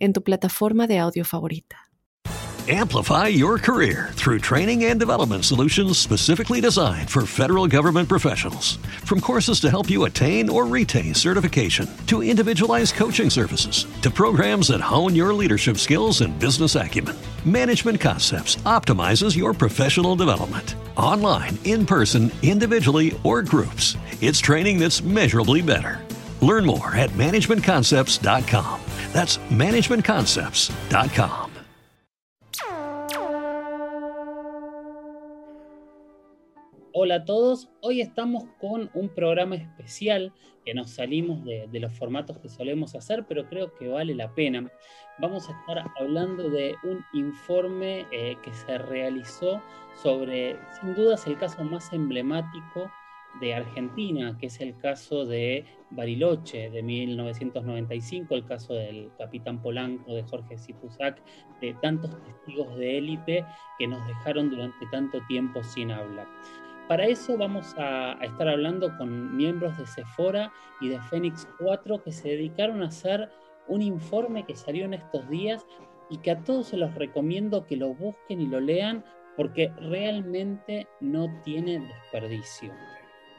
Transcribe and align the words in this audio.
en 0.00 0.12
tu 0.12 0.20
plataforma 0.20 0.86
de 0.86 0.98
audio 0.98 1.24
favorita. 1.24 1.76
Amplify 2.68 3.26
your 3.26 3.58
career 3.58 4.10
through 4.12 4.38
training 4.38 4.84
and 4.84 5.00
development 5.00 5.44
solutions 5.44 5.98
specifically 5.98 6.60
designed 6.60 7.10
for 7.10 7.26
federal 7.26 7.66
government 7.66 8.08
professionals. 8.08 8.76
From 9.04 9.20
courses 9.20 9.58
to 9.60 9.70
help 9.70 9.90
you 9.90 10.04
attain 10.04 10.48
or 10.48 10.66
retain 10.66 11.14
certification, 11.14 11.88
to 12.06 12.22
individualized 12.22 12.94
coaching 12.94 13.28
services, 13.28 13.86
to 14.02 14.10
programs 14.10 14.68
that 14.68 14.80
hone 14.80 15.16
your 15.16 15.34
leadership 15.34 15.78
skills 15.78 16.20
and 16.20 16.38
business 16.38 16.76
acumen, 16.76 17.16
Management 17.44 18.00
Concepts 18.00 18.56
optimizes 18.66 19.36
your 19.36 19.52
professional 19.52 20.14
development. 20.14 20.76
Online, 20.96 21.58
in 21.64 21.84
person, 21.86 22.30
individually, 22.42 23.18
or 23.24 23.42
groups, 23.42 23.96
it's 24.20 24.38
training 24.38 24.78
that's 24.78 25.02
measurably 25.02 25.62
better. 25.62 25.98
Learn 26.42 26.64
more 26.64 26.94
at 26.94 27.10
managementconcepts.com. 27.10 28.80
That's 29.12 29.38
managementconcepts.com. 29.50 31.50
Hola 36.92 37.14
a 37.14 37.24
todos, 37.24 37.70
hoy 37.80 38.00
estamos 38.00 38.44
con 38.60 38.90
un 38.94 39.08
programa 39.08 39.54
especial 39.54 40.32
que 40.64 40.74
nos 40.74 40.90
salimos 40.90 41.44
de, 41.44 41.80
los 41.80 41.96
formatos 41.96 42.38
que 42.38 42.48
solemos 42.48 42.94
hacer, 42.94 43.24
pero 43.28 43.48
creo 43.48 43.72
que 43.74 43.88
vale 43.88 44.14
la 44.14 44.34
pena. 44.34 44.70
Vamos 45.18 45.48
a 45.48 45.52
estar 45.52 45.84
hablando 45.98 46.50
de 46.50 46.74
un 46.82 47.04
informe 47.12 48.06
eh, 48.12 48.36
que 48.42 48.52
se 48.52 48.76
realizó 48.76 49.62
sobre, 50.02 50.58
sin 50.80 50.94
dudas, 50.94 51.26
el 51.26 51.38
caso 51.38 51.62
más 51.64 51.92
emblemático 51.92 52.90
de 53.40 53.54
Argentina, 53.54 54.36
que 54.38 54.46
es 54.46 54.60
el 54.60 54.76
caso 54.76 55.24
de 55.24 55.64
Bariloche 55.90 56.70
de 56.70 56.82
1995, 56.82 58.34
el 58.34 58.44
caso 58.44 58.74
del 58.74 59.10
capitán 59.16 59.62
Polanco, 59.62 60.14
de 60.14 60.22
Jorge 60.24 60.58
Sipusac, 60.58 61.22
de 61.60 61.74
tantos 61.74 62.10
testigos 62.24 62.76
de 62.76 62.98
élite 62.98 63.44
que 63.78 63.86
nos 63.86 64.06
dejaron 64.06 64.50
durante 64.50 64.86
tanto 64.90 65.20
tiempo 65.28 65.62
sin 65.62 65.90
hablar. 65.90 66.26
Para 66.88 67.06
eso 67.06 67.38
vamos 67.38 67.74
a, 67.78 68.20
a, 68.20 68.24
estar 68.24 68.48
hablando 68.48 68.96
con 68.98 69.36
miembros 69.36 69.78
de 69.78 69.86
Sephora 69.86 70.52
y 70.80 70.88
de 70.88 71.00
Fénix 71.02 71.46
4 71.58 72.02
que 72.02 72.10
se 72.10 72.30
dedicaron 72.30 72.82
a 72.82 72.88
hacer 72.88 73.30
un 73.68 73.82
informe 73.82 74.44
que 74.44 74.56
salió 74.56 74.84
en 74.84 74.94
estos 74.94 75.28
días 75.28 75.64
y 76.08 76.18
que 76.18 76.32
a 76.32 76.40
todos 76.42 76.66
se 76.66 76.76
los 76.76 76.92
recomiendo 76.96 77.64
que 77.66 77.76
lo 77.76 77.94
busquen 77.94 78.40
y 78.40 78.46
lo 78.46 78.58
lean 78.58 79.04
porque 79.36 79.72
realmente 79.78 80.88
no 81.00 81.28
tiene 81.44 81.78
desperdicio. 81.78 82.72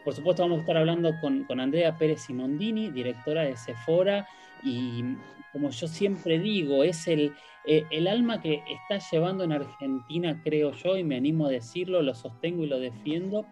Por 0.03 0.13
supuesto 0.13 0.41
vamos 0.41 0.59
a 0.59 0.61
estar 0.61 0.77
hablando 0.77 1.13
con, 1.21 1.45
Andrea 1.59 1.95
Pérez 1.97 2.21
Simondini, 2.21 2.89
directora 2.89 3.43
de 3.43 3.55
Sephora, 3.55 4.27
y 4.63 5.03
como 5.51 5.69
yo 5.69 5.87
siempre 5.87 6.39
digo, 6.39 6.83
es 6.83 7.07
el, 7.07 7.33
eh, 7.65 7.85
el 7.91 8.07
alma 8.07 8.41
que 8.41 8.63
está 8.67 8.97
llevando 9.11 9.43
en 9.43 9.51
Argentina, 9.51 10.41
creo 10.43 10.71
yo, 10.71 10.97
y 10.97 11.03
me 11.03 11.17
animo 11.17 11.45
a 11.45 11.49
decirlo, 11.49 12.01
lo 12.01 12.15
sostengo 12.15 12.63
y 12.63 12.67
lo 12.67 12.79
defiendo, 12.79 13.45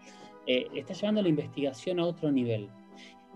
eh, 0.48 0.68
está 0.74 0.94
llevando 0.94 1.22
la 1.22 1.30
investigación 1.30 2.00
a 2.00 2.06
otro 2.06 2.32
nivel. 2.32 2.70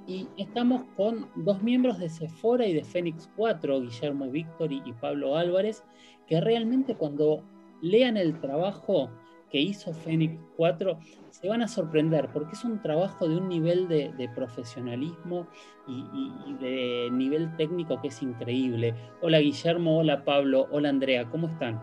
Y 0.07 0.27
estamos 0.37 0.83
con 0.97 1.29
dos 1.35 1.61
miembros 1.61 1.99
de 1.99 2.09
Sephora 2.09 2.65
y 2.65 2.73
de 2.73 2.83
Fénix 2.83 3.29
4, 3.35 3.81
Guillermo 3.81 4.29
Víctor 4.29 4.71
y 4.71 4.91
Pablo 4.99 5.37
Álvarez, 5.37 5.83
que 6.27 6.41
realmente 6.41 6.95
cuando 6.95 7.43
lean 7.81 8.17
el 8.17 8.39
trabajo 8.39 9.11
que 9.53 9.59
hizo 9.59 9.93
Fénix 9.93 10.35
4, 10.57 10.97
se 11.29 11.47
van 11.47 11.61
a 11.61 11.67
sorprender 11.67 12.27
porque 12.33 12.53
es 12.53 12.63
un 12.65 12.81
trabajo 12.81 13.29
de 13.29 13.37
un 13.37 13.47
nivel 13.47 13.87
de, 13.87 14.11
de 14.13 14.27
profesionalismo 14.29 15.45
y, 15.87 15.93
y, 16.11 16.33
y, 16.47 16.53
de 16.55 17.09
nivel 17.11 17.55
técnico 17.55 18.01
que 18.01 18.07
es 18.07 18.19
increíble. 18.23 18.95
Hola 19.21 19.37
Guillermo, 19.37 19.99
hola 19.99 20.25
Pablo, 20.25 20.67
hola 20.71 20.89
Andrea, 20.89 21.29
¿cómo 21.29 21.47
están? 21.49 21.79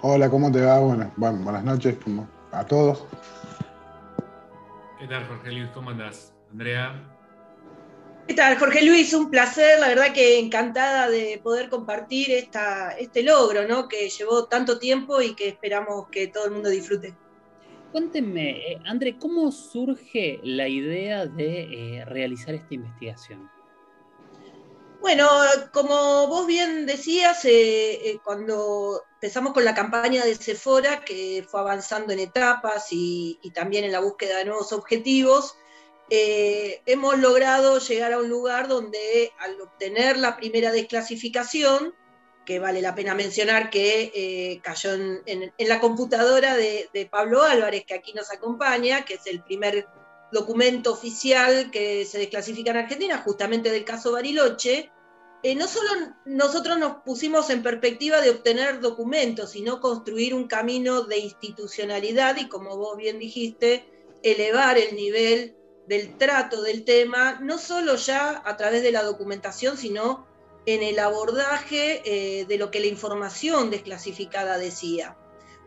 Hola, 0.00 0.30
¿cómo 0.30 0.50
te 0.50 0.62
va? 0.62 0.80
Bueno, 0.80 1.12
bueno 1.18 1.44
buenas 1.44 1.64
noches 1.64 1.98
a 2.50 2.64
todos. 2.64 3.04
¿Qué 4.98 5.06
tal 5.06 5.26
Jorge 5.26 5.52
Luis? 5.52 5.68
¿Cómo 5.74 5.90
andás? 5.90 6.34
Andrea. 6.50 6.94
¿Qué 8.26 8.34
tal, 8.34 8.56
Jorge 8.56 8.84
Luis? 8.84 9.12
Un 9.14 9.30
placer, 9.30 9.80
la 9.80 9.88
verdad 9.88 10.12
que 10.12 10.38
encantada 10.38 11.10
de 11.10 11.40
poder 11.42 11.68
compartir 11.68 12.30
esta, 12.30 12.92
este 12.92 13.22
logro, 13.22 13.66
¿no? 13.66 13.88
Que 13.88 14.08
llevó 14.08 14.46
tanto 14.46 14.78
tiempo 14.78 15.20
y 15.20 15.34
que 15.34 15.48
esperamos 15.48 16.06
que 16.08 16.28
todo 16.28 16.46
el 16.46 16.52
mundo 16.52 16.68
disfrute. 16.68 17.16
Cuéntenme, 17.90 18.50
eh, 18.50 18.78
André, 18.84 19.18
¿cómo 19.18 19.50
surge 19.50 20.40
la 20.44 20.68
idea 20.68 21.26
de 21.26 21.98
eh, 21.98 22.04
realizar 22.04 22.54
esta 22.54 22.74
investigación? 22.74 23.50
Bueno, 25.00 25.28
como 25.72 26.28
vos 26.28 26.46
bien 26.46 26.86
decías, 26.86 27.44
eh, 27.44 28.08
eh, 28.08 28.20
cuando 28.22 29.02
empezamos 29.14 29.52
con 29.52 29.64
la 29.64 29.74
campaña 29.74 30.24
de 30.24 30.36
Sephora, 30.36 31.04
que 31.04 31.44
fue 31.50 31.58
avanzando 31.58 32.12
en 32.12 32.20
etapas 32.20 32.92
y, 32.92 33.40
y 33.42 33.50
también 33.50 33.84
en 33.84 33.90
la 33.90 33.98
búsqueda 33.98 34.38
de 34.38 34.44
nuevos 34.44 34.72
objetivos, 34.72 35.56
eh, 36.14 36.82
hemos 36.84 37.18
logrado 37.18 37.78
llegar 37.78 38.12
a 38.12 38.18
un 38.18 38.28
lugar 38.28 38.68
donde 38.68 39.32
al 39.38 39.58
obtener 39.62 40.18
la 40.18 40.36
primera 40.36 40.70
desclasificación, 40.70 41.94
que 42.44 42.58
vale 42.58 42.82
la 42.82 42.94
pena 42.94 43.14
mencionar 43.14 43.70
que 43.70 44.12
eh, 44.14 44.60
cayó 44.62 44.92
en, 44.92 45.54
la 45.56 45.80
computadora 45.80 46.54
de, 46.54 46.90
de, 46.92 47.06
Pablo 47.06 47.42
Álvarez, 47.42 47.84
que 47.86 47.94
aquí 47.94 48.12
nos 48.12 48.30
acompaña, 48.30 49.06
que 49.06 49.14
es 49.14 49.26
el 49.26 49.42
primer 49.42 49.88
documento 50.30 50.92
oficial 50.92 51.70
que 51.70 52.04
se 52.04 52.18
desclasifica 52.18 52.72
en 52.72 52.76
Argentina, 52.76 53.22
justamente 53.24 53.70
del 53.70 53.86
caso 53.86 54.12
Bariloche, 54.12 54.92
eh, 55.42 55.54
no 55.54 55.66
solo 55.66 55.88
nosotros 56.26 56.78
nos 56.78 56.98
pusimos 57.06 57.48
en 57.48 57.62
perspectiva 57.62 58.20
de 58.20 58.28
obtener 58.28 58.80
documentos, 58.80 59.52
sino 59.52 59.80
construir 59.80 60.34
un 60.34 60.46
camino 60.46 61.04
de 61.04 61.20
institucionalidad 61.20 62.36
y, 62.36 62.50
como 62.50 62.76
vos 62.76 62.98
bien 62.98 63.18
dijiste, 63.18 63.86
elevar 64.22 64.76
el 64.76 64.94
nivel 64.94 65.56
del 65.92 66.16
trato 66.16 66.62
del 66.62 66.84
tema, 66.84 67.38
no 67.42 67.58
solo 67.58 67.96
ya 67.96 68.40
a 68.46 68.56
través 68.56 68.82
de 68.82 68.92
la 68.92 69.02
documentación, 69.02 69.76
sino 69.76 70.26
en 70.64 70.82
el 70.82 70.98
abordaje 70.98 72.00
eh, 72.06 72.46
de 72.46 72.56
lo 72.56 72.70
que 72.70 72.80
la 72.80 72.86
información 72.86 73.68
desclasificada 73.68 74.56
decía. 74.56 75.18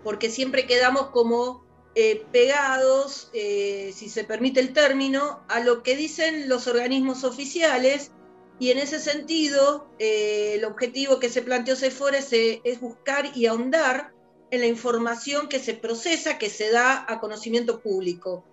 Porque 0.03 0.31
siempre 0.31 0.65
quedamos 0.65 1.11
como 1.11 1.63
eh, 1.93 2.25
pegados, 2.31 3.29
eh, 3.33 3.93
si 3.95 4.09
se 4.09 4.23
permite 4.23 4.61
el 4.61 4.73
término, 4.73 5.43
a 5.47 5.59
lo 5.59 5.83
que 5.83 5.95
dicen 5.95 6.49
los 6.49 6.65
organismos 6.65 7.23
oficiales 7.23 8.09
y 8.57 8.71
en 8.71 8.79
ese 8.79 8.99
sentido 8.99 9.87
el 9.99 10.65
objetivo 10.65 11.19
que 11.19 11.29
se 11.29 11.43
planteó 11.43 11.75
Sephora 11.75 12.17
es, 12.17 12.29
es 12.31 12.79
buscar 12.79 13.37
y 13.37 13.45
ahondar 13.45 14.11
en 14.49 14.61
la 14.61 14.65
información 14.65 15.49
que 15.49 15.59
se 15.59 15.75
procesa, 15.75 16.39
que 16.39 16.49
se 16.49 16.71
da 16.71 17.05
a 17.07 17.19
conocimiento 17.19 17.79
público 17.79 18.43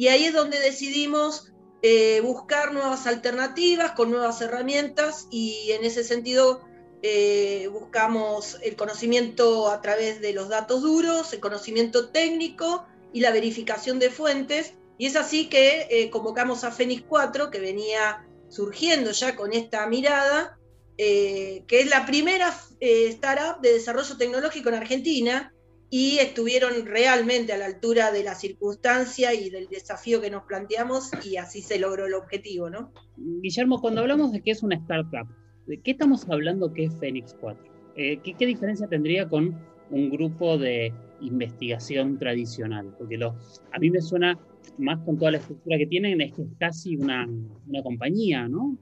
y 0.00 0.08
ahí 0.08 0.24
es 0.24 0.32
donde 0.32 0.58
decidimos 0.58 1.52
eh, 1.82 2.22
buscar 2.22 2.72
nuevas 2.72 3.06
alternativas 3.06 3.92
con 3.92 4.10
nuevas 4.10 4.40
herramientas 4.40 5.28
y 5.30 5.72
en 5.72 5.84
ese 5.84 6.04
sentido 6.04 6.62
eh, 7.02 7.68
buscamos 7.70 8.56
el 8.62 8.76
conocimiento 8.76 9.68
a 9.68 9.82
través 9.82 10.22
de 10.22 10.32
los 10.32 10.48
datos 10.48 10.80
duros, 10.80 11.34
el 11.34 11.40
conocimiento 11.40 12.08
técnico 12.08 12.86
y 13.12 13.20
la 13.20 13.30
verificación 13.30 13.98
de 13.98 14.08
fuentes. 14.08 14.72
Y 14.96 15.04
es 15.04 15.16
así 15.16 15.50
que 15.50 15.86
eh, 15.90 16.08
convocamos 16.08 16.64
a 16.64 16.70
Fénix 16.70 17.02
4, 17.06 17.50
que 17.50 17.60
venía 17.60 18.26
surgiendo 18.48 19.10
ya 19.10 19.36
con 19.36 19.52
esta 19.52 19.86
mirada, 19.86 20.58
que 20.96 21.64
es 21.68 21.90
la 21.90 22.06
primera 22.06 22.58
startup 22.80 23.60
de 23.60 23.74
desarrollo 23.74 24.16
tecnológico 24.16 24.70
en 24.70 24.76
Argentina, 24.76 25.52
y 25.90 26.18
estuvieron 26.18 26.86
realmente 26.86 27.52
a 27.52 27.58
la 27.58 27.66
altura 27.66 28.12
de 28.12 28.22
la 28.22 28.36
circunstancia 28.36 29.34
y 29.34 29.50
del 29.50 29.66
desafío 29.66 30.20
que 30.20 30.30
nos 30.30 30.44
planteamos 30.44 31.10
y 31.26 31.36
así 31.36 31.62
se 31.62 31.80
logró 31.80 32.06
el 32.06 32.14
objetivo, 32.14 32.70
¿no? 32.70 32.92
Guillermo, 33.16 33.80
cuando 33.80 34.00
hablamos 34.00 34.30
de 34.32 34.40
que 34.40 34.52
es 34.52 34.62
una 34.62 34.76
startup, 34.76 35.26
¿de 35.66 35.80
qué 35.80 35.90
estamos 35.90 36.28
hablando 36.28 36.72
que 36.72 36.84
es 36.84 36.94
Fénix 37.00 37.34
4? 37.40 37.64
Eh, 37.96 38.20
¿qué, 38.22 38.34
¿qué, 38.34 38.46
diferencia 38.46 38.86
tendría 38.86 39.28
con 39.28 39.58
un 39.90 40.10
grupo 40.10 40.56
de 40.56 40.94
investigación 41.20 42.18
tradicional? 42.18 42.94
Porque 42.96 43.18
lo, 43.18 43.34
a 43.72 43.78
mí 43.80 43.90
me 43.90 44.00
suena 44.00 44.38
más 44.78 45.00
con 45.04 45.18
toda 45.18 45.32
la 45.32 45.38
estructura 45.38 45.76
que 45.76 45.86
tienen, 45.86 46.20
es 46.20 46.32
que 46.32 46.42
es 46.42 46.48
casi 46.58 46.96
una, 46.96 47.28
una 47.68 47.82
compañía, 47.82 48.46
¿no? 48.48 48.76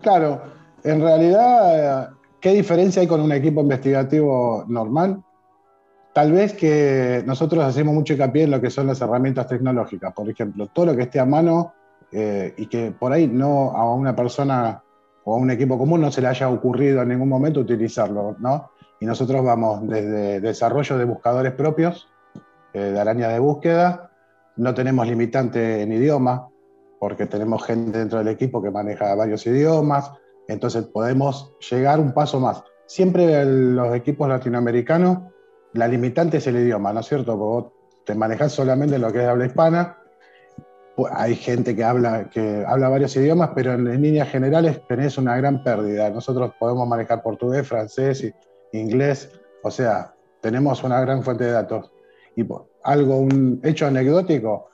Claro, 0.00 0.42
en 0.84 1.00
realidad 1.00 2.12
¿qué 2.42 2.52
diferencia 2.52 3.00
hay 3.00 3.08
con 3.08 3.20
un 3.20 3.32
equipo 3.32 3.60
investigativo 3.62 4.64
normal? 4.68 5.22
Tal 6.12 6.32
vez 6.32 6.52
que 6.52 7.22
nosotros 7.24 7.64
hacemos 7.64 7.94
mucho 7.94 8.12
hincapié 8.12 8.42
en 8.42 8.50
lo 8.50 8.60
que 8.60 8.68
son 8.68 8.88
las 8.88 9.00
herramientas 9.00 9.46
tecnológicas, 9.46 10.12
por 10.12 10.28
ejemplo, 10.28 10.66
todo 10.66 10.86
lo 10.86 10.96
que 10.96 11.04
esté 11.04 11.20
a 11.20 11.24
mano 11.24 11.72
eh, 12.10 12.52
y 12.58 12.66
que 12.66 12.90
por 12.90 13.12
ahí 13.12 13.28
no 13.28 13.70
a 13.70 13.94
una 13.94 14.14
persona 14.14 14.82
o 15.24 15.34
a 15.34 15.38
un 15.38 15.50
equipo 15.52 15.78
común 15.78 16.00
no 16.00 16.10
se 16.10 16.20
le 16.20 16.26
haya 16.26 16.50
ocurrido 16.50 17.00
en 17.00 17.10
ningún 17.10 17.28
momento 17.28 17.60
utilizarlo, 17.60 18.36
¿no? 18.40 18.70
Y 19.00 19.06
nosotros 19.06 19.42
vamos 19.42 19.88
desde 19.88 20.40
desarrollo 20.40 20.98
de 20.98 21.04
buscadores 21.04 21.52
propios, 21.52 22.08
eh, 22.74 22.80
de 22.80 23.00
araña 23.00 23.28
de 23.28 23.38
búsqueda, 23.38 24.10
no 24.56 24.74
tenemos 24.74 25.06
limitante 25.06 25.82
en 25.82 25.92
idioma, 25.92 26.48
porque 26.98 27.26
tenemos 27.26 27.64
gente 27.64 27.98
dentro 27.98 28.18
del 28.18 28.28
equipo 28.28 28.60
que 28.60 28.70
maneja 28.70 29.14
varios 29.14 29.46
idiomas, 29.46 30.12
entonces 30.52 30.84
podemos 30.84 31.54
llegar 31.70 32.00
un 32.00 32.12
paso 32.12 32.40
más. 32.40 32.62
Siempre 32.86 33.44
los 33.44 33.94
equipos 33.94 34.28
latinoamericanos, 34.28 35.18
la 35.72 35.88
limitante 35.88 36.38
es 36.38 36.46
el 36.46 36.56
idioma, 36.56 36.92
¿no 36.92 37.00
es 37.00 37.06
cierto? 37.06 37.38
Porque 37.38 37.66
vos 37.66 37.72
te 38.04 38.14
manejas 38.14 38.52
solamente 38.52 38.98
lo 38.98 39.12
que 39.12 39.22
es 39.22 39.28
habla 39.28 39.46
hispana, 39.46 39.98
hay 41.10 41.34
gente 41.34 41.74
que 41.74 41.84
habla, 41.84 42.28
que 42.28 42.64
habla 42.66 42.88
varios 42.88 43.16
idiomas, 43.16 43.50
pero 43.54 43.72
en, 43.72 44.02
líneas 44.02 44.28
generales 44.28 44.80
tenés 44.86 45.16
una 45.18 45.36
gran 45.36 45.62
pérdida. 45.62 46.10
Nosotros 46.10 46.52
podemos 46.58 46.86
manejar 46.86 47.22
portugués, 47.22 47.66
francés, 47.66 48.32
inglés, 48.72 49.30
o 49.62 49.70
sea, 49.70 50.14
tenemos 50.40 50.82
una 50.84 51.00
gran 51.00 51.22
fuente 51.22 51.44
de 51.44 51.52
datos. 51.52 51.92
Y 52.36 52.46
algo, 52.84 53.16
un 53.16 53.60
hecho 53.62 53.86
anecdótico, 53.86 54.68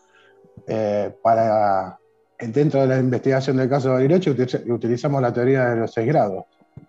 eh, 0.66 1.14
para, 1.22 1.98
dentro 2.38 2.80
de 2.80 2.86
la 2.86 2.98
investigación 2.98 3.56
del 3.56 3.68
caso 3.68 3.88
de 3.88 3.94
Bariloche 3.94 4.30
utilizamos 4.30 5.20
la 5.20 5.32
teoría 5.32 5.70
de 5.70 5.76
los 5.76 5.92
seis 5.92 6.06
grados, 6.06 6.44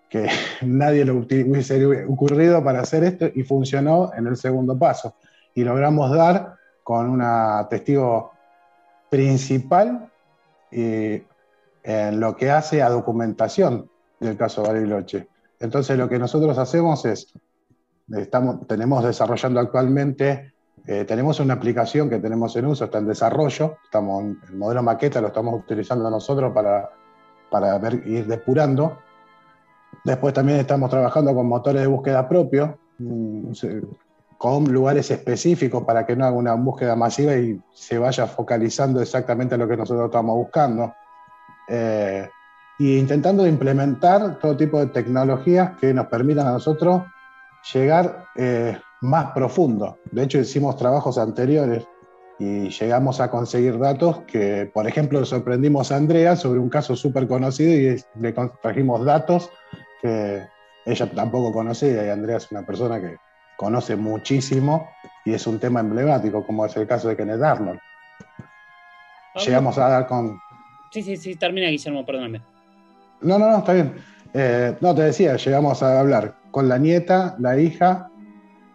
que 0.08 0.28
nadie 0.62 1.04
lo 1.04 1.16
hubiese 1.16 2.04
ocurrido 2.04 2.62
para 2.62 2.80
hacer 2.80 3.04
esto 3.04 3.26
y 3.34 3.42
funcionó 3.42 4.12
en 4.16 4.26
el 4.26 4.36
segundo 4.36 4.78
paso. 4.78 5.14
Y 5.54 5.64
logramos 5.64 6.14
dar 6.14 6.54
con 6.82 7.10
una 7.10 7.66
testigo 7.68 8.32
principal 9.10 10.08
eh, 10.70 11.24
en 11.82 12.20
lo 12.20 12.36
que 12.36 12.50
hace 12.50 12.82
a 12.82 12.88
documentación 12.88 13.90
del 14.20 14.36
caso 14.36 14.62
Bariloche. 14.62 15.28
Entonces 15.58 15.98
lo 15.98 16.08
que 16.08 16.18
nosotros 16.18 16.56
hacemos 16.58 17.04
es, 17.04 17.32
estamos, 18.08 18.66
tenemos 18.66 19.04
desarrollando 19.04 19.60
actualmente, 19.60 20.52
eh, 20.86 21.04
tenemos 21.04 21.40
una 21.40 21.54
aplicación 21.54 22.08
que 22.08 22.18
tenemos 22.18 22.56
en 22.56 22.66
uso, 22.66 22.84
está 22.84 22.98
en 22.98 23.06
desarrollo, 23.06 23.76
estamos, 23.84 24.24
el 24.48 24.56
modelo 24.56 24.82
maqueta 24.82 25.20
lo 25.20 25.28
estamos 25.28 25.54
utilizando 25.54 26.10
nosotros 26.10 26.52
para, 26.52 26.90
para 27.50 27.78
ir 28.06 28.26
depurando. 28.26 28.98
Después 30.04 30.32
también 30.32 30.58
estamos 30.58 30.90
trabajando 30.90 31.34
con 31.34 31.46
motores 31.46 31.82
de 31.82 31.88
búsqueda 31.88 32.28
propios, 32.28 32.70
mm, 32.98 33.52
con 34.38 34.64
lugares 34.72 35.10
específicos 35.10 35.84
para 35.84 36.06
que 36.06 36.16
no 36.16 36.24
haga 36.24 36.36
una 36.36 36.54
búsqueda 36.54 36.96
masiva 36.96 37.34
y 37.36 37.60
se 37.74 37.98
vaya 37.98 38.26
focalizando 38.26 39.02
exactamente 39.02 39.58
lo 39.58 39.68
que 39.68 39.76
nosotros 39.76 40.06
estamos 40.06 40.34
buscando. 40.34 40.94
Eh, 41.68 42.28
y 42.78 42.96
intentando 42.96 43.46
implementar 43.46 44.38
todo 44.38 44.56
tipo 44.56 44.78
de 44.80 44.86
tecnologías 44.86 45.76
que 45.78 45.92
nos 45.92 46.06
permitan 46.06 46.46
a 46.46 46.52
nosotros 46.52 47.02
llegar 47.74 48.24
eh, 48.34 48.78
más 49.00 49.32
profundo. 49.32 49.98
De 50.10 50.24
hecho, 50.24 50.38
hicimos 50.38 50.76
trabajos 50.76 51.18
anteriores 51.18 51.86
y 52.38 52.70
llegamos 52.70 53.20
a 53.20 53.30
conseguir 53.30 53.78
datos 53.78 54.20
que, 54.20 54.70
por 54.72 54.86
ejemplo, 54.86 55.24
sorprendimos 55.24 55.92
a 55.92 55.96
Andrea 55.96 56.36
sobre 56.36 56.58
un 56.58 56.70
caso 56.70 56.96
súper 56.96 57.28
conocido 57.28 57.72
y 57.72 58.02
le 58.20 58.34
trajimos 58.62 59.04
datos 59.04 59.50
que 60.00 60.42
ella 60.86 61.10
tampoco 61.10 61.52
conocía 61.52 62.06
y 62.06 62.08
Andrea 62.08 62.38
es 62.38 62.50
una 62.50 62.64
persona 62.64 63.00
que 63.00 63.16
conoce 63.56 63.96
muchísimo 63.96 64.88
y 65.24 65.34
es 65.34 65.46
un 65.46 65.58
tema 65.58 65.80
emblemático, 65.80 66.46
como 66.46 66.64
es 66.64 66.74
el 66.76 66.86
caso 66.86 67.08
de 67.08 67.16
Kenneth 67.16 67.42
Arnold. 67.42 67.78
Llegamos 69.44 69.76
a 69.78 69.88
dar 69.88 70.06
con... 70.06 70.38
Sí, 70.90 71.02
sí, 71.02 71.16
sí, 71.16 71.36
termina 71.36 71.68
Guillermo, 71.68 72.04
perdóname. 72.04 72.42
No, 73.20 73.38
no, 73.38 73.50
no, 73.50 73.58
está 73.58 73.74
bien. 73.74 73.94
Eh, 74.32 74.76
no, 74.80 74.94
te 74.94 75.02
decía, 75.02 75.36
llegamos 75.36 75.82
a 75.82 76.00
hablar 76.00 76.36
con 76.50 76.68
la 76.68 76.78
nieta, 76.78 77.36
la 77.38 77.58
hija 77.58 78.09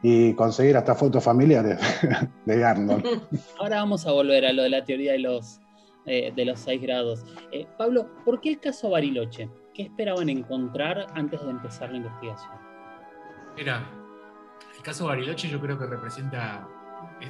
y 0.08 0.36
conseguir 0.36 0.78
hasta 0.78 0.94
fotos 0.94 1.24
familiares 1.24 1.80
de 2.46 2.64
Arnold. 2.64 3.24
Ahora 3.60 3.78
vamos 3.78 4.06
a 4.06 4.12
volver 4.12 4.46
a 4.46 4.54
lo 4.54 4.62
de 4.62 4.70
la 4.70 4.84
teoría 4.84 5.14
de 5.14 5.20
los, 5.20 5.60
eh, 6.06 6.32
de 6.36 6.46
los 6.46 6.60
seis 6.60 6.80
grados. 6.80 7.26
Eh, 7.52 7.66
Pablo, 7.76 8.08
¿por 8.24 8.40
qué 8.40 8.50
el 8.50 8.60
caso 8.60 8.92
Bariloche? 8.92 9.50
¿Qué 9.74 9.82
esperaban 9.82 10.30
encontrar 10.30 11.08
antes 11.16 11.44
de 11.44 11.50
empezar 11.50 11.90
la 11.90 11.98
investigación? 11.98 12.52
Mira, 13.58 13.90
caso 14.84 15.08
Bariloche 15.08 15.50
yo 15.50 15.60
creo 15.60 15.80
que 15.80 15.88
representa, 15.88 16.68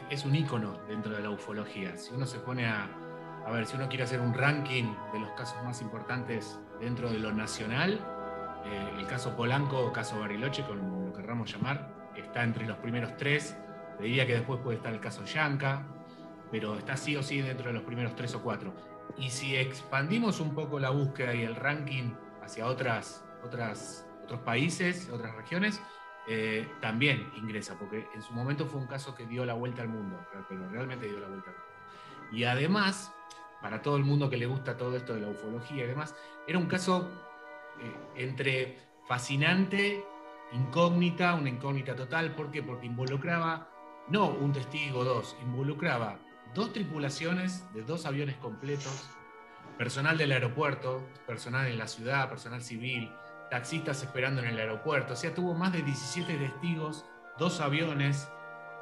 es, 0.10 0.26
un 0.26 0.36
ícono 0.36 0.78
dentro 0.90 1.16
de 1.16 1.22
la 1.22 1.30
ufología. 1.30 1.96
Si 1.96 2.14
uno 2.14 2.26
se 2.26 2.40
pone 2.40 2.66
a, 2.66 2.90
a 3.46 3.52
ver, 3.52 3.68
si 3.68 3.78
uno 3.78 3.88
quiere 3.88 4.04
hacer 4.04 4.20
un 4.20 4.34
ranking 4.34 4.94
de 5.14 5.20
los 5.22 5.30
casos 5.38 5.64
más 5.64 5.82
importantes 5.82 6.60
dentro 6.82 7.10
de 7.10 7.20
lo 7.20 7.32
nacional, 7.32 8.02
eh, 8.66 9.00
el 9.00 9.08
caso 9.08 9.34
Polanco 9.38 9.80
o 9.80 9.94
caso 9.94 10.20
Bariloche, 10.20 10.64
como 10.64 11.06
lo 11.06 11.14
querramos 11.14 11.50
llamar, 11.54 12.04
está 12.22 12.44
entre 12.44 12.66
los 12.66 12.78
primeros 12.78 13.16
tres. 13.18 13.58
Te 13.98 14.04
diría 14.04 14.26
que 14.26 14.34
después 14.34 14.60
puede 14.62 14.78
estar 14.78 14.94
el 14.94 15.00
caso 15.00 15.24
Yanka, 15.26 15.86
pero 16.52 16.78
está 16.78 16.98
sí 16.98 17.16
o 17.16 17.24
sí 17.24 17.42
dentro 17.42 17.68
de 17.68 17.74
los 17.74 17.84
primeros 17.84 18.16
tres 18.16 18.36
o 18.36 18.42
cuatro. 18.42 18.74
Y 19.18 19.30
si 19.30 19.56
expandimos 19.56 20.40
un 20.40 20.54
poco 20.54 20.80
la 20.80 20.90
búsqueda 20.90 21.34
y 21.34 21.44
el 21.44 21.56
ranking 21.56 22.14
hacia 22.44 22.66
otras, 22.66 23.26
otras, 23.44 24.06
otros 24.24 24.42
países, 24.42 25.10
otras 25.10 25.36
regiones, 25.36 25.82
eh, 26.28 26.68
también 26.82 27.30
ingresa, 27.38 27.78
porque 27.78 28.08
en 28.16 28.22
su 28.22 28.34
momento 28.34 28.66
fue 28.66 28.82
un 28.82 28.88
caso 28.88 29.14
que 29.14 29.26
dio 29.26 29.46
la 29.46 29.54
vuelta 29.54 29.84
al 29.84 29.90
mundo, 29.90 30.20
pero 30.50 30.68
realmente 30.70 31.08
dio 31.08 31.20
la 31.20 31.28
vuelta 31.28 31.52
al 31.52 31.56
mundo. 31.56 32.32
Y 32.32 32.44
además, 32.46 33.14
para 33.62 33.82
todo 33.82 33.98
el 33.98 34.04
mundo 34.04 34.30
que 34.30 34.38
le 34.38 34.48
gusta 34.48 34.76
todo 34.76 34.98
esto 34.98 35.14
de 35.14 35.22
la 35.22 35.28
ufología 35.28 35.84
y 35.84 35.88
demás, 35.88 36.16
era 36.48 36.58
un 36.58 36.66
caso 36.66 37.10
eh, 37.80 37.96
entre 38.16 38.78
fascinante, 39.08 40.04
incógnita, 40.52 41.36
una 41.36 41.50
incógnita 41.50 41.96
total, 41.96 42.36
¿por 42.36 42.52
qué? 42.52 42.64
Porque 42.64 42.86
involucraba 42.86 43.70
no 44.08 44.30
un 44.30 44.54
testigo, 44.54 45.04
dos, 45.04 45.36
involucraba 45.42 46.20
dos 46.54 46.72
tripulaciones 46.72 47.72
de 47.74 47.84
dos 47.84 48.06
aviones 48.06 48.38
completos, 48.38 49.10
personal 49.78 50.18
del 50.18 50.32
aeropuerto, 50.32 51.04
personal 51.28 51.68
en 51.68 51.78
la 51.78 51.88
ciudad, 51.88 52.30
personal 52.30 52.62
civil, 52.62 53.12
taxistas 53.50 54.02
esperando 54.02 54.42
en 54.42 54.48
el 54.48 54.60
aeropuerto. 54.60 55.14
O 55.14 55.16
sea, 55.16 55.34
tuvo 55.34 55.54
más 55.54 55.74
de 55.74 55.82
17 55.82 56.38
testigos, 56.38 57.06
dos 57.38 57.60
aviones, 57.60 58.30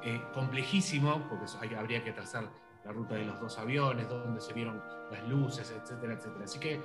eh, 0.04 0.22
complejísimo, 0.34 1.28
porque 1.30 1.76
habría 1.76 2.04
que 2.04 2.12
trazar 2.12 2.50
la 2.86 2.92
ruta 2.92 3.16
de 3.16 3.26
los 3.26 3.40
dos 3.40 3.58
aviones, 3.58 4.10
dónde 4.10 4.42
se 4.42 4.54
vieron 4.54 4.82
las 5.12 5.28
luces, 5.28 5.72
etcétera, 5.72 6.14
etcétera. 6.14 6.46
Así 6.46 6.60
que 6.60 6.82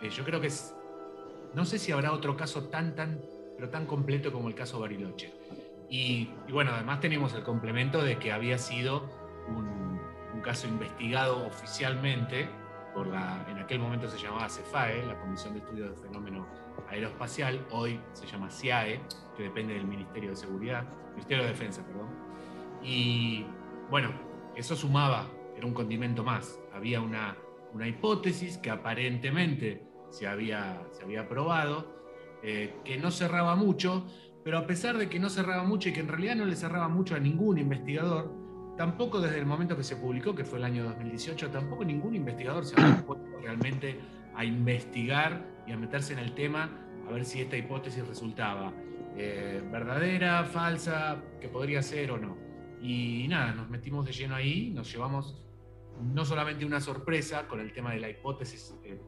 eh, 0.00 0.10
yo 0.10 0.24
creo 0.24 0.40
que 0.40 0.48
es, 0.48 0.74
no 1.54 1.64
sé 1.64 1.78
si 1.78 1.92
habrá 1.92 2.12
otro 2.12 2.36
caso 2.36 2.64
tan, 2.64 2.94
tan, 2.96 3.20
pero 3.56 3.70
tan 3.70 3.86
completo 3.86 4.32
como 4.32 4.48
el 4.48 4.54
caso 4.54 4.80
Bariloche. 4.80 5.32
Y, 5.88 6.30
bueno, 6.50 6.72
además 6.72 7.00
tenemos 7.00 7.34
el 7.34 7.42
complemento 7.42 8.02
de 8.02 8.18
que 8.18 8.32
había 8.32 8.58
sido 8.58 9.08
un, 9.48 10.00
un 10.34 10.40
caso 10.40 10.66
investigado 10.66 11.46
oficialmente 11.46 12.48
por 12.94 13.08
la, 13.08 13.44
en 13.50 13.58
aquel 13.58 13.80
momento 13.80 14.08
se 14.08 14.18
llamaba 14.18 14.48
CEFAE, 14.48 15.04
la 15.04 15.18
Comisión 15.18 15.52
de 15.54 15.58
Estudios 15.58 15.90
de 15.90 16.08
Fenómenos 16.08 16.46
Aeroespacial, 16.88 17.66
hoy 17.70 18.00
se 18.12 18.26
llama 18.26 18.50
CIAE, 18.50 19.00
que 19.36 19.42
depende 19.42 19.74
del 19.74 19.86
Ministerio 19.86 20.30
de 20.30 20.36
Seguridad, 20.36 20.84
Ministerio 21.12 21.44
de 21.44 21.50
Defensa, 21.50 21.84
perdón. 21.84 22.08
Y 22.82 23.44
bueno, 23.90 24.12
eso 24.54 24.76
sumaba, 24.76 25.28
era 25.56 25.66
un 25.66 25.74
condimento 25.74 26.22
más. 26.22 26.60
Había 26.72 27.00
una, 27.00 27.36
una 27.72 27.88
hipótesis 27.88 28.58
que 28.58 28.70
aparentemente 28.70 29.82
se 30.10 30.28
había, 30.28 30.82
se 30.92 31.02
había 31.02 31.28
probado, 31.28 32.03
eh, 32.44 32.74
que 32.84 32.98
no 32.98 33.10
cerraba 33.10 33.56
mucho, 33.56 34.06
pero 34.44 34.58
a 34.58 34.66
pesar 34.66 34.98
de 34.98 35.08
que 35.08 35.18
no 35.18 35.30
cerraba 35.30 35.64
mucho 35.64 35.88
y 35.88 35.92
que 35.92 36.00
en 36.00 36.08
realidad 36.08 36.36
no 36.36 36.44
le 36.44 36.54
cerraba 36.56 36.88
mucho 36.88 37.14
a 37.14 37.18
ningún 37.18 37.58
investigador, 37.58 38.30
tampoco 38.76 39.20
desde 39.20 39.38
el 39.38 39.46
momento 39.46 39.76
que 39.76 39.82
se 39.82 39.96
publicó, 39.96 40.34
que 40.34 40.44
fue 40.44 40.58
el 40.58 40.64
año 40.64 40.84
2018, 40.84 41.50
tampoco 41.50 41.84
ningún 41.84 42.14
investigador 42.14 42.66
se 42.66 42.78
había 42.78 43.02
puesto 43.06 43.26
realmente 43.40 43.98
a 44.34 44.44
investigar 44.44 45.42
y 45.66 45.72
a 45.72 45.78
meterse 45.78 46.12
en 46.12 46.18
el 46.18 46.34
tema 46.34 46.68
a 47.08 47.12
ver 47.12 47.24
si 47.24 47.40
esta 47.40 47.56
hipótesis 47.56 48.06
resultaba 48.06 48.72
eh, 49.16 49.62
verdadera, 49.70 50.44
falsa, 50.44 51.22
que 51.40 51.48
podría 51.48 51.82
ser 51.82 52.10
o 52.10 52.18
no. 52.18 52.36
Y 52.80 53.26
nada, 53.28 53.54
nos 53.54 53.70
metimos 53.70 54.04
de 54.04 54.12
lleno 54.12 54.34
ahí, 54.34 54.70
nos 54.70 54.92
llevamos 54.92 55.40
no 56.02 56.24
solamente 56.24 56.64
una 56.64 56.80
sorpresa 56.80 57.46
con 57.46 57.60
el 57.60 57.72
tema 57.72 57.92
de 57.92 58.00
la 58.00 58.10
hipótesis 58.10 58.74
en, 58.84 59.00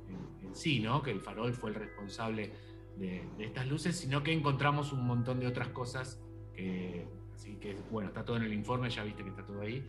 sí, 0.55 0.81
¿no? 0.81 1.03
que 1.03 1.11
el 1.11 1.21
farol 1.21 1.53
fue 1.53 1.71
el 1.71 1.77
responsable 1.77 2.53
de, 2.97 3.23
de, 3.37 3.45
estas 3.45 3.67
luces, 3.67 3.97
sino 3.97 4.23
que 4.23 4.33
encontramos 4.33 4.93
un 4.93 5.07
montón 5.07 5.41
de 5.41 5.47
otras 5.47 5.69
cosas 5.69 6.21
que 6.55 7.07
Así 7.37 7.55
que, 7.57 7.77
bueno, 7.91 8.09
está 8.09 8.25
todo 8.25 8.39
en 8.39 8.45
el 8.45 8.55
informe, 8.55 8.89
ya 8.89 9.05
viste 9.05 9.23
que 9.23 9.29
está 9.29 9.45
todo 9.45 9.61
ahí. 9.61 9.85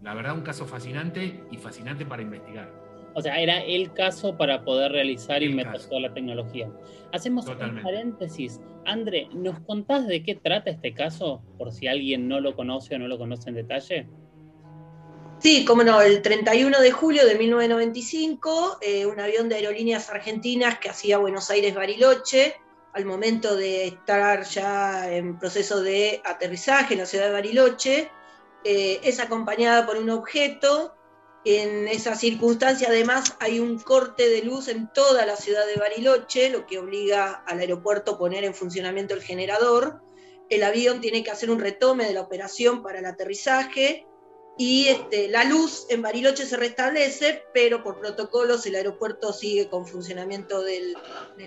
La 0.00 0.14
verdad, 0.14 0.34
un 0.34 0.42
caso 0.42 0.64
fascinante 0.64 1.42
y 1.50 1.56
fascinante 1.56 2.06
para 2.06 2.22
investigar. 2.22 2.72
O 3.14 3.20
sea, 3.20 3.40
era 3.40 3.62
el 3.62 3.92
caso 3.92 4.36
para 4.36 4.64
poder 4.64 4.92
realizar 4.92 5.42
y 5.42 5.52
meter 5.52 5.80
toda 5.88 6.00
la 6.00 6.14
tecnología. 6.14 6.70
Hacemos 7.12 7.46
un 7.46 7.82
paréntesis. 7.82 8.60
André, 8.86 9.28
¿nos 9.34 9.58
contás 9.60 10.06
de 10.06 10.22
qué 10.22 10.34
trata 10.36 10.70
este 10.70 10.94
caso? 10.94 11.42
Por 11.58 11.72
si 11.72 11.88
alguien 11.88 12.28
no 12.28 12.40
lo 12.40 12.54
conoce 12.54 12.94
o 12.94 12.98
no 12.98 13.08
lo 13.08 13.18
conoce 13.18 13.50
en 13.50 13.56
detalle. 13.56 14.08
Sí, 15.44 15.66
como 15.66 15.84
no, 15.84 16.00
el 16.00 16.22
31 16.22 16.80
de 16.80 16.90
julio 16.90 17.26
de 17.26 17.34
1995, 17.34 18.78
eh, 18.80 19.04
un 19.04 19.20
avión 19.20 19.50
de 19.50 19.56
aerolíneas 19.56 20.08
argentinas 20.08 20.78
que 20.78 20.88
hacía 20.88 21.18
Buenos 21.18 21.50
Aires-Bariloche, 21.50 22.56
al 22.94 23.04
momento 23.04 23.54
de 23.54 23.88
estar 23.88 24.44
ya 24.44 25.12
en 25.12 25.38
proceso 25.38 25.82
de 25.82 26.22
aterrizaje 26.24 26.94
en 26.94 27.00
la 27.00 27.04
ciudad 27.04 27.26
de 27.26 27.32
Bariloche, 27.32 28.10
eh, 28.64 29.00
es 29.02 29.20
acompañada 29.20 29.84
por 29.84 29.98
un 29.98 30.08
objeto. 30.08 30.94
En 31.44 31.88
esa 31.88 32.16
circunstancia, 32.16 32.88
además, 32.88 33.36
hay 33.38 33.60
un 33.60 33.78
corte 33.78 34.30
de 34.30 34.40
luz 34.40 34.68
en 34.68 34.90
toda 34.94 35.26
la 35.26 35.36
ciudad 35.36 35.66
de 35.66 35.78
Bariloche, 35.78 36.48
lo 36.48 36.64
que 36.64 36.78
obliga 36.78 37.44
al 37.46 37.58
aeropuerto 37.58 38.12
a 38.12 38.18
poner 38.18 38.44
en 38.44 38.54
funcionamiento 38.54 39.12
el 39.12 39.22
generador. 39.22 40.00
El 40.48 40.62
avión 40.62 41.02
tiene 41.02 41.22
que 41.22 41.30
hacer 41.30 41.50
un 41.50 41.60
retome 41.60 42.06
de 42.06 42.14
la 42.14 42.22
operación 42.22 42.82
para 42.82 43.00
el 43.00 43.04
aterrizaje 43.04 44.06
y 44.56 44.86
este, 44.86 45.28
la 45.28 45.44
luz 45.44 45.86
en 45.88 46.02
Bariloche 46.02 46.46
se 46.46 46.56
restablece, 46.56 47.42
pero 47.52 47.82
por 47.82 47.98
protocolos 47.98 48.64
el 48.66 48.76
aeropuerto 48.76 49.32
sigue 49.32 49.68
con 49.68 49.86
funcionamiento 49.86 50.62
del, 50.62 50.96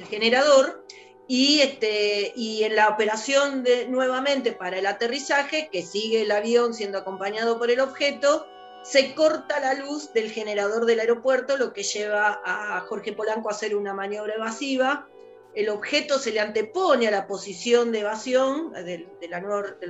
generador. 0.09 0.83
Y, 1.29 1.59
este, 1.59 2.33
y 2.35 2.63
en 2.63 2.75
la 2.75 2.89
operación 2.89 3.63
de, 3.63 3.87
nuevamente 3.87 4.51
para 4.51 4.77
el 4.77 4.85
aterrizaje, 4.85 5.69
que 5.71 5.83
sigue 5.83 6.21
el 6.21 6.31
avión 6.31 6.73
siendo 6.73 6.97
acompañado 6.97 7.57
por 7.57 7.71
el 7.71 7.79
objeto, 7.79 8.45
se 8.83 9.13
corta 9.13 9.59
la 9.59 9.73
luz 9.73 10.11
del 10.13 10.31
generador 10.31 10.85
del 10.85 11.01
aeropuerto, 11.01 11.57
lo 11.57 11.73
que 11.73 11.83
lleva 11.83 12.41
a 12.45 12.79
Jorge 12.87 13.13
Polanco 13.13 13.49
a 13.49 13.53
hacer 13.53 13.75
una 13.75 13.93
maniobra 13.93 14.35
evasiva. 14.35 15.09
El 15.53 15.69
objeto 15.69 16.19
se 16.19 16.31
le 16.31 16.39
antepone 16.39 17.07
a 17.07 17.11
la 17.11 17.27
posición 17.27 17.91
de 17.91 18.01
evasión 18.01 18.71
del 18.73 19.07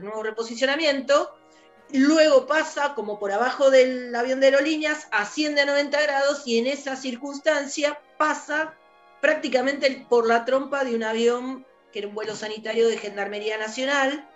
nuevo 0.03 0.23
reposicionamiento 0.23 1.31
luego 1.91 2.47
pasa 2.47 2.93
como 2.95 3.19
por 3.19 3.31
abajo 3.31 3.69
del 3.69 4.13
avión 4.15 4.39
de 4.39 4.47
aerolíneas, 4.47 5.07
asciende 5.11 5.61
a 5.61 5.65
90 5.65 6.01
grados 6.01 6.43
y 6.45 6.59
en 6.59 6.67
esa 6.67 6.95
circunstancia 6.95 7.99
pasa 8.17 8.75
prácticamente 9.21 10.05
por 10.09 10.27
la 10.27 10.45
trompa 10.45 10.83
de 10.83 10.95
un 10.95 11.03
avión 11.03 11.65
que 11.91 11.99
era 11.99 12.07
un 12.07 12.15
vuelo 12.15 12.35
sanitario 12.35 12.87
de 12.87 12.97
Gendarmería 12.97 13.57
Nacional, 13.57 14.27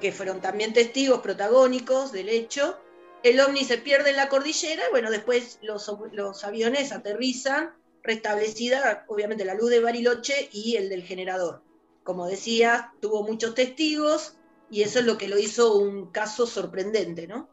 que 0.00 0.12
fueron 0.12 0.40
también 0.40 0.72
testigos 0.72 1.20
protagónicos 1.20 2.12
del 2.12 2.28
hecho. 2.28 2.78
El 3.22 3.40
ovni 3.40 3.64
se 3.64 3.78
pierde 3.78 4.10
en 4.10 4.16
la 4.16 4.28
cordillera 4.28 4.82
y 4.88 4.90
bueno, 4.90 5.10
después 5.10 5.58
los, 5.62 5.92
los 6.12 6.44
aviones 6.44 6.92
aterrizan, 6.92 7.74
restablecida 8.02 9.04
obviamente 9.08 9.44
la 9.44 9.54
luz 9.54 9.70
de 9.70 9.80
Bariloche 9.80 10.48
y 10.52 10.76
el 10.76 10.88
del 10.88 11.04
generador. 11.04 11.62
Como 12.02 12.26
decía, 12.26 12.92
tuvo 13.00 13.22
muchos 13.22 13.54
testigos, 13.54 14.36
y 14.70 14.82
eso 14.82 15.00
es 15.00 15.04
lo 15.04 15.18
que 15.18 15.28
lo 15.28 15.38
hizo 15.38 15.76
un 15.76 16.10
caso 16.10 16.46
sorprendente, 16.46 17.26
¿no? 17.26 17.48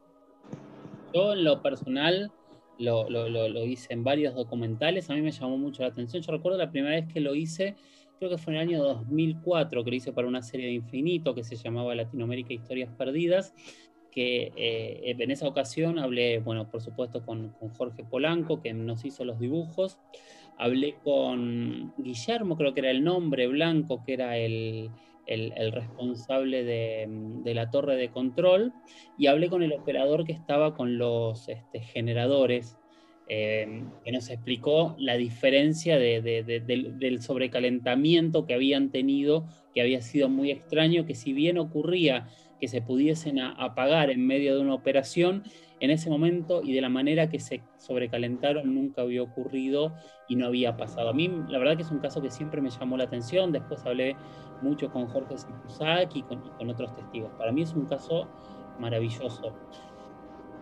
Yo 1.14 1.34
en 1.34 1.44
lo 1.44 1.62
personal 1.62 2.32
lo, 2.78 3.66
hice 3.66 3.94
en 3.94 4.04
varios 4.04 4.36
documentales, 4.36 5.10
a 5.10 5.14
mí 5.14 5.22
me 5.22 5.32
llamó 5.32 5.58
mucho 5.58 5.82
la 5.82 5.90
atención. 5.90 6.22
Yo 6.22 6.32
recuerdo 6.32 6.58
la 6.58 6.70
primera 6.70 6.96
vez 6.96 7.12
que 7.12 7.20
lo 7.20 7.34
hice, 7.34 7.76
creo 8.20 8.30
que 8.30 8.38
fue 8.38 8.54
en 8.54 8.60
el 8.60 8.68
año 8.68 8.84
2004, 8.84 9.84
que 9.84 9.90
lo 9.90 9.96
hice 9.96 10.14
para 10.14 10.28
una 10.28 10.44
serie 10.44 10.68
de 10.68 10.74
Infinito 10.74 11.34
que 11.34 11.44
se 11.44 11.56
llamaba 11.56 11.96
Latinoamérica 11.96 12.54
Historias 12.54 12.92
Perdidas, 12.96 13.54
que 14.12 14.52
eh, 14.56 15.16
en 15.18 15.32
esa 15.32 15.48
ocasión 15.48 16.00
hablé, 16.00 16.40
bueno, 16.40 16.70
por 16.70 16.82
supuesto 16.82 17.24
con, 17.26 17.54
Jorge 17.78 18.04
Polanco, 18.04 18.62
que 18.62 18.74
nos 18.74 19.06
hizo 19.06 19.26
los 19.26 19.40
dibujos, 19.40 19.98
hablé 20.58 20.96
con 21.04 21.94
Guillermo, 21.98 22.58
creo 22.58 22.74
que 22.74 22.82
era 22.82 22.92
el 22.92 23.04
nombre 23.04 23.48
blanco, 23.48 24.04
que 24.06 24.14
era 24.14 24.38
el, 24.38 24.90
el, 25.28 25.72
responsable 25.72 26.64
de, 26.64 27.54
la 27.54 27.70
torre 27.70 27.96
de 27.96 28.10
control 28.10 28.74
y 29.18 29.28
hablé 29.28 29.50
con 29.50 29.62
el 29.62 29.74
operador 29.74 30.26
que 30.26 30.32
estaba 30.32 30.74
con 30.74 30.98
los 30.98 31.48
este, 31.50 31.82
generadores, 31.82 32.78
eh, 33.30 33.84
que 34.06 34.12
nos 34.12 34.30
explicó 34.30 34.96
la 34.98 35.18
diferencia 35.18 35.98
del, 36.00 37.22
sobrecalentamiento 37.22 38.46
que 38.46 38.54
habían 38.54 38.90
tenido, 38.90 39.48
que 39.74 39.82
había 39.82 40.02
sido 40.02 40.30
muy 40.30 40.52
extraño, 40.52 41.06
que 41.06 41.16
si 41.16 41.34
bien 41.34 41.58
ocurría 41.58 42.28
que 42.60 42.68
se 42.68 42.82
pudiesen 42.82 43.40
apagar 43.40 44.10
en 44.10 44.26
medio 44.26 44.56
de 44.56 44.62
una 44.62 44.74
operación, 44.74 45.44
en 45.80 45.92
ese 45.92 46.10
momento 46.10 46.62
y 46.64 46.74
de 46.74 46.82
la 46.82 46.90
manera 46.90 47.30
que 47.30 47.40
se 47.40 47.62
sobrecalentaron 47.78 48.74
nunca 48.74 49.04
había 49.04 49.22
ocurrido 49.22 49.94
y 50.28 50.36
no 50.36 50.48
había 50.48 50.76
pasado. 50.76 51.10
A 51.10 51.14
mí 51.14 51.30
la 51.50 51.60
verdad 51.60 51.76
que 51.76 51.84
es 51.84 51.92
un 51.92 52.00
caso 52.00 52.22
que 52.22 52.32
siempre 52.32 52.62
me 52.62 52.70
llamó 52.70 52.98
la 52.98 53.04
atención, 53.04 53.52
después 53.52 53.86
hablé 53.86 54.16
mucho 54.62 54.92
con 54.92 55.08
Jorge 55.08 55.38
Sipuzak 55.38 56.16
y 56.16 56.24
con, 56.24 56.70
otros 56.70 56.96
testigos. 56.96 57.32
Para 57.38 57.52
mí 57.52 57.62
es 57.62 57.74
un 57.74 57.86
caso 57.86 58.28
maravilloso. 58.80 59.54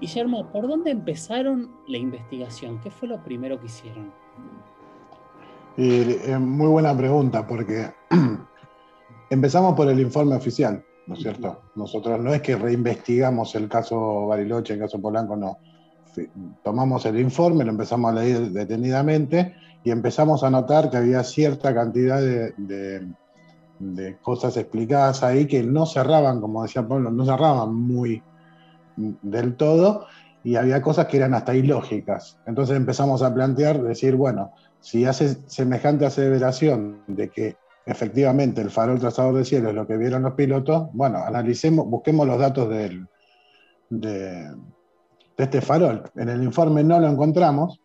Guillermo, 0.02 0.52
¿por 0.52 0.68
dónde 0.68 0.92
empezaron 0.92 1.72
la 1.88 1.98
investigación? 1.98 2.80
¿Qué 2.82 2.92
fue 2.92 3.08
lo 3.08 3.24
primero 3.24 3.60
que 3.60 3.68
hicieron? 3.68 4.12
Eh, 5.78 6.38
muy 6.40 6.68
buena 6.68 6.96
pregunta, 6.96 7.46
porque 7.46 7.92
empezamos 9.30 9.74
por 9.74 9.90
el 9.90 10.00
informe 10.00 10.36
oficial. 10.36 10.84
¿no 11.08 11.14
es 11.14 11.22
cierto? 11.22 11.62
Nosotros 11.76 12.20
no 12.20 12.34
es 12.34 12.42
que 12.42 12.56
reinvestigamos 12.56 13.54
el 13.56 13.70
caso 13.70 14.28
Bariloche, 14.28 14.74
el 14.74 14.80
caso 14.80 15.00
Polanco, 15.00 15.36
no. 15.36 15.58
Tomamos 16.64 17.06
el 17.06 17.20
informe, 17.20 17.66
lo 17.66 17.72
empezamos 17.72 18.12
a 18.12 18.16
leer 18.16 18.50
detenidamente 18.52 19.56
y 19.84 19.92
empezamos 19.92 20.44
a 20.44 20.50
notar 20.50 20.90
que 20.90 20.98
había 20.98 21.24
cierta 21.24 21.74
cantidad 21.74 22.22
de, 22.22 23.14
cosas 24.22 24.56
explicadas 24.58 25.22
ahí 25.24 25.46
que 25.46 25.62
no 25.62 25.86
cerraban, 25.86 26.40
como 26.40 26.64
decía 26.64 26.88
Pablo, 26.88 27.12
no 27.12 27.26
cerraban 27.26 27.76
muy 27.76 28.24
del 28.96 29.56
todo 29.56 30.08
y 30.44 30.56
había 30.58 30.82
cosas 30.82 31.08
que 31.08 31.18
eran 31.18 31.34
hasta 31.34 31.56
ilógicas. 31.56 32.38
Entonces 32.46 32.78
empezamos 32.78 33.24
a 33.24 33.34
plantear, 33.34 33.82
decir, 33.82 34.16
bueno, 34.16 34.54
si 34.80 35.06
hace 35.06 35.38
semejante 35.48 36.06
aseveración 36.06 37.02
de 37.08 37.30
que 37.30 37.58
efectivamente 37.86 38.62
el 38.62 38.70
farol 38.70 39.00
trazador 39.00 39.36
de 39.36 39.46
cielo 39.46 39.70
es 39.70 39.76
lo 39.76 39.88
que 39.88 39.98
vieron 39.98 40.22
los 40.22 40.34
pilotos, 40.34 40.90
bueno, 40.94 41.18
analicemos, 41.18 41.88
busquemos 41.88 42.28
los 42.28 42.40
datos 42.40 42.70
de, 42.70 43.06
este 45.38 45.62
farol. 45.62 46.04
En 46.16 46.30
el 46.30 46.44
informe 46.44 46.84
no 46.84 47.00
lo 47.00 47.08
encontramos, 47.08 47.82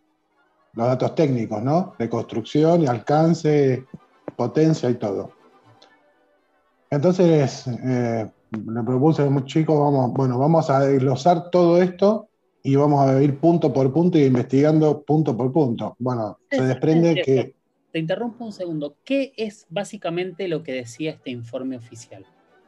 los 0.75 0.87
datos 0.87 1.14
técnicos, 1.14 1.62
¿no? 1.62 1.95
De 1.99 2.11
construcción 2.11 2.83
y 2.83 2.87
alcance, 2.87 3.87
potencia 4.37 4.90
y 4.90 4.95
todo. 4.95 5.33
Entonces, 6.90 7.67
eh, 7.67 8.31
le 8.50 8.83
propuse 8.83 9.23
a 9.23 9.26
los 9.26 9.45
chicos, 9.45 9.78
vamos, 9.78 10.12
bueno, 10.12 10.38
vamos 10.38 10.71
a 10.71 10.80
desglosar 10.80 11.50
todo 11.50 11.80
esto 11.80 12.28
y 12.62 12.76
vamos 12.76 13.09
a 13.09 13.23
ir 13.23 13.38
punto 13.38 13.73
por 13.73 13.92
punto 13.92 14.19
y 14.19 14.25
investigando 14.25 15.02
punto 15.02 15.37
por 15.37 15.52
punto. 15.52 15.97
Bueno, 15.99 16.38
se 16.50 16.62
desprende 16.62 17.23
que 17.23 17.54
te 17.92 17.99
interrumpo 17.99 18.45
un 18.45 18.52
segundo. 18.52 18.97
¿Qué 19.04 19.33
es 19.37 19.66
básicamente 19.69 20.47
lo 20.47 20.62
que 20.62 20.73
decía 20.73 21.11
este 21.12 21.30
informe 21.30 21.76
oficial? 21.76 22.25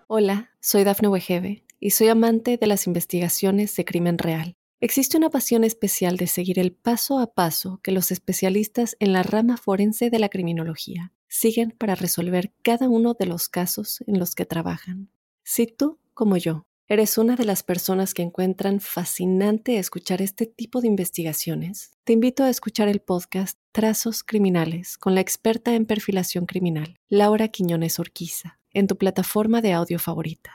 Hola, 0.09 0.51
soy 0.61 0.85
Dafne 0.85 1.09
Wegebe 1.09 1.65
y 1.79 1.91
soy 1.91 2.09
amante 2.09 2.57
de 2.57 2.67
las 2.67 2.87
investigaciones 2.87 3.75
de 3.77 3.85
crimen 3.85 4.19
real. 4.19 4.57
Existe 4.81 5.17
una 5.17 5.31
pasión 5.31 5.63
especial 5.63 6.17
de 6.17 6.27
seguir 6.27 6.59
el 6.59 6.73
paso 6.73 7.21
a 7.21 7.35
paso 7.35 7.79
que 7.85 7.93
los 7.93 8.11
especialistas 8.11 8.97
en 8.99 9.13
la 9.13 9.23
rama 9.23 9.57
forense 9.57 10.11
de 10.11 10.19
la 10.19 10.29
criminología 10.29 11.13
siguen 11.29 11.73
para 11.79 11.95
resolver 11.95 12.53
cada 12.63 12.89
uno 12.89 13.15
de 13.15 13.27
los 13.27 13.49
casos 13.49 14.03
en 14.09 14.19
los 14.19 14.35
que 14.35 14.45
trabajan. 14.45 15.09
Si 15.45 15.67
tú, 15.67 15.99
como 16.15 16.37
yo, 16.37 16.65
¿Eres 16.89 17.17
una 17.17 17.37
de 17.37 17.47
las 17.47 17.63
personas 17.63 18.13
que 18.13 18.21
encuentran 18.21 18.79
fascinante 18.81 19.79
escuchar 19.79 20.21
este 20.21 20.45
tipo 20.45 20.83
de 20.83 20.89
investigaciones? 20.89 21.93
Te 22.05 22.13
invito 22.13 22.45
a 22.45 22.51
escuchar 22.51 22.89
el 22.89 23.01
podcast 23.01 23.57
Trazos 23.71 24.23
Criminales 24.23 24.99
con 24.99 25.15
la 25.15 25.23
experta 25.23 25.75
en 25.75 25.87
perfilación 25.87 26.45
criminal, 26.45 26.97
Laura 27.09 27.49
Quiñones 27.49 27.99
Orquiza, 27.99 28.59
en 28.75 28.89
tu 28.89 28.99
plataforma 28.99 29.63
de 29.63 29.73
audio 29.73 29.99
favorita. 29.99 30.51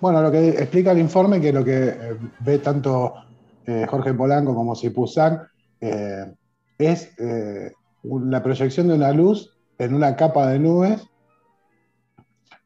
Bueno, 0.00 0.22
lo 0.22 0.30
que 0.30 0.48
explica 0.48 0.92
el 0.92 1.00
informe, 1.00 1.42
que 1.42 1.52
lo 1.52 1.62
que 1.62 1.88
eh, 1.88 2.16
ve 2.40 2.58
tanto 2.60 3.12
eh, 3.66 3.84
Jorge 3.90 4.14
Polanco 4.14 4.54
como 4.54 4.74
Sipuzán, 4.74 5.42
eh, 5.78 6.24
es 6.78 7.12
la 7.18 8.42
proyección 8.42 8.88
de 8.88 8.94
una 8.94 9.12
luz 9.12 9.58
en 9.76 9.92
una 9.92 10.16
capa 10.16 10.46
de 10.46 10.58
nubes 10.58 11.06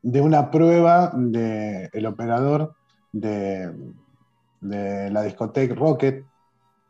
de 0.06 0.20
una 0.20 0.52
prueba 0.52 1.10
del 1.16 2.06
operador 2.06 2.76
de, 3.10 3.72
la 4.60 5.22
discoteca 5.24 5.74
Rocket 5.74 6.24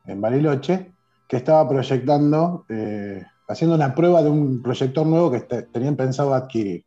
en 0.05 0.21
Bariloche, 0.21 0.93
que 1.27 1.39
estaba 1.39 1.67
proyectando, 1.67 2.67
eh, 2.69 3.25
haciendo 3.49 3.75
una 3.75 3.95
prueba 3.95 4.23
de 4.23 4.29
un 4.29 4.61
proyector 4.63 5.07
nuevo 5.07 5.31
que 5.31 5.41
tenían 5.41 5.97
pensado 5.97 6.35
adquirir. 6.35 6.85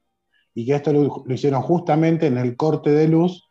Y 0.54 0.68
que 0.68 0.76
esto 0.76 0.94
lo, 0.94 1.24
hicieron 1.34 1.64
justamente 1.64 2.28
en 2.28 2.38
el 2.38 2.56
corte 2.56 2.92
de 2.92 3.08
luz 3.08 3.50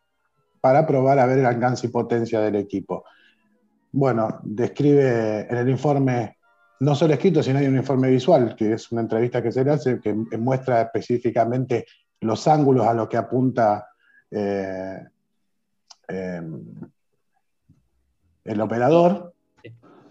para 0.61 0.87
probar 0.87 1.19
a 1.19 1.25
ver 1.25 1.39
el 1.39 1.45
alcance 1.47 1.87
y 1.87 1.89
potencia 1.89 2.39
del 2.39 2.55
equipo. 2.55 3.03
bueno, 3.91 4.39
describe 4.43 5.47
en 5.49 5.57
el 5.57 5.69
informe, 5.69 6.37
no 6.79 6.95
solo 6.95 7.13
escrito, 7.13 7.43
sino 7.43 7.59
hay 7.59 7.67
un 7.67 7.75
informe 7.75 8.09
visual, 8.09 8.55
que 8.55 8.71
es 8.73 8.89
una 8.93 9.01
entrevista 9.01 9.43
que 9.43 9.51
se 9.51 9.65
le 9.65 9.71
hace, 9.71 9.99
que 9.99 10.13
muestra 10.13 10.83
específicamente 10.83 11.85
los 12.21 12.47
ángulos 12.47 12.85
a 12.85 12.93
los 12.93 13.07
que 13.07 13.17
apunta 13.17 13.87
eh, 14.31 15.03
em, 16.07 16.63
el 18.43 18.61
operador. 18.61 19.33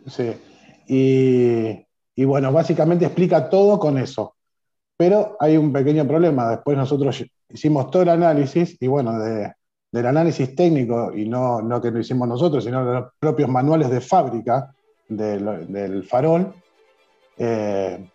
Sí. 0.07 0.33
Y, 0.87 1.87
y 2.15 2.25
bueno, 2.25 2.53
básicamente 2.53 3.05
explica 3.05 3.49
todo 3.49 3.79
con 3.79 3.99
eso. 3.99 4.37
Pero 4.97 5.37
hay 5.39 5.57
un 5.57 5.73
pequeño 5.73 6.07
problema. 6.07 6.51
Después 6.51 6.77
nosotros 6.77 7.25
hicimos 7.49 7.91
todo 7.91 8.03
el 8.03 8.09
análisis 8.09 8.77
y 8.81 8.87
bueno, 8.87 9.19
del 9.19 10.07
análisis 10.07 10.55
técnico, 10.55 11.13
y 11.15 11.29
no, 11.29 11.63
no, 11.63 11.81
que 11.81 11.91
lo 11.91 12.01
hicimos 12.01 12.29
nosotros, 12.29 12.65
sino 12.65 12.85
de 12.85 12.95
los 12.95 13.13
propios 13.19 13.49
manuales 13.49 13.91
de 13.91 14.01
fábrica 14.01 14.75
del, 15.09 16.05
farol, 16.09 16.53
eh, 17.37 18.11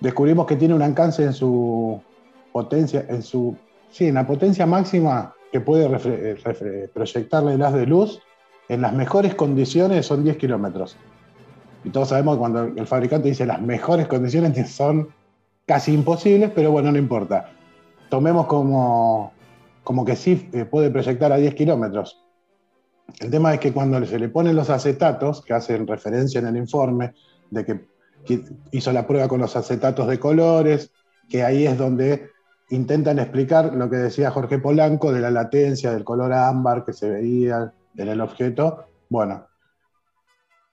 descubrimos 0.00 0.46
que 0.46 0.56
tiene 0.56 0.74
un 0.74 0.82
alcance 0.82 1.22
en 1.22 1.32
su 1.32 2.02
potencia, 2.52 3.06
en 3.08 3.22
su, 3.22 3.56
sí, 3.90 4.06
en 4.06 4.14
la 4.14 4.26
potencia 4.26 4.66
máxima 4.66 5.34
que 5.50 5.60
puede 5.60 5.88
proyectarle 6.92 7.54
el 7.54 7.62
haz 7.62 7.74
de 7.74 7.86
luz, 7.86 8.20
en 8.68 8.80
las 8.80 8.92
mejores 8.92 9.34
condiciones 9.34 10.06
son 10.06 10.24
10 10.24 10.36
kilómetros. 10.36 10.96
Y 11.84 11.90
todos 11.90 12.08
sabemos 12.08 12.36
que 12.36 12.40
cuando 12.40 12.62
el 12.64 12.86
fabricante 12.86 13.28
dice 13.28 13.44
las 13.44 13.60
mejores 13.60 14.06
condiciones 14.06 14.70
son 14.74 15.08
casi 15.66 15.92
imposibles, 15.92 16.50
pero 16.54 16.70
bueno, 16.70 16.90
no 16.92 16.98
importa. 16.98 17.50
Tomemos 18.08 18.46
como, 18.46 19.32
como 19.84 20.04
que 20.04 20.16
sí 20.16 20.48
eh, 20.52 20.64
puede 20.64 20.90
proyectar 20.90 21.32
a 21.32 21.36
10 21.36 21.54
kilómetros. 21.54 22.22
El 23.20 23.30
tema 23.30 23.52
es 23.52 23.60
que 23.60 23.72
cuando 23.72 24.04
se 24.06 24.18
le 24.18 24.28
ponen 24.28 24.56
los 24.56 24.70
acetatos, 24.70 25.42
que 25.44 25.52
hacen 25.52 25.86
referencia 25.86 26.40
en 26.40 26.46
el 26.46 26.56
informe, 26.56 27.12
de 27.50 27.64
que 27.64 27.80
hizo 28.70 28.92
la 28.92 29.06
prueba 29.06 29.28
con 29.28 29.40
los 29.40 29.54
acetatos 29.56 30.06
de 30.06 30.18
colores, 30.18 30.92
que 31.28 31.42
ahí 31.42 31.66
es 31.66 31.76
donde 31.76 32.31
intentan 32.72 33.18
explicar 33.18 33.74
lo 33.74 33.88
que 33.88 33.96
decía 33.96 34.30
Jorge 34.30 34.58
Polanco 34.58 35.12
de 35.12 35.20
la 35.20 35.30
latencia 35.30 35.92
del 35.92 36.04
color 36.04 36.32
ámbar 36.32 36.84
que 36.84 36.92
se 36.92 37.08
veía 37.08 37.72
en 37.96 38.08
el 38.08 38.20
objeto. 38.20 38.86
Bueno, 39.08 39.46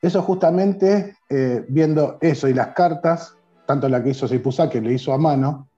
eso 0.02 0.22
justamente, 0.22 1.18
eh, 1.30 1.66
viendo 1.68 2.18
eso 2.22 2.48
y 2.48 2.54
las 2.54 2.70
cartas, 2.70 3.36
tanto 3.66 3.90
la 3.90 4.02
que 4.02 4.10
hizo 4.10 4.28
Sipusa, 4.28 4.70
que 4.70 4.82
le 4.82 4.94
hizo 4.94 5.14
a 5.14 5.18
mano, 5.18 5.70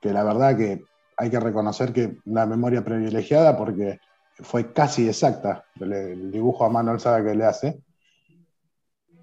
que 0.00 0.12
la 0.12 0.24
verdad 0.24 0.56
que 0.56 0.82
hay 1.16 1.30
que 1.30 1.40
reconocer 1.40 1.92
que 1.92 2.16
una 2.24 2.46
memoria 2.46 2.84
privilegiada 2.84 3.56
porque 3.56 3.98
fue 4.40 4.72
casi 4.72 5.08
exacta 5.08 5.64
el, 5.80 6.30
dibujo 6.30 6.64
a 6.64 6.70
mano 6.70 6.90
alzada 6.90 7.22
que 7.22 7.34
le 7.34 7.44
hace. 7.44 7.80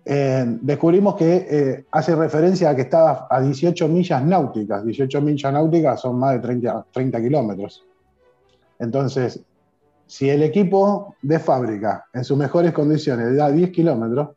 Eh, 0.05 0.45
descubrimos 0.61 1.15
que 1.15 1.47
eh, 1.49 1.85
hace 1.91 2.15
referencia 2.15 2.69
a 2.69 2.75
que 2.75 2.81
estaba 2.81 3.27
a 3.29 3.41
18 3.41 3.87
millas 3.87 4.23
náuticas. 4.23 4.85
18 4.85 5.21
millas 5.21 5.53
náuticas 5.53 6.01
son 6.01 6.19
más 6.19 6.33
de 6.33 6.39
30, 6.39 6.85
30 6.91 7.21
kilómetros. 7.21 7.85
Entonces, 8.79 9.39
si 10.05 10.29
el 10.29 10.43
equipo 10.43 11.15
de 11.21 11.39
fábrica 11.39 12.05
en 12.13 12.23
sus 12.23 12.37
mejores 12.37 12.73
condiciones 12.73 13.35
da 13.35 13.49
10 13.49 13.71
kilómetros, 13.71 14.29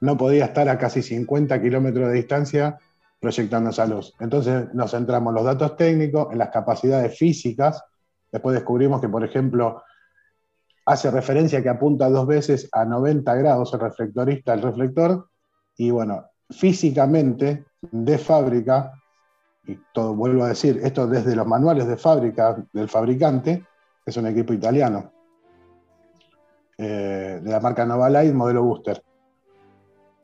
no 0.00 0.16
podía 0.16 0.46
estar 0.46 0.68
a 0.68 0.78
casi 0.78 1.00
50 1.00 1.62
kilómetros 1.62 2.08
de 2.08 2.14
distancia 2.14 2.76
proyectando 3.20 3.70
esa 3.70 3.86
luz. 3.86 4.12
Entonces 4.18 4.74
nos 4.74 4.90
centramos 4.90 5.30
en 5.30 5.34
los 5.36 5.44
datos 5.44 5.76
técnicos, 5.76 6.32
en 6.32 6.38
las 6.38 6.48
capacidades 6.48 7.16
físicas. 7.16 7.84
Después 8.32 8.54
descubrimos 8.54 9.00
que, 9.00 9.08
por 9.08 9.24
ejemplo, 9.24 9.84
hace 10.84 11.10
referencia 11.10 11.62
que 11.62 11.68
apunta 11.68 12.08
dos 12.08 12.26
veces 12.26 12.68
a 12.72 12.84
90 12.84 13.34
grados 13.36 13.72
el 13.74 13.80
reflectorista, 13.80 14.54
el 14.54 14.62
reflector, 14.62 15.28
y 15.76 15.90
bueno, 15.90 16.26
físicamente, 16.50 17.64
de 17.80 18.18
fábrica, 18.18 18.92
y 19.66 19.78
todo 19.92 20.14
vuelvo 20.14 20.44
a 20.44 20.48
decir, 20.48 20.80
esto 20.82 21.06
desde 21.06 21.36
los 21.36 21.46
manuales 21.46 21.86
de 21.86 21.96
fábrica 21.96 22.56
del 22.72 22.88
fabricante, 22.88 23.64
es 24.04 24.16
un 24.16 24.26
equipo 24.26 24.52
italiano, 24.52 25.12
eh, 26.78 27.40
de 27.42 27.50
la 27.50 27.60
marca 27.60 27.86
Light, 27.86 28.34
modelo 28.34 28.64
Booster. 28.64 29.02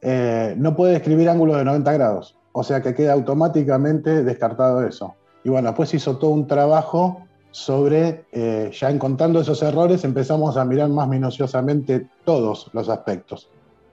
Eh, 0.00 0.54
no 0.56 0.74
puede 0.74 0.94
describir 0.94 1.28
ángulos 1.28 1.56
de 1.56 1.64
90 1.64 1.92
grados, 1.92 2.36
o 2.52 2.62
sea 2.62 2.82
que 2.82 2.94
queda 2.94 3.12
automáticamente 3.12 4.24
descartado 4.24 4.84
eso. 4.84 5.14
Y 5.44 5.50
bueno, 5.50 5.68
después 5.68 5.94
hizo 5.94 6.18
todo 6.18 6.30
un 6.30 6.46
trabajo 6.46 7.27
sobre, 7.58 8.26
eh, 8.30 8.70
ya 8.72 8.88
encontrando 8.88 9.40
esos 9.40 9.60
errores, 9.62 10.04
empezamos 10.04 10.56
a 10.56 10.64
mirar 10.64 10.88
más 10.90 11.08
minuciosamente 11.08 12.06
todos 12.24 12.70
los 12.72 12.88
aspectos. 12.88 13.50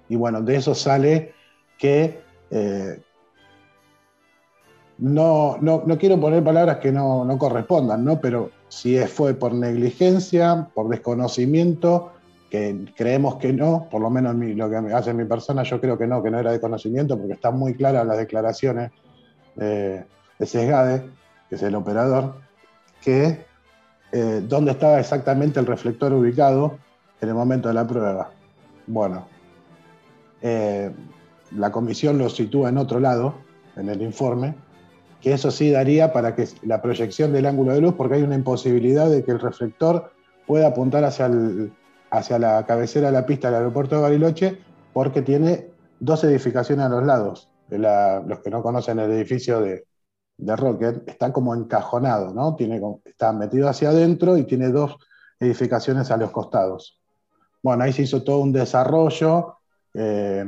Y 0.08 0.16
bueno, 0.16 0.40
de 0.44 0.58
eso 0.58 0.76
sale 0.76 1.34
que 1.80 2.22
eh, 2.52 3.02
no, 5.00 5.58
no, 5.60 5.98
quiero 5.98 6.20
poner 6.20 6.44
palabras 6.44 6.78
que 6.78 6.92
no, 6.92 7.26
no 7.26 7.40
correspondan, 7.40 8.06
¿no? 8.06 8.22
pero 8.22 8.52
si 8.68 9.00
fue 9.00 9.34
por 9.34 9.56
negligencia, 9.56 10.70
por 10.76 10.88
desconocimiento, 10.88 12.12
creemos 12.96 13.38
que 13.38 13.52
no, 13.52 13.88
por 13.90 14.00
lo 14.00 14.12
menos 14.12 14.36
lo 14.36 14.70
que 14.70 14.76
hace 14.94 15.12
mi 15.14 15.26
persona, 15.26 15.64
yo 15.64 15.82
creo 15.82 15.98
que 15.98 16.06
no, 16.06 16.22
que 16.22 16.30
no 16.30 16.40
era 16.40 16.52
de 16.52 16.62
conocimiento, 16.62 17.18
porque 17.18 17.34
están 17.34 17.58
muy 17.58 17.74
claras 17.74 18.06
las 18.06 18.18
declaraciones 18.18 18.92
de 19.56 20.06
Sesgade, 20.40 21.10
que 21.50 21.56
es 21.56 21.64
el 21.64 21.76
operador, 21.76 22.36
que 23.02 23.55
eh, 24.12 24.42
dónde 24.48 24.72
estaba 24.72 25.00
exactamente 25.00 25.60
el 25.60 25.66
reflector 25.66 26.14
ubicado 26.14 26.78
en 27.22 27.30
el 27.30 27.36
momento 27.36 27.68
de 27.68 27.74
la 27.74 27.88
prueba. 27.88 28.32
Bueno, 28.88 29.28
eh, 30.42 30.92
la 31.52 31.72
comisión 31.72 32.18
lo 32.18 32.30
sitúa 32.30 32.70
en 32.70 32.78
otro 32.78 33.00
lado, 33.00 33.36
en 33.76 33.90
el 33.90 34.02
informe, 34.02 34.56
que 35.22 35.34
eso 35.34 35.52
sí 35.52 35.72
daría 35.72 36.14
para 36.14 36.36
que 36.36 36.48
la 36.64 36.82
proyección 36.82 37.34
del 37.34 37.46
ángulo 37.46 37.74
de 37.74 37.82
luz, 37.82 37.96
porque 37.96 38.16
hay 38.16 38.22
una 38.24 38.36
imposibilidad 38.36 39.10
de 39.10 39.24
que 39.24 39.32
el 39.32 39.40
reflector 39.40 40.12
pueda 40.46 40.68
apuntar 40.68 41.04
hacia 41.04 41.30
hacia 42.12 42.40
la 42.40 42.66
cabecera 42.66 43.08
de 43.08 43.14
la 43.14 43.26
pista 43.26 43.48
del 43.48 43.58
aeropuerto 43.58 43.96
de 43.96 44.02
Bariloche 44.02 44.58
porque 44.94 45.22
tiene 45.22 45.68
dos 46.00 46.24
edificaciones 46.24 46.86
a 46.86 46.90
los 46.90 47.04
lados. 47.04 47.50
los 47.70 48.40
que 48.40 48.50
no 48.50 48.62
conocen 48.62 49.00
el 49.00 49.12
edificio 49.12 49.60
de, 49.60 49.86
Rocket, 50.38 51.08
está 51.08 51.32
como 51.32 51.56
encajonado, 51.56 52.34
¿no? 52.34 52.56
Tiene, 52.56 52.82
está 53.06 53.32
metido 53.34 53.70
hacia 53.70 53.90
adentro 53.90 54.38
y 54.38 54.44
tiene 54.44 54.70
dos 54.70 54.98
edificaciones 55.40 56.12
a 56.12 56.18
los 56.18 56.32
costados. 56.32 57.00
Bueno, 57.64 57.84
ahí 57.84 57.94
se 57.94 58.04
hizo 58.04 58.24
todo 58.24 58.40
un 58.40 58.52
desarrollo 58.52 59.58
eh, 59.94 60.46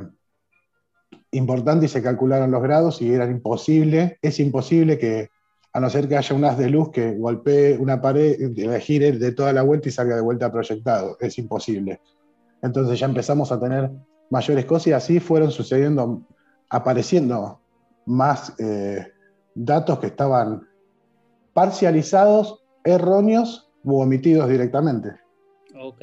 importante 1.31 1.85
y 1.85 1.89
se 1.89 2.03
calcularon 2.03 2.51
los 2.51 2.61
grados 2.61 3.01
y 3.01 3.11
era 3.11 3.25
imposible, 3.25 4.17
es 4.21 4.39
imposible 4.39 4.97
que 4.97 5.29
a 5.73 5.79
no 5.79 5.89
ser 5.89 6.07
que 6.07 6.17
haya 6.17 6.35
un 6.35 6.45
haz 6.45 6.57
de 6.57 6.69
luz 6.69 6.89
que 6.91 7.15
golpee 7.15 7.77
una 7.77 8.01
pared, 8.01 8.35
gire 8.79 9.11
de 9.11 9.31
toda 9.31 9.53
la 9.53 9.61
vuelta 9.61 9.89
y 9.89 9.91
salga 9.91 10.15
de 10.15 10.21
vuelta 10.21 10.51
proyectado. 10.51 11.17
Es 11.19 11.37
imposible. 11.37 12.01
Entonces 12.63 12.99
ya 12.99 13.05
empezamos 13.05 13.51
a 13.51 13.59
tener 13.59 13.91
mayores 14.29 14.65
cosas 14.65 14.87
y 14.87 14.91
así 14.93 15.19
fueron 15.19 15.51
sucediendo, 15.51 16.23
apareciendo 16.69 17.59
más 18.05 18.53
eh, 18.57 19.05
datos 19.65 19.99
que 19.99 20.07
estaban 20.07 20.67
parcializados, 21.53 22.63
erróneos 22.83 23.69
u 23.83 23.99
omitidos 23.99 24.49
directamente. 24.49 25.09
Ok, 25.79 26.01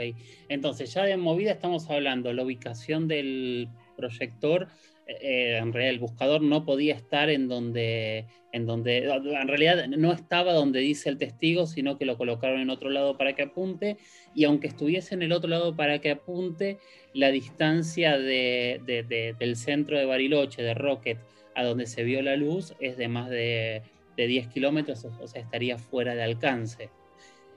entonces 0.49 0.93
ya 0.93 1.05
de 1.05 1.17
movida 1.17 1.53
estamos 1.53 1.89
hablando. 1.91 2.33
La 2.33 2.43
ubicación 2.43 3.09
del 3.09 3.69
proyector 3.97 4.69
eh, 5.07 5.59
en 5.59 5.73
realidad 5.73 5.95
el 5.95 6.01
buscador 6.01 6.41
no 6.41 6.65
podía 6.65 6.95
estar 6.95 7.29
en 7.29 7.47
donde, 7.47 8.27
en 8.53 8.65
donde, 8.65 9.05
en 9.05 9.49
realidad 9.49 9.87
no 9.87 10.13
estaba 10.13 10.55
donde 10.55 10.81
dice 10.81 11.11
el 11.11 11.19
testigo, 11.19 11.67
sino 11.67 11.99
que 11.99 12.07
lo 12.07 12.17
colocaron 12.17 12.61
en 12.61 12.71
otro 12.71 12.89
lado 12.89 13.19
para 13.19 13.35
que 13.35 13.43
apunte, 13.43 13.99
y 14.35 14.45
aunque 14.45 14.69
estuviese 14.69 15.15
en 15.15 15.23
el 15.23 15.33
otro 15.33 15.51
lado 15.51 15.77
para 15.77 15.99
que 16.01 16.13
apunte, 16.13 16.79
la 17.13 17.31
distancia 17.31 18.17
del 18.17 19.57
centro 19.57 19.99
de 19.99 20.07
Bariloche, 20.07 20.63
de 20.63 20.75
Rocket, 20.75 21.19
a 21.55 21.65
donde 21.65 21.87
se 21.87 22.05
vio 22.05 22.23
la 22.23 22.37
luz, 22.37 22.75
es 22.81 22.97
de 22.97 23.09
más 23.09 23.31
de, 23.31 23.83
10 24.17 24.49
kilómetros, 24.49 25.05
o 25.05 25.27
sea, 25.27 25.43
estaría 25.43 25.79
fuera 25.79 26.15
de 26.15 26.23
alcance. 26.23 26.91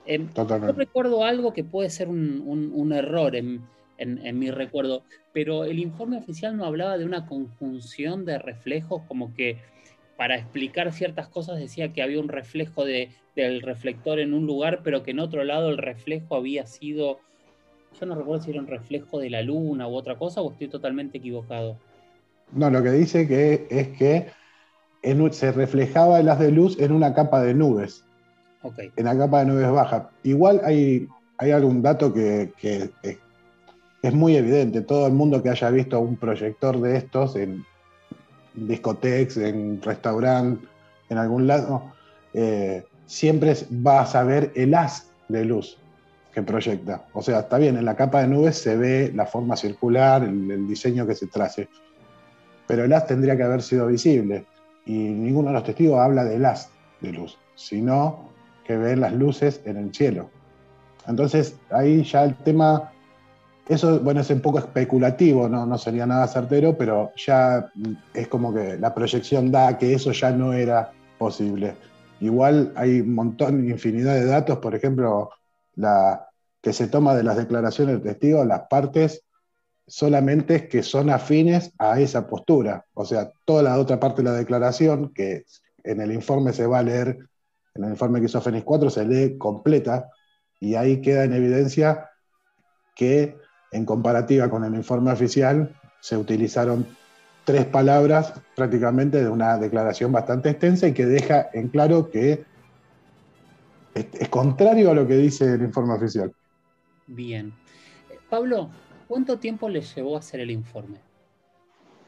Eh, 0.05 0.25
yo 0.35 0.71
recuerdo 0.71 1.23
algo 1.23 1.53
que 1.53 1.63
puede 1.63 1.89
ser 1.89 2.07
un, 2.07 2.41
un 2.73 2.93
error 2.93 3.35
en 3.35 3.61
en, 3.97 4.39
mi 4.39 4.51
recuerdo, 4.51 5.03
pero 5.33 5.65
el 5.65 5.79
informe 5.79 6.17
oficial 6.17 6.55
no 6.55 6.65
hablaba 6.65 6.97
de 6.97 7.05
una 7.05 7.25
conjunción 7.25 8.25
de 8.25 8.37
reflejos, 8.39 9.01
como 9.07 9.33
que 9.33 9.57
para 10.15 10.35
explicar 10.35 10.91
ciertas 10.91 11.27
cosas 11.27 11.59
decía 11.59 11.93
que 11.93 12.01
había 12.01 12.19
un 12.19 12.27
reflejo 12.27 12.85
de, 12.85 13.09
del 13.35 13.61
reflector 13.61 14.19
en 14.19 14.33
un 14.33 14.45
lugar, 14.45 14.81
pero 14.83 15.03
que 15.03 15.11
en 15.11 15.19
otro 15.19 15.43
lado 15.43 15.69
el 15.69 15.77
reflejo 15.77 16.35
había 16.35 16.65
sido, 16.65 17.19
yo 17.99 18.05
no 18.05 18.15
recuerdo 18.15 18.43
si 18.43 18.51
era 18.51 18.59
un 18.59 18.67
reflejo 18.67 19.19
de 19.19 19.29
la 19.29 19.41
luna 19.41 19.87
u 19.87 19.95
otra 19.95 20.17
cosa, 20.17 20.41
o 20.41 20.51
estoy 20.51 20.67
totalmente 20.67 21.17
equivocado. 21.19 21.77
No, 22.51 22.69
lo 22.69 22.81
que 22.81 22.91
dice 22.91 23.27
que 23.27 23.67
es 23.69 23.89
que 23.89 24.31
se 25.31 25.51
reflejaba 25.51 26.19
el 26.19 26.29
haz 26.29 26.39
de 26.39 26.51
luz 26.51 26.79
en 26.79 26.91
una 26.91 27.13
capa 27.13 27.41
de 27.41 27.53
nubes. 27.53 28.03
En 28.95 29.05
la 29.05 29.17
capa 29.17 29.39
de 29.39 29.45
nubes 29.45 29.71
baja. 29.71 30.09
Igual 30.23 30.61
hay, 30.63 31.07
hay 31.37 31.51
algún 31.51 31.81
dato 31.81 32.13
que, 32.13 32.51
que 32.57 32.89
es 34.01 34.13
muy 34.13 34.35
evidente. 34.35 34.81
Todo 34.81 35.07
el 35.07 35.13
mundo 35.13 35.41
que 35.41 35.49
haya 35.49 35.69
visto 35.69 35.99
un 35.99 36.17
proyector 36.17 36.79
de 36.81 36.97
estos 36.97 37.35
en 37.35 37.65
discotecas, 38.53 39.37
en 39.37 39.81
restaurante, 39.81 40.65
en 41.09 41.17
algún 41.17 41.47
lado, 41.47 41.83
eh, 42.33 42.83
siempre 43.05 43.55
va 43.85 44.01
a 44.01 44.05
saber 44.05 44.51
el 44.55 44.73
haz 44.73 45.09
de 45.27 45.45
luz 45.45 45.77
que 46.33 46.43
proyecta. 46.43 47.05
O 47.13 47.21
sea, 47.21 47.39
está 47.39 47.57
bien, 47.57 47.77
en 47.77 47.85
la 47.85 47.95
capa 47.95 48.21
de 48.21 48.27
nubes 48.27 48.57
se 48.57 48.75
ve 48.75 49.11
la 49.15 49.25
forma 49.25 49.55
circular, 49.55 50.23
el, 50.23 50.67
diseño 50.67 51.07
que 51.07 51.15
se 51.15 51.27
trace, 51.27 51.69
pero 52.67 52.83
el 52.83 52.93
haz 52.93 53.07
tendría 53.07 53.35
que 53.37 53.43
haber 53.43 53.61
sido 53.61 53.87
visible 53.87 54.45
y 54.85 54.93
ninguno 54.93 55.49
de 55.49 55.53
los 55.53 55.63
testigos 55.63 55.99
habla 55.99 56.23
del 56.23 56.45
haz 56.45 56.69
de 57.01 57.11
luz, 57.11 57.37
sino 57.55 58.29
que 58.63 58.77
ven 58.77 59.01
las 59.01 59.13
luces 59.13 59.61
en 59.65 59.77
el 59.77 59.93
cielo. 59.93 60.29
Entonces, 61.07 61.55
ahí 61.69 62.03
ya 62.03 62.25
el 62.25 62.35
tema, 62.35 62.91
eso, 63.67 63.99
bueno, 64.01 64.21
es 64.21 64.29
un 64.29 64.41
poco 64.41 64.59
especulativo, 64.59 65.47
no, 65.47 65.65
no 65.65 65.77
sería 65.77 66.05
nada 66.05 66.27
certero, 66.27 66.77
pero 66.77 67.11
ya 67.15 67.71
es 68.13 68.27
como 68.27 68.53
que 68.53 68.77
la 68.77 68.93
proyección 68.93 69.51
da 69.51 69.77
que 69.77 69.93
eso 69.93 70.11
ya 70.11 70.31
no 70.31 70.53
era 70.53 70.91
posible. 71.17 71.75
Igual 72.19 72.73
hay 72.75 73.01
un 73.01 73.13
montón, 73.13 73.69
infinidad 73.69 74.15
de 74.15 74.25
datos, 74.25 74.57
por 74.57 74.75
ejemplo, 74.75 75.29
la 75.75 76.27
que 76.61 76.73
se 76.73 76.87
toma 76.87 77.15
de 77.15 77.23
las 77.23 77.37
declaraciones 77.37 78.03
de 78.03 78.09
testigos, 78.09 78.45
las 78.45 78.63
partes 78.69 79.23
solamente 79.87 80.67
que 80.67 80.83
son 80.83 81.09
afines 81.09 81.71
a 81.79 81.99
esa 81.99 82.27
postura. 82.27 82.85
O 82.93 83.05
sea, 83.05 83.31
toda 83.45 83.63
la 83.63 83.79
otra 83.79 83.99
parte 83.99 84.21
de 84.21 84.29
la 84.29 84.35
declaración, 84.35 85.13
que 85.13 85.45
en 85.83 86.01
el 86.01 86.11
informe 86.11 86.53
se 86.53 86.67
va 86.67 86.79
a 86.79 86.83
leer, 86.83 87.17
en 87.73 87.83
el 87.83 87.91
informe 87.91 88.19
que 88.19 88.25
hizo 88.25 88.41
Fénix 88.41 88.65
4 88.65 88.89
se 88.89 89.05
lee 89.05 89.37
completa, 89.37 90.09
y 90.59 90.75
ahí 90.75 91.01
queda 91.01 91.23
en 91.23 91.33
evidencia 91.33 92.09
que 92.95 93.37
en 93.71 93.85
comparativa 93.85 94.49
con 94.49 94.63
el 94.63 94.75
informe 94.75 95.11
oficial 95.11 95.75
se 96.01 96.17
utilizaron 96.17 96.85
tres 97.45 97.65
palabras 97.65 98.33
prácticamente 98.55 99.23
de 99.23 99.29
una 99.29 99.57
declaración 99.57 100.11
bastante 100.11 100.49
extensa 100.49 100.87
y 100.87 100.93
que 100.93 101.05
deja 101.05 101.49
en 101.53 101.69
claro 101.69 102.09
que 102.09 102.43
es, 103.93 104.29
contrario 104.29 104.91
a 104.91 104.93
lo 104.93 105.07
que 105.07 105.15
dice 105.15 105.53
el 105.53 105.61
informe 105.61 105.93
oficial. 105.93 106.33
Bien. 107.07 107.53
Pablo, 108.29 108.69
¿cuánto 109.07 109.39
tiempo 109.39 109.69
le 109.69 109.81
llevó 109.81 110.15
a 110.15 110.19
hacer 110.19 110.39
el 110.39 110.51
informe? 110.51 110.99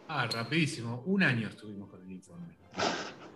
Ah, 0.07 0.27
rapidísimo. 0.27 1.03
Un 1.05 1.23
año 1.23 1.49
estuvimos 1.49 1.89
con 1.89 2.01
el 2.03 2.11
informe. 2.11 2.57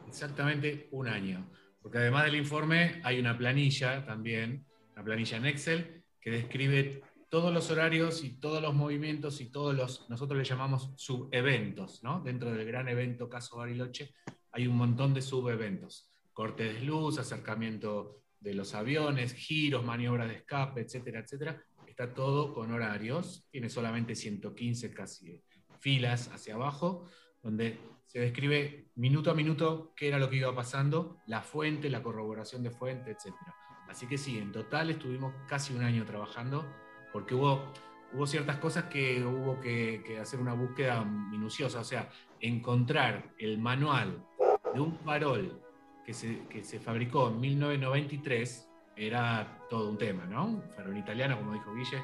Exactamente 0.08 0.88
un 0.92 1.08
año. 1.08 1.50
Porque 1.82 1.98
además 1.98 2.26
del 2.26 2.36
informe 2.36 3.02
hay 3.04 3.20
una 3.20 3.38
planilla 3.38 4.06
también, 4.06 4.66
una 4.94 5.04
planilla 5.04 5.38
en 5.38 5.46
Excel, 5.46 6.04
que 6.20 6.32
describe 6.32 7.04
todos 7.30 7.54
los 7.54 7.70
horarios 7.72 8.24
y 8.24 8.40
todos 8.40 8.62
los 8.62 8.74
movimientos 8.74 9.42
y 9.42 9.52
todos 9.52 9.76
los, 9.76 10.10
nosotros 10.10 10.38
le 10.38 10.46
llamamos 10.46 10.92
subeventos, 10.96 12.04
¿no? 12.04 12.22
Dentro 12.22 12.52
del 12.52 12.66
gran 12.66 12.88
evento 12.88 13.28
caso 13.28 13.58
Bariloche 13.58 14.14
hay 14.52 14.68
un 14.68 14.78
montón 14.78 15.14
de 15.14 15.22
subeventos. 15.22 16.10
Corte 16.32 16.74
de 16.74 16.82
luz, 16.82 17.18
acercamiento 17.18 18.22
de 18.40 18.54
los 18.54 18.76
aviones, 18.76 19.34
giros, 19.34 19.84
maniobras 19.84 20.28
de 20.28 20.36
escape, 20.36 20.82
etcétera, 20.82 21.22
etcétera. 21.22 21.64
Está 21.94 22.12
todo 22.12 22.56
con 22.56 22.72
horarios, 22.72 23.46
tiene 23.52 23.70
solamente 23.70 24.16
115 24.16 24.96
casi 24.96 25.44
filas 25.80 26.28
hacia 26.34 26.56
abajo, 26.56 27.06
donde 27.44 27.80
se 28.08 28.18
describe 28.20 28.90
minuto 28.96 29.30
a 29.30 29.36
minuto 29.36 29.94
qué 29.96 30.08
era 30.08 30.18
lo 30.18 30.28
que 30.28 30.38
iba 30.38 30.56
pasando, 30.56 31.20
la 31.28 31.44
fuente, 31.44 31.92
la 31.92 32.02
corroboración 32.02 32.64
de 32.64 32.72
fuente, 32.72 33.12
etcétera. 33.12 33.54
Así 33.88 34.08
que 34.08 34.18
sí, 34.18 34.40
en 34.40 34.52
total 34.52 34.90
estuvimos 34.90 35.36
casi 35.48 35.76
un 35.76 35.84
año 35.84 36.04
trabajando 36.04 36.66
porque 37.12 37.36
hubo, 37.36 37.72
hubo 38.12 38.26
ciertas 38.26 38.58
cosas 38.58 38.86
que 38.86 39.24
hubo 39.24 39.62
que, 39.62 40.18
hacer 40.20 40.40
una 40.40 40.56
búsqueda 40.56 41.06
minuciosa, 41.06 41.82
o 41.82 41.84
sea, 41.84 42.10
encontrar 42.40 43.36
el 43.38 43.60
manual 43.60 44.26
de 44.74 44.80
un 44.80 44.98
farol 44.98 45.62
que 46.04 46.16
se, 46.16 46.48
que 46.48 46.64
se 46.64 46.80
fabricó 46.80 47.30
en 47.30 47.40
1993 47.40 48.73
era 48.96 49.60
todo 49.70 49.90
un 49.90 49.98
tema, 49.98 50.26
¿no? 50.26 50.46
Un 50.46 50.64
farol 50.76 50.98
italiano, 50.98 51.38
como 51.38 51.54
dijo 51.54 51.74
Guille, 51.74 52.02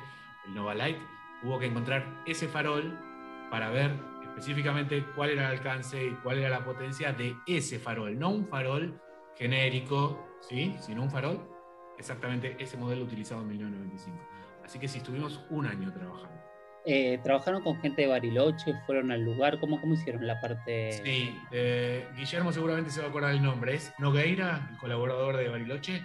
el 0.47 0.53
Nova 0.53 0.73
Light. 0.73 0.97
Hubo 1.43 1.59
que 1.59 1.67
encontrar 1.67 2.23
ese 2.25 2.47
farol 2.47 2.97
para 3.49 3.69
ver 3.69 3.91
específicamente 4.23 5.05
cuál 5.15 5.31
era 5.31 5.45
el 5.47 5.57
alcance 5.57 6.03
y 6.03 6.11
cuál 6.23 6.39
era 6.39 6.49
la 6.49 6.63
potencia 6.63 7.11
de 7.13 7.35
ese 7.47 7.79
farol, 7.79 8.17
no 8.17 8.29
un 8.29 8.47
farol 8.47 8.99
genérico, 9.35 10.37
¿sí? 10.41 10.75
sino 10.79 11.03
un 11.03 11.09
farol, 11.09 11.39
exactamente 11.97 12.55
ese 12.59 12.77
modelo 12.77 13.03
utilizado 13.03 13.41
en 13.41 13.49
1995. 13.49 14.17
Así 14.63 14.79
que 14.79 14.87
sí, 14.87 14.99
estuvimos 14.99 15.43
un 15.49 15.65
año 15.65 15.91
trabajando. 15.91 16.39
Eh, 16.85 17.19
¿Trabajaron 17.23 17.61
con 17.61 17.79
gente 17.81 18.03
de 18.03 18.07
Bariloche? 18.07 18.73
¿Fueron 18.85 19.11
al 19.11 19.23
lugar? 19.23 19.59
¿Cómo, 19.59 19.79
cómo 19.81 19.93
hicieron 19.95 20.25
la 20.25 20.39
parte...? 20.39 20.93
Sí, 21.03 21.35
eh, 21.51 22.07
Guillermo 22.15 22.51
seguramente 22.51 22.91
se 22.91 23.01
va 23.01 23.07
a 23.07 23.09
acordar 23.09 23.31
el 23.31 23.43
nombre. 23.43 23.75
¿Es 23.75 23.93
Nogueira, 23.99 24.69
el 24.71 24.77
colaborador 24.77 25.37
de 25.37 25.49
Bariloche? 25.49 26.01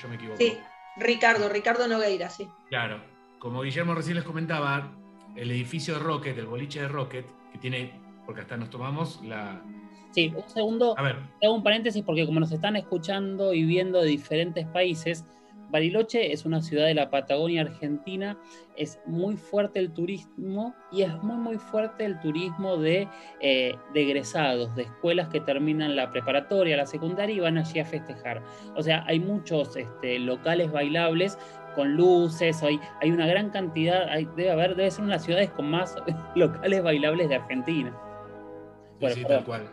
Yo 0.00 0.08
me 0.08 0.16
equivoco. 0.16 0.38
Sí, 0.38 0.56
Ricardo, 0.96 1.48
Ricardo 1.48 1.86
Nogueira, 1.88 2.28
sí. 2.30 2.48
Claro, 2.68 3.00
como 3.38 3.62
Guillermo 3.62 3.94
recién 3.94 4.16
les 4.16 4.24
comentaba, 4.24 4.92
el 5.36 5.50
edificio 5.50 5.94
de 5.94 6.00
Rocket, 6.00 6.38
el 6.38 6.46
boliche 6.46 6.80
de 6.80 6.88
Rocket, 6.88 7.26
que 7.52 7.58
tiene, 7.58 7.92
porque 8.26 8.42
hasta 8.42 8.56
nos 8.56 8.70
tomamos 8.70 9.20
la... 9.22 9.62
Sí, 10.12 10.32
un 10.34 10.48
segundo, 10.48 10.94
a 10.96 11.02
ver. 11.02 11.16
hago 11.42 11.54
un 11.54 11.62
paréntesis 11.64 12.04
porque 12.04 12.24
como 12.24 12.38
nos 12.38 12.52
están 12.52 12.76
escuchando 12.76 13.52
y 13.52 13.64
viendo 13.64 14.00
de 14.00 14.08
diferentes 14.08 14.64
países, 14.68 15.24
Bariloche 15.70 16.32
es 16.32 16.44
una 16.44 16.62
ciudad 16.62 16.86
de 16.86 16.94
la 16.94 17.10
Patagonia 17.10 17.62
Argentina, 17.62 18.38
es 18.76 18.98
muy 19.06 19.36
fuerte 19.36 19.78
el 19.78 19.92
turismo 19.92 20.74
y 20.92 21.02
es 21.02 21.22
muy 21.22 21.36
muy 21.36 21.58
fuerte 21.58 22.04
el 22.04 22.18
turismo 22.20 22.76
de, 22.76 23.08
eh, 23.40 23.74
egresados, 23.94 24.74
de 24.76 24.82
escuelas 24.82 25.28
que 25.28 25.40
terminan 25.40 25.96
la 25.96 26.10
preparatoria, 26.10 26.76
la 26.76 26.86
secundaria 26.86 27.36
y 27.36 27.40
van 27.40 27.58
allí 27.58 27.80
a 27.80 27.84
festejar. 27.84 28.42
O 28.76 28.82
sea, 28.82 29.04
hay 29.06 29.20
muchos 29.20 29.76
este, 29.76 30.18
locales 30.18 30.70
bailables 30.70 31.38
con 31.74 31.94
luces, 31.94 32.62
hay, 32.62 32.78
hay 33.00 33.10
una 33.10 33.26
gran 33.26 33.50
cantidad, 33.50 34.06
debe 34.36 34.50
haber, 34.50 34.76
debe 34.76 34.90
ser 34.90 35.00
una 35.00 35.14
de 35.14 35.16
las 35.16 35.24
ciudades 35.24 35.50
con 35.50 35.70
más 35.70 35.96
locales 36.34 36.82
bailables 36.82 37.28
de 37.28 37.36
Argentina. 37.36 37.92
sí, 39.10 39.24
tal 39.24 39.44
cual. 39.44 39.68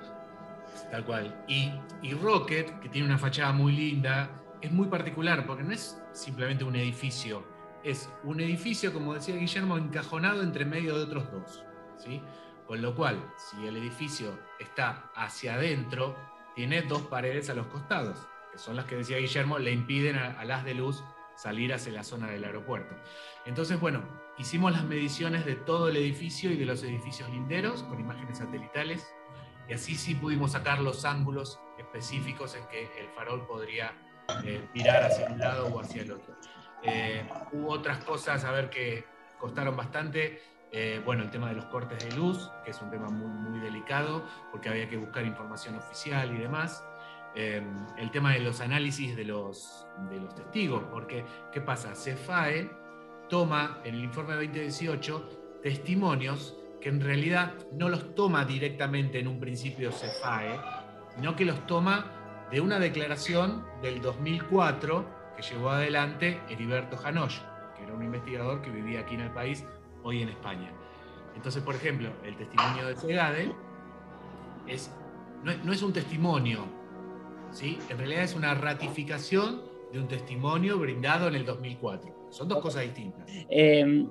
Tal 0.90 1.06
cual. 1.06 1.34
Y, 1.48 1.72
y 2.02 2.14
Rocket, 2.14 2.80
que 2.80 2.90
tiene 2.90 3.08
una 3.08 3.18
fachada 3.18 3.54
muy 3.54 3.72
linda, 3.72 4.30
es 4.62 4.72
muy 4.72 4.88
particular 4.88 5.46
porque 5.46 5.64
no 5.64 5.72
es 5.72 6.02
simplemente 6.14 6.64
un 6.64 6.76
edificio, 6.76 7.44
es 7.84 8.10
un 8.24 8.40
edificio, 8.40 8.94
como 8.94 9.14
decía 9.14 9.36
Guillermo, 9.36 9.78
encajonado 9.78 10.44
entre 10.44 10.66
medio 10.66 10.96
de 10.96 11.04
otros 11.04 11.32
dos. 11.32 11.64
¿sí? 11.98 12.22
Con 12.68 12.82
lo 12.82 12.96
cual, 12.96 13.18
si 13.38 13.66
el 13.66 13.76
edificio 13.78 14.38
está 14.60 15.12
hacia 15.16 15.56
adentro, 15.56 16.16
tiene 16.56 16.84
dos 16.84 17.02
paredes 17.04 17.50
a 17.50 17.54
los 17.54 17.68
costados, 17.68 18.28
que 18.52 18.58
son 18.58 18.76
las 18.76 18.86
que 18.86 18.96
decía 18.96 19.18
Guillermo, 19.18 19.58
le 19.58 19.72
impiden 19.72 20.16
a, 20.18 20.44
las 20.46 20.64
de 20.64 20.76
luz 20.76 21.04
salir 21.36 21.74
hacia 21.74 21.92
la 21.92 22.04
zona 22.04 22.28
del 22.28 22.44
aeropuerto. 22.44 22.96
Entonces, 23.46 23.80
bueno, 23.80 24.04
hicimos 24.38 24.72
las 24.74 24.84
mediciones 24.84 25.46
de 25.46 25.56
todo 25.56 25.90
el 25.90 25.98
edificio 25.98 26.52
y 26.52 26.58
de 26.58 26.66
los 26.66 26.84
edificios 26.84 27.30
linderos 27.30 27.84
con 27.84 28.00
imágenes 28.00 28.38
satelitales 28.38 29.08
y 29.68 29.74
así 29.74 29.96
sí 29.96 30.16
pudimos 30.16 30.52
sacar 30.52 30.82
los 30.82 31.06
ángulos 31.06 31.60
específicos 31.78 32.56
en 32.56 32.68
que 32.68 32.92
el 33.00 33.10
farol 33.10 33.46
podría 33.48 33.94
eh, 34.44 34.68
mirar 34.74 35.04
hacia 35.04 35.30
un 35.30 35.40
lado 35.40 35.68
o 35.68 35.80
hacia 35.80 36.02
el 36.02 36.12
otro. 36.12 36.36
Eh, 36.84 37.28
hubo 37.52 37.70
otras 37.70 38.04
cosas, 38.04 38.44
a 38.44 38.52
ver, 38.52 38.70
que 38.70 39.06
costaron 39.40 39.76
bastante. 39.76 40.42
Eh, 40.72 41.02
bueno, 41.04 41.24
el 41.24 41.30
tema 41.30 41.50
de 41.50 41.56
los 41.56 41.66
cortes 41.66 42.04
de 42.04 42.16
luz, 42.16 42.50
que 42.64 42.72
es 42.72 42.82
un 42.82 42.90
tema 42.90 43.10
muy, 43.10 43.28
muy 43.28 43.60
delicado, 43.60 44.26
porque 44.52 44.70
había 44.70 44.88
que 44.88 44.98
buscar 44.98 45.26
información 45.26 45.76
oficial 45.76 46.34
y 46.34 46.38
demás. 46.38 46.84
el 47.34 48.12
tema 48.12 48.34
de 48.34 48.40
los 48.40 48.60
análisis 48.60 49.16
de 49.16 49.24
los, 49.24 49.88
de 50.10 50.20
los 50.20 50.36
testigos, 50.36 50.84
porque, 50.92 51.24
¿qué 51.54 51.62
pasa? 51.62 51.96
CEFAE 51.96 52.70
toma 53.30 53.80
en 53.86 53.96
el 53.96 54.04
informe 54.04 54.34
2018 54.34 55.60
testimonios 55.64 56.58
que 56.82 56.90
en 56.90 57.00
realidad 57.00 57.54
no 57.72 57.88
los 57.88 58.14
toma 58.16 58.44
directamente 58.44 59.20
en 59.20 59.28
un 59.28 59.40
principio 59.40 59.92
CEFAE, 59.92 60.60
sino 61.16 61.36
que 61.36 61.46
los 61.46 61.66
toma 61.68 62.21
de 62.52 62.62
una 62.62 62.80
declaración 62.80 63.64
del 63.82 64.02
2004 64.02 65.06
que 65.36 65.42
llevó 65.42 65.70
adelante 65.70 66.40
Heriberto 66.50 66.98
Janosch, 66.98 67.40
que 67.78 67.84
era 67.84 67.94
un 67.94 68.04
investigador 68.04 68.62
que 68.62 68.70
vivía 68.70 69.02
aquí 69.02 69.16
en 69.16 69.22
el 69.22 69.32
país, 69.32 69.66
hoy 70.04 70.22
en 70.22 70.30
España. 70.30 70.72
Entonces, 71.36 71.64
por 71.64 71.76
ejemplo, 71.76 72.10
el 72.26 72.36
testimonio 72.36 72.88
de 72.88 72.96
Segade 72.98 73.52
es, 74.68 74.92
no, 75.44 75.72
es 75.72 75.82
un 75.82 75.94
testimonio, 75.94 76.66
¿sí? 77.52 77.80
en 77.90 77.98
realidad 77.98 78.24
es 78.24 78.36
una 78.36 78.54
ratificación 78.54 79.62
de 79.94 80.00
un 80.00 80.08
testimonio 80.08 80.78
brindado 80.78 81.28
en 81.30 81.36
el 81.36 81.46
2004. 81.46 82.28
Son 82.30 82.48
dos 82.48 82.60
cosas 82.60 82.84
distintas. 82.84 83.26
Eh, 83.50 84.06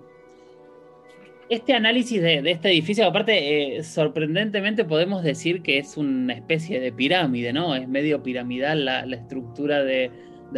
este 1.50 1.74
análisis 1.74 2.22
de, 2.22 2.48
este 2.48 2.70
edificio, 2.70 3.04
aparte, 3.04 3.76
eh, 3.76 3.82
sorprendentemente 3.82 4.84
podemos 4.84 5.24
decir 5.24 5.62
que 5.62 5.78
es 5.78 5.96
una 5.96 6.32
especie 6.32 6.78
de 6.78 6.92
pirámide, 6.92 7.52
¿no? 7.52 7.74
Es 7.74 7.88
medio 7.88 8.22
piramidal 8.22 8.84
la, 8.84 9.00
estructura 9.00 9.82
de, 9.82 10.10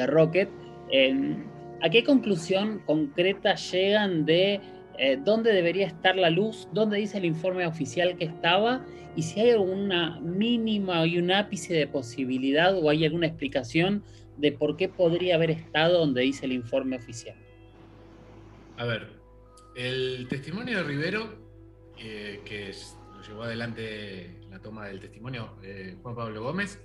Rocket. 0.06 0.50
¿A 1.82 1.90
qué 1.90 2.04
conclusión 2.04 2.80
concreta 2.86 3.54
llegan 3.54 4.24
de 4.26 4.60
eh, 4.98 5.18
dónde 5.24 5.52
debería 5.52 5.86
estar 5.86 6.16
la 6.16 6.30
luz, 6.30 6.68
dónde 6.72 6.98
dice 6.98 7.18
el 7.18 7.24
informe 7.24 7.66
oficial 7.66 8.16
que 8.16 8.26
estaba 8.26 8.84
y 9.16 9.22
si 9.22 9.40
hay 9.40 9.50
alguna 9.50 10.20
mínima 10.20 11.04
y 11.06 11.18
un 11.18 11.30
ápice 11.32 11.74
de 11.74 11.86
posibilidad 11.86 12.76
o 12.76 12.90
hay 12.90 13.06
alguna 13.06 13.26
explicación 13.26 14.04
de 14.36 14.52
por 14.52 14.76
qué 14.76 14.88
podría 14.88 15.36
haber 15.36 15.50
estado 15.50 15.98
donde 15.98 16.22
dice 16.22 16.46
el 16.46 16.52
informe 16.52 16.96
oficial. 16.96 17.36
A 18.76 18.84
ver, 18.84 19.21
el 19.74 20.26
testimonio 20.28 20.78
de 20.78 20.84
Rivero, 20.84 21.34
eh, 21.98 22.42
que 22.44 22.74
lo 23.14 23.22
llevó 23.22 23.42
adelante 23.44 24.40
la 24.50 24.58
toma 24.58 24.86
del 24.86 25.00
testimonio 25.00 25.56
eh, 25.62 25.96
Juan 26.02 26.14
Pablo 26.14 26.42
Gómez, 26.42 26.80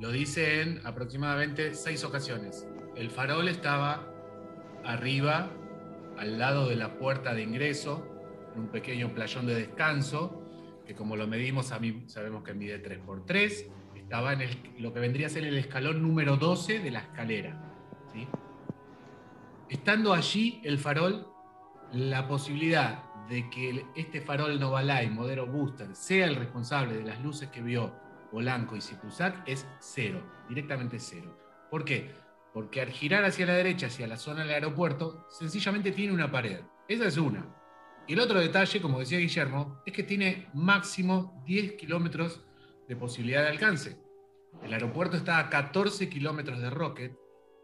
lo 0.00 0.10
dice 0.10 0.62
en 0.62 0.80
aproximadamente 0.86 1.74
seis 1.74 2.04
ocasiones. 2.04 2.66
El 2.96 3.10
farol 3.10 3.48
estaba 3.48 4.08
arriba, 4.84 5.50
al 6.18 6.38
lado 6.38 6.68
de 6.68 6.76
la 6.76 6.98
puerta 6.98 7.34
de 7.34 7.42
ingreso, 7.42 8.06
en 8.54 8.62
un 8.62 8.68
pequeño 8.68 9.12
playón 9.14 9.46
de 9.46 9.54
descanso, 9.54 10.42
que 10.86 10.94
como 10.94 11.16
lo 11.16 11.26
medimos 11.26 11.72
a 11.72 11.78
mí 11.78 12.04
sabemos 12.06 12.42
que 12.42 12.54
mide 12.54 12.82
3x3, 12.82 13.66
estaba 13.96 14.32
en 14.32 14.48
lo 14.78 14.92
que 14.92 15.00
vendría 15.00 15.26
a 15.26 15.30
ser 15.30 15.44
el 15.44 15.56
escalón 15.56 16.02
número 16.02 16.36
12 16.36 16.80
de 16.80 16.90
la 16.90 17.00
escalera. 17.00 17.68
Estando 19.68 20.12
allí 20.12 20.60
el 20.64 20.78
farol, 20.78 21.31
la 21.92 22.26
posibilidad 22.26 23.04
de 23.28 23.48
que 23.50 23.86
este 23.94 24.20
farol 24.20 24.58
Novalai, 24.58 25.10
modelo 25.10 25.46
Booster, 25.46 25.94
sea 25.94 26.26
el 26.26 26.36
responsable 26.36 26.94
de 26.94 27.04
las 27.04 27.20
luces 27.22 27.50
que 27.50 27.60
vio 27.60 27.94
Polanco 28.30 28.76
y 28.76 28.80
Sipusac 28.80 29.46
es 29.46 29.66
cero, 29.78 30.22
directamente 30.48 30.98
cero. 30.98 31.36
¿Por 31.70 31.84
qué? 31.84 32.10
Porque 32.54 32.80
al 32.80 32.90
girar 32.90 33.24
hacia 33.24 33.46
la 33.46 33.54
derecha, 33.54 33.86
hacia 33.86 34.06
la 34.06 34.16
zona 34.16 34.42
del 34.42 34.50
aeropuerto, 34.50 35.26
sencillamente 35.30 35.92
tiene 35.92 36.14
una 36.14 36.30
pared. 36.30 36.60
Esa 36.88 37.06
es 37.06 37.16
una. 37.18 37.46
Y 38.06 38.14
el 38.14 38.20
otro 38.20 38.40
detalle, 38.40 38.80
como 38.80 38.98
decía 38.98 39.18
Guillermo, 39.18 39.82
es 39.86 39.92
que 39.92 40.02
tiene 40.02 40.48
máximo 40.54 41.42
10 41.46 41.74
kilómetros 41.74 42.42
de 42.88 42.96
posibilidad 42.96 43.42
de 43.42 43.48
alcance. 43.48 43.96
El 44.62 44.72
aeropuerto 44.72 45.16
está 45.16 45.38
a 45.38 45.48
14 45.48 46.08
kilómetros 46.08 46.60
de 46.60 46.70
Rocket, 46.70 47.16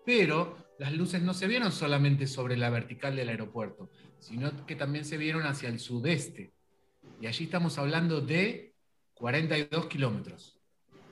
pero 0.05 0.57
las 0.79 0.93
luces 0.93 1.23
no 1.23 1.35
se 1.35 1.47
vieron 1.47 1.73
solamente 1.73 2.27
sobre 2.27 2.57
la 2.57 2.71
vertical 2.71 3.17
del 3.17 3.29
aeropuerto, 3.29 3.91
sino 4.21 4.67
que 4.67 4.77
también 4.77 5.05
se 5.05 5.17
vieron 5.17 5.43
hacia 5.43 5.69
el 5.69 5.81
sudeste. 5.81 6.53
Y 7.21 7.27
allí 7.27 7.45
estamos 7.45 7.79
hablando 7.79 8.21
de 8.21 8.75
42 9.14 9.87
kilómetros. 9.87 10.59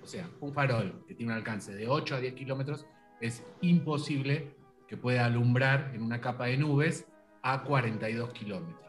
O 0.02 0.07
sea, 0.07 0.31
un 0.40 0.55
farol 0.55 1.05
que 1.09 1.14
tiene 1.14 1.33
un 1.33 1.38
alcance 1.38 1.74
de 1.74 1.88
8 1.88 2.14
a 2.14 2.20
10 2.20 2.35
kilómetros 2.35 2.87
es 3.20 3.42
imposible 3.61 4.55
que 4.87 4.96
pueda 4.96 5.24
alumbrar 5.24 5.90
en 5.94 6.02
una 6.02 6.20
capa 6.20 6.46
de 6.46 6.57
nubes 6.59 7.07
a 7.42 7.62
42 7.64 8.33
kilómetros. 8.33 8.81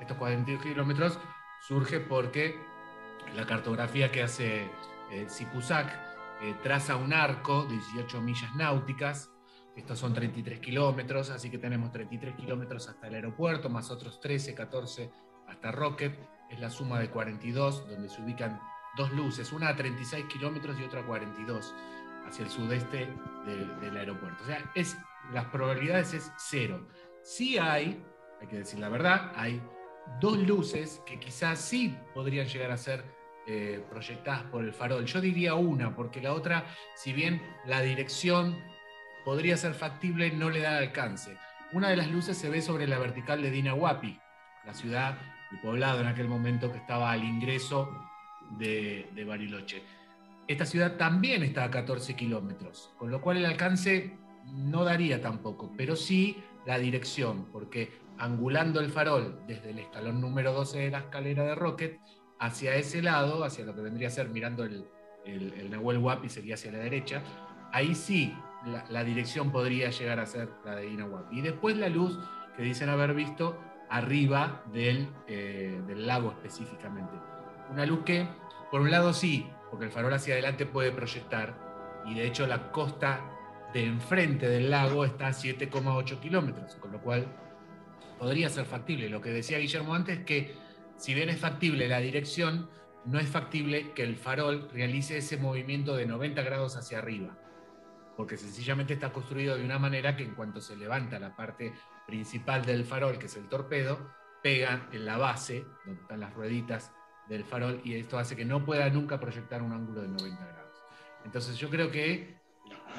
Estos 0.00 0.16
42 0.16 0.62
kilómetros 0.62 1.18
surge 1.66 2.00
porque 2.00 2.54
la 3.34 3.46
cartografía 3.46 4.10
que 4.10 4.22
hace 4.22 4.62
eh, 5.10 5.26
eh, 6.42 6.54
traza 6.62 6.96
un 6.96 7.12
arco 7.12 7.64
de 7.64 7.74
18 7.74 8.20
millas 8.20 8.54
náuticas. 8.54 9.30
Estos 9.76 9.98
son 9.98 10.12
33 10.12 10.60
kilómetros, 10.60 11.30
así 11.30 11.50
que 11.50 11.58
tenemos 11.58 11.92
33 11.92 12.34
kilómetros 12.34 12.88
hasta 12.88 13.06
el 13.06 13.14
aeropuerto, 13.14 13.68
más 13.68 13.90
otros 13.90 14.20
13, 14.20 14.54
14 14.54 15.10
hasta 15.48 15.72
Rocket. 15.72 16.18
Es 16.50 16.58
la 16.58 16.70
suma 16.70 16.98
de 16.98 17.08
42, 17.08 17.88
donde 17.88 18.08
se 18.08 18.20
ubican 18.20 18.60
dos 18.96 19.12
luces, 19.12 19.52
una 19.52 19.68
a 19.68 19.76
36 19.76 20.26
kilómetros 20.26 20.78
y 20.80 20.84
otra 20.84 21.00
a 21.00 21.06
42 21.06 21.74
hacia 22.26 22.44
el 22.44 22.50
sudeste 22.50 23.08
del 23.80 23.96
aeropuerto. 23.96 24.42
O 24.42 24.46
sea, 24.46 24.70
es, 24.74 24.96
las 25.32 25.46
probabilidades 25.46 26.14
es 26.14 26.32
cero. 26.38 26.86
Sí 27.22 27.58
hay, 27.58 28.02
hay 28.40 28.46
que 28.48 28.58
decir 28.58 28.80
la 28.80 28.88
verdad, 28.88 29.32
hay 29.36 29.62
dos 30.20 30.38
luces 30.38 31.02
que 31.06 31.18
quizás 31.18 31.60
sí 31.60 31.96
podrían 32.14 32.46
llegar 32.46 32.70
a 32.70 32.76
ser 32.76 33.04
eh, 33.46 33.84
proyectadas 33.88 34.44
por 34.44 34.64
el 34.64 34.72
farol. 34.72 35.04
Yo 35.04 35.20
diría 35.20 35.54
una, 35.54 35.94
porque 35.94 36.20
la 36.20 36.34
otra, 36.34 36.66
si 36.94 37.12
bien 37.12 37.42
la 37.66 37.80
dirección 37.80 38.58
podría 39.30 39.56
ser 39.56 39.74
factible, 39.74 40.32
no 40.32 40.50
le 40.50 40.58
da 40.58 40.78
alcance. 40.78 41.36
Una 41.70 41.88
de 41.88 41.96
las 41.96 42.10
luces 42.10 42.36
se 42.36 42.48
ve 42.48 42.60
sobre 42.60 42.88
la 42.88 42.98
vertical 42.98 43.40
de 43.40 43.52
Dinahuapi, 43.52 44.18
la 44.66 44.74
ciudad, 44.74 45.18
y 45.52 45.56
poblado 45.58 46.00
en 46.00 46.08
aquel 46.08 46.26
momento 46.26 46.72
que 46.72 46.78
estaba 46.78 47.12
al 47.12 47.22
ingreso 47.22 47.88
de, 48.58 49.08
de 49.14 49.24
Bariloche. 49.24 49.84
Esta 50.48 50.66
ciudad 50.66 50.96
también 50.96 51.44
está 51.44 51.62
a 51.62 51.70
14 51.70 52.16
kilómetros, 52.16 52.90
con 52.98 53.12
lo 53.12 53.20
cual 53.20 53.36
el 53.36 53.46
alcance 53.46 54.18
no 54.46 54.82
daría 54.82 55.20
tampoco, 55.20 55.72
pero 55.76 55.94
sí 55.94 56.42
la 56.66 56.80
dirección, 56.80 57.44
porque 57.52 58.00
angulando 58.18 58.80
el 58.80 58.90
farol 58.90 59.44
desde 59.46 59.70
el 59.70 59.78
escalón 59.78 60.20
número 60.20 60.52
12 60.52 60.76
de 60.76 60.90
la 60.90 60.98
escalera 60.98 61.44
de 61.44 61.54
Rocket 61.54 62.00
hacia 62.40 62.74
ese 62.74 63.00
lado, 63.00 63.44
hacia 63.44 63.64
lo 63.64 63.76
que 63.76 63.82
vendría 63.82 64.08
a 64.08 64.10
ser 64.10 64.28
mirando 64.28 64.64
el, 64.64 64.88
el, 65.24 65.52
el 65.52 65.70
Nahuel 65.70 65.98
Huapi, 65.98 66.28
sería 66.28 66.54
hacia 66.54 66.72
la 66.72 66.78
derecha, 66.78 67.22
ahí 67.72 67.94
sí 67.94 68.34
la, 68.64 69.04
dirección 69.04 69.50
podría 69.50 69.90
llegar 69.90 70.20
a 70.20 70.26
ser 70.26 70.50
la 70.64 70.76
de 70.76 70.88
Ina 70.88 71.06
Y 71.30 71.40
después 71.40 71.76
la 71.76 71.88
luz 71.88 72.18
que 72.56 72.62
dicen 72.62 72.88
haber 72.88 73.14
visto 73.14 73.58
arriba 73.88 74.62
del, 74.72 75.08
eh, 75.26 75.80
del 75.86 76.06
lago 76.06 76.30
específicamente. 76.30 77.12
Una 77.70 77.86
luz 77.86 78.00
que, 78.04 78.26
por 78.70 78.80
un 78.80 78.90
lado 78.90 79.12
sí, 79.12 79.48
porque 79.70 79.86
el 79.86 79.90
farol 79.90 80.12
hacia 80.12 80.34
adelante 80.34 80.66
puede 80.66 80.92
proyectar, 80.92 81.54
y 82.06 82.14
de 82.14 82.26
hecho 82.26 82.46
la 82.46 82.70
costa 82.70 83.20
de 83.72 83.84
enfrente 83.84 84.48
del 84.48 84.70
lago 84.70 85.04
está 85.04 85.28
a 85.28 85.32
7,8 85.32 86.20
kilómetros, 86.20 86.74
con 86.76 86.92
lo 86.92 87.00
cual 87.00 87.26
podría 88.18 88.48
ser 88.48 88.66
factible. 88.66 89.08
Lo 89.08 89.20
que 89.20 89.30
decía 89.30 89.58
Guillermo 89.58 89.94
antes, 89.94 90.20
que 90.24 90.54
si 90.96 91.14
bien 91.14 91.30
es 91.30 91.38
factible 91.38 91.88
la 91.88 91.98
dirección, 91.98 92.68
no 93.04 93.18
es 93.18 93.28
factible 93.28 93.92
que 93.92 94.02
el 94.02 94.16
farol 94.16 94.68
realice 94.72 95.18
ese 95.18 95.36
movimiento 95.36 95.96
de 95.96 96.06
90 96.06 96.42
grados 96.42 96.76
hacia 96.76 96.98
arriba, 96.98 97.36
porque 98.20 98.36
sencillamente 98.36 98.92
está 98.92 99.10
construido 99.10 99.56
de 99.56 99.64
una 99.64 99.78
manera 99.78 100.14
que 100.14 100.24
en 100.24 100.34
cuanto 100.34 100.60
se 100.60 100.76
levanta 100.76 101.18
la 101.18 101.34
parte 101.34 101.72
principal 102.06 102.62
del 102.62 102.84
farol, 102.84 103.18
que 103.18 103.24
es 103.24 103.36
el 103.38 103.48
torpedo, 103.48 104.10
pega 104.42 104.90
en 104.92 105.06
la 105.06 105.16
base, 105.16 105.64
donde 105.86 106.02
están 106.02 106.20
las 106.20 106.34
rueditas 106.34 106.92
del 107.30 107.44
farol 107.44 107.80
y 107.82 107.94
esto 107.94 108.18
hace 108.18 108.36
que 108.36 108.44
no 108.44 108.62
pueda 108.62 108.90
nunca 108.90 109.18
proyectar 109.18 109.62
un 109.62 109.72
ángulo 109.72 110.02
de 110.02 110.08
90 110.08 110.36
grados. 110.36 110.82
Entonces 111.24 111.56
yo 111.56 111.70
creo 111.70 111.90
que 111.90 112.36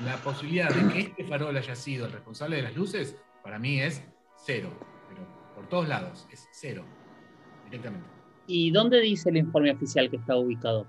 la 0.04 0.18
posibilidad 0.18 0.74
de 0.74 0.92
que 0.92 1.00
este 1.02 1.24
farol 1.26 1.56
haya 1.56 1.76
sido 1.76 2.08
el 2.08 2.14
responsable 2.14 2.56
de 2.56 2.64
las 2.64 2.76
luces, 2.76 3.16
para 3.44 3.60
mí 3.60 3.80
es 3.80 4.04
cero, 4.44 4.72
pero 5.08 5.22
por 5.54 5.70
todos 5.70 5.88
lados, 5.88 6.28
es 6.32 6.50
cero, 6.52 6.84
directamente. 7.66 8.10
¿Y 8.48 8.72
dónde 8.72 9.00
dice 9.00 9.30
el 9.30 9.38
informe 9.38 9.70
oficial 9.70 10.10
que 10.10 10.18
está 10.18 10.36
ubicado? 10.36 10.88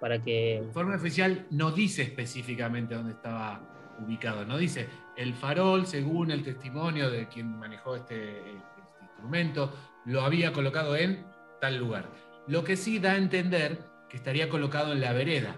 Para 0.00 0.22
que... 0.22 0.56
El 0.56 0.64
informe 0.68 0.94
oficial 0.94 1.46
no 1.50 1.70
dice 1.70 2.00
específicamente 2.00 2.94
dónde 2.94 3.12
estaba 3.12 3.73
ubicado, 4.00 4.44
no 4.44 4.56
dice 4.56 4.88
el 5.16 5.34
farol, 5.34 5.86
según 5.86 6.30
el 6.30 6.42
testimonio 6.42 7.10
de 7.10 7.28
quien 7.28 7.58
manejó 7.58 7.96
este, 7.96 8.38
este 8.38 9.02
instrumento, 9.02 9.72
lo 10.06 10.22
había 10.22 10.52
colocado 10.52 10.96
en 10.96 11.24
tal 11.60 11.76
lugar 11.76 12.08
lo 12.46 12.64
que 12.64 12.76
sí 12.76 12.98
da 12.98 13.12
a 13.12 13.16
entender 13.16 13.78
que 14.08 14.16
estaría 14.16 14.48
colocado 14.48 14.92
en 14.92 15.00
la 15.00 15.12
vereda, 15.12 15.56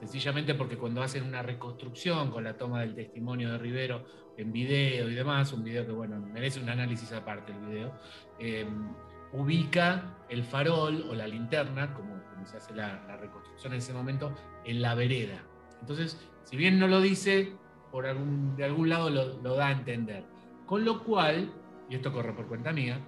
sencillamente 0.00 0.54
porque 0.54 0.76
cuando 0.76 1.02
hacen 1.02 1.24
una 1.24 1.42
reconstrucción 1.42 2.30
con 2.30 2.44
la 2.44 2.56
toma 2.56 2.80
del 2.80 2.94
testimonio 2.94 3.52
de 3.52 3.58
Rivero 3.58 4.04
en 4.36 4.52
video 4.52 5.08
y 5.08 5.14
demás, 5.14 5.52
un 5.52 5.64
video 5.64 5.86
que 5.86 5.92
bueno, 5.92 6.20
merece 6.20 6.60
un 6.60 6.68
análisis 6.68 7.12
aparte 7.12 7.52
el 7.52 7.58
video, 7.60 7.92
em, 8.38 8.94
ubica 9.32 10.16
el 10.28 10.42
farol 10.42 11.06
o 11.08 11.14
la 11.14 11.26
linterna, 11.26 11.94
como, 11.94 12.18
se 12.44 12.56
hace 12.56 12.74
la, 12.74 13.16
reconstrucción 13.16 13.72
en 13.74 13.78
ese 13.78 13.92
momento, 13.92 14.34
en 14.64 14.80
la 14.80 14.94
vereda. 14.94 15.42
Entonces, 15.80 16.18
si 16.48 16.56
bien 16.56 16.78
no 16.78 16.88
lo 16.88 17.02
dice, 17.02 17.52
por 17.92 18.06
algún, 18.06 18.56
de 18.56 18.64
algún 18.64 18.88
lado 18.88 19.10
lo, 19.10 19.38
lo 19.42 19.54
da 19.54 19.68
a 19.68 19.72
entender. 19.72 20.24
Con 20.64 20.82
lo 20.82 21.04
cual, 21.04 21.52
y 21.90 21.96
esto 21.96 22.10
corre 22.10 22.32
por 22.32 22.46
cuenta 22.46 22.72
mía, 22.72 23.00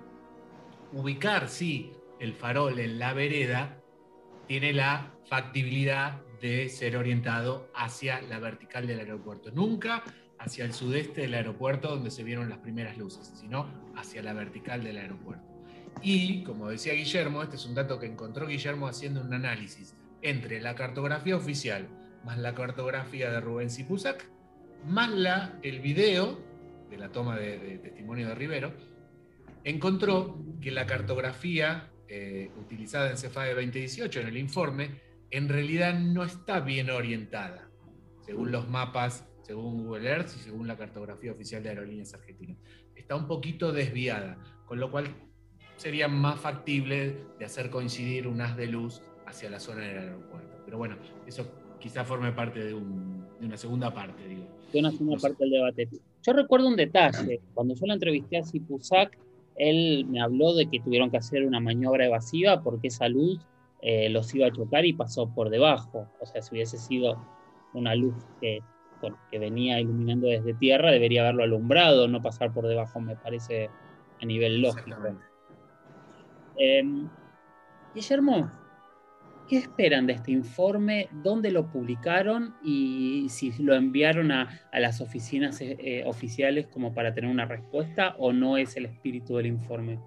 ubicar, 0.92 1.48
sí, 1.48 1.90
el 2.18 2.34
farol 2.34 2.78
en 2.78 2.98
la 2.98 3.14
vereda 3.14 3.78
tiene 4.46 4.74
la 4.74 5.14
factibilidad 5.26 6.20
de 6.42 6.68
ser 6.68 6.98
orientado 6.98 7.70
hacia 7.74 8.20
la 8.22 8.38
vertical 8.40 8.86
del 8.86 8.98
aeropuerto. 8.98 9.50
Nunca 9.52 10.02
hacia 10.38 10.66
el 10.66 10.74
sudeste 10.74 11.22
del 11.22 11.32
aeropuerto 11.32 11.88
donde 11.88 12.10
se 12.10 12.24
vieron 12.24 12.50
las 12.50 12.58
primeras 12.58 12.98
luces, 12.98 13.32
sino 13.40 13.68
hacia 13.96 14.22
la 14.22 14.34
vertical 14.34 14.84
del 14.84 14.98
aeropuerto. 14.98 15.46
Y, 16.02 16.44
como 16.44 16.68
decía 16.68 16.92
Guillermo, 16.92 17.42
este 17.42 17.56
es 17.56 17.64
un 17.64 17.74
dato 17.74 17.98
que 17.98 18.06
encontró 18.06 18.46
Guillermo 18.46 18.86
haciendo 18.86 19.22
un 19.22 19.32
análisis 19.32 19.94
entre 20.20 20.60
la 20.60 20.74
cartografía 20.74 21.36
oficial 21.36 21.88
más 22.24 22.38
la 22.38 22.54
cartografía 22.54 23.30
de 23.30 23.40
Rubén 23.40 23.70
Sipusac, 23.70 24.28
más 24.86 25.10
la, 25.10 25.58
el 25.62 25.80
video 25.80 26.38
de 26.88 26.98
la 26.98 27.10
toma 27.10 27.36
de, 27.36 27.78
testimonio 27.78 28.28
de 28.28 28.34
Rivero, 28.34 28.72
encontró 29.64 30.38
que 30.60 30.70
la 30.70 30.86
cartografía 30.86 31.90
eh, 32.08 32.50
utilizada 32.58 33.10
en 33.10 33.16
CEFAE 33.16 33.54
2018 33.54 34.20
en 34.20 34.26
el 34.28 34.36
informe, 34.36 35.00
en 35.30 35.48
realidad 35.48 35.98
no 35.98 36.24
está 36.24 36.60
bien 36.60 36.90
orientada, 36.90 37.70
según 38.20 38.50
los 38.50 38.68
mapas, 38.68 39.26
según 39.42 39.84
Google 39.84 40.08
Earth 40.08 40.30
y 40.36 40.40
según 40.40 40.66
la 40.66 40.76
cartografía 40.76 41.32
oficial 41.32 41.62
de 41.62 41.70
Aerolíneas 41.70 42.14
Argentinas. 42.14 42.58
Está 42.94 43.14
un 43.16 43.26
poquito 43.26 43.72
desviada, 43.72 44.38
con 44.66 44.80
lo 44.80 44.90
cual 44.90 45.06
sería 45.76 46.08
más 46.08 46.40
factible 46.40 47.16
de 47.38 47.44
hacer 47.44 47.70
coincidir 47.70 48.26
un 48.26 48.40
haz 48.40 48.56
de 48.56 48.66
luz 48.66 49.02
hacia 49.26 49.48
la 49.48 49.60
zona 49.60 49.82
del 49.82 49.98
aeropuerto. 49.98 50.62
Pero 50.64 50.78
bueno, 50.78 50.96
eso 51.26 51.50
quizá 51.80 52.04
forme 52.04 52.32
parte 52.32 52.62
de, 52.62 52.74
una 52.74 53.56
segunda 53.56 53.92
parte, 53.92 54.26
digo. 54.26 54.44
De 54.72 54.78
una 54.78 54.90
segunda 54.90 55.18
parte 55.18 55.44
del 55.44 55.50
debate. 55.50 55.88
Yo 56.22 56.32
recuerdo 56.32 56.68
un 56.68 56.76
detalle, 56.76 57.40
cuando 57.54 57.74
yo 57.74 57.86
lo 57.86 57.94
entrevisté 57.94 58.38
a 58.38 58.42
Sipusak, 58.42 59.18
él 59.56 60.06
me 60.08 60.20
habló 60.20 60.54
de 60.54 60.66
que 60.66 60.80
tuvieron 60.80 61.10
que 61.10 61.16
hacer 61.16 61.44
una 61.44 61.60
maniobra 61.60 62.06
evasiva 62.06 62.62
porque 62.62 62.88
esa 62.88 63.08
luz 63.08 63.40
eh, 63.82 64.08
los 64.10 64.34
iba 64.34 64.46
a 64.46 64.52
chocar 64.52 64.84
y 64.84 64.92
pasó 64.92 65.28
por 65.34 65.50
debajo. 65.50 66.08
O 66.20 66.26
sea, 66.26 66.42
si 66.42 66.54
hubiese 66.54 66.78
sido 66.78 67.18
una 67.74 67.94
luz 67.94 68.14
que, 68.40 68.60
que 69.30 69.38
venía 69.38 69.80
iluminando 69.80 70.28
desde 70.28 70.54
tierra, 70.54 70.90
debería 70.90 71.22
haberlo 71.22 71.44
alumbrado, 71.44 72.08
no 72.08 72.22
pasar 72.22 72.52
por 72.52 72.66
debajo, 72.66 73.00
me 73.00 73.16
parece 73.16 73.70
a 74.20 74.26
nivel 74.26 74.60
lógico. 74.60 74.96
Eh, 76.58 76.82
Guillermo, 77.94 78.50
¿qué 79.50 79.58
esperan 79.58 80.06
de 80.06 80.12
este 80.12 80.30
informe? 80.30 81.08
¿Dónde 81.24 81.50
lo 81.50 81.66
publicaron? 81.72 82.54
Y 82.62 83.26
si 83.30 83.50
lo 83.60 83.74
enviaron 83.74 84.30
a, 84.30 84.48
las 84.72 85.00
oficinas 85.00 85.60
eh, 85.60 85.76
eh, 85.80 86.04
oficiales 86.06 86.68
como 86.68 86.94
para 86.94 87.12
tener 87.12 87.28
una 87.28 87.46
respuesta 87.46 88.14
o 88.18 88.32
no 88.32 88.56
es 88.56 88.76
el 88.76 88.86
espíritu 88.86 89.36
del 89.36 89.46
informe. 89.46 89.98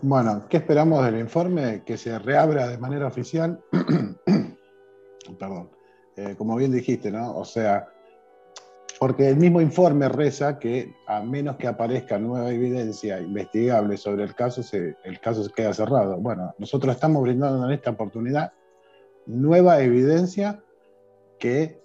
Bueno, 0.00 0.46
¿qué 0.48 0.56
esperamos 0.56 1.04
del 1.04 1.18
informe? 1.18 1.82
Que 1.84 1.98
se 1.98 2.18
reabra 2.18 2.66
de 2.66 2.78
manera 2.78 3.06
oficial. 3.06 3.60
Perdón. 5.38 5.68
Eh, 6.16 6.34
como 6.38 6.56
bien 6.56 6.72
dijiste, 6.72 7.10
¿no? 7.10 7.36
O 7.36 7.44
sea, 7.44 7.88
porque 8.98 9.28
el 9.28 9.36
mismo 9.36 9.60
informe 9.60 10.08
reza 10.08 10.58
que 10.58 10.94
a 11.06 11.20
menos 11.22 11.56
que 11.56 11.68
aparezca 11.68 12.18
nueva 12.18 12.50
evidencia 12.50 13.20
investigable 13.20 13.96
sobre 13.96 14.24
el 14.24 14.34
caso, 14.34 14.60
el 15.04 15.20
caso 15.20 15.44
se 15.44 15.52
queda 15.52 15.72
cerrado. 15.72 16.16
Bueno, 16.16 16.54
nosotros 16.58 16.94
estamos 16.94 17.22
brindando 17.22 17.64
en 17.66 17.72
esta 17.72 17.90
oportunidad 17.90 18.52
nueva 19.26 19.80
evidencia 19.80 20.62
que 21.38 21.80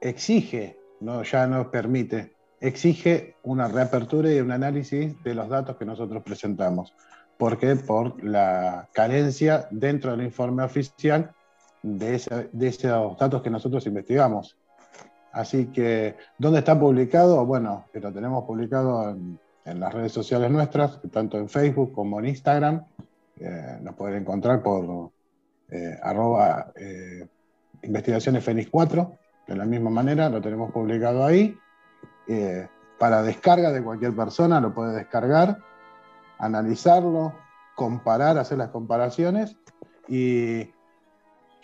exige, 0.00 0.78
no, 1.00 1.22
ya 1.22 1.46
nos 1.46 1.68
permite, 1.68 2.34
exige 2.60 3.36
una 3.44 3.68
reapertura 3.68 4.32
y 4.32 4.40
un 4.40 4.50
análisis 4.50 5.22
de 5.22 5.34
los 5.34 5.48
datos 5.48 5.76
que 5.76 5.84
nosotros 5.84 6.22
presentamos. 6.24 6.92
¿Por 7.38 7.58
qué? 7.58 7.76
Por 7.76 8.24
la 8.24 8.88
carencia 8.92 9.68
dentro 9.70 10.10
del 10.10 10.22
informe 10.22 10.64
oficial 10.64 11.30
de, 11.82 12.48
de 12.52 12.68
esos 12.68 13.18
datos 13.18 13.42
que 13.42 13.50
nosotros 13.50 13.86
investigamos. 13.86 14.56
Así 15.36 15.66
que, 15.66 16.16
¿dónde 16.38 16.60
está 16.60 16.80
publicado? 16.80 17.44
Bueno, 17.44 17.84
lo 17.92 18.10
tenemos 18.10 18.44
publicado 18.44 19.10
en, 19.10 19.38
las 19.78 19.92
redes 19.92 20.12
sociales 20.12 20.50
nuestras, 20.50 20.98
tanto 21.12 21.36
en 21.36 21.50
Facebook 21.50 21.92
como 21.92 22.18
en 22.20 22.28
Instagram. 22.28 22.86
Eh, 23.38 23.78
nos 23.82 23.94
pueden 23.96 24.22
encontrar 24.22 24.62
por 24.62 25.10
eh, 25.68 25.98
arroba 26.02 26.72
eh, 26.74 27.28
investigaciones 27.82 28.42
Fénix 28.44 28.70
4. 28.70 29.12
De 29.46 29.56
la 29.56 29.66
misma 29.66 29.90
manera, 29.90 30.30
lo 30.30 30.40
tenemos 30.40 30.72
publicado 30.72 31.26
ahí. 31.26 31.54
para 32.98 33.22
descarga 33.22 33.70
de 33.72 33.82
cualquier 33.82 34.16
persona, 34.16 34.58
lo 34.58 34.72
puede 34.72 34.96
descargar, 34.96 35.58
analizarlo, 36.38 37.34
comparar, 37.74 38.38
hacer 38.38 38.56
las 38.56 38.70
comparaciones 38.70 39.54
y 40.08 40.70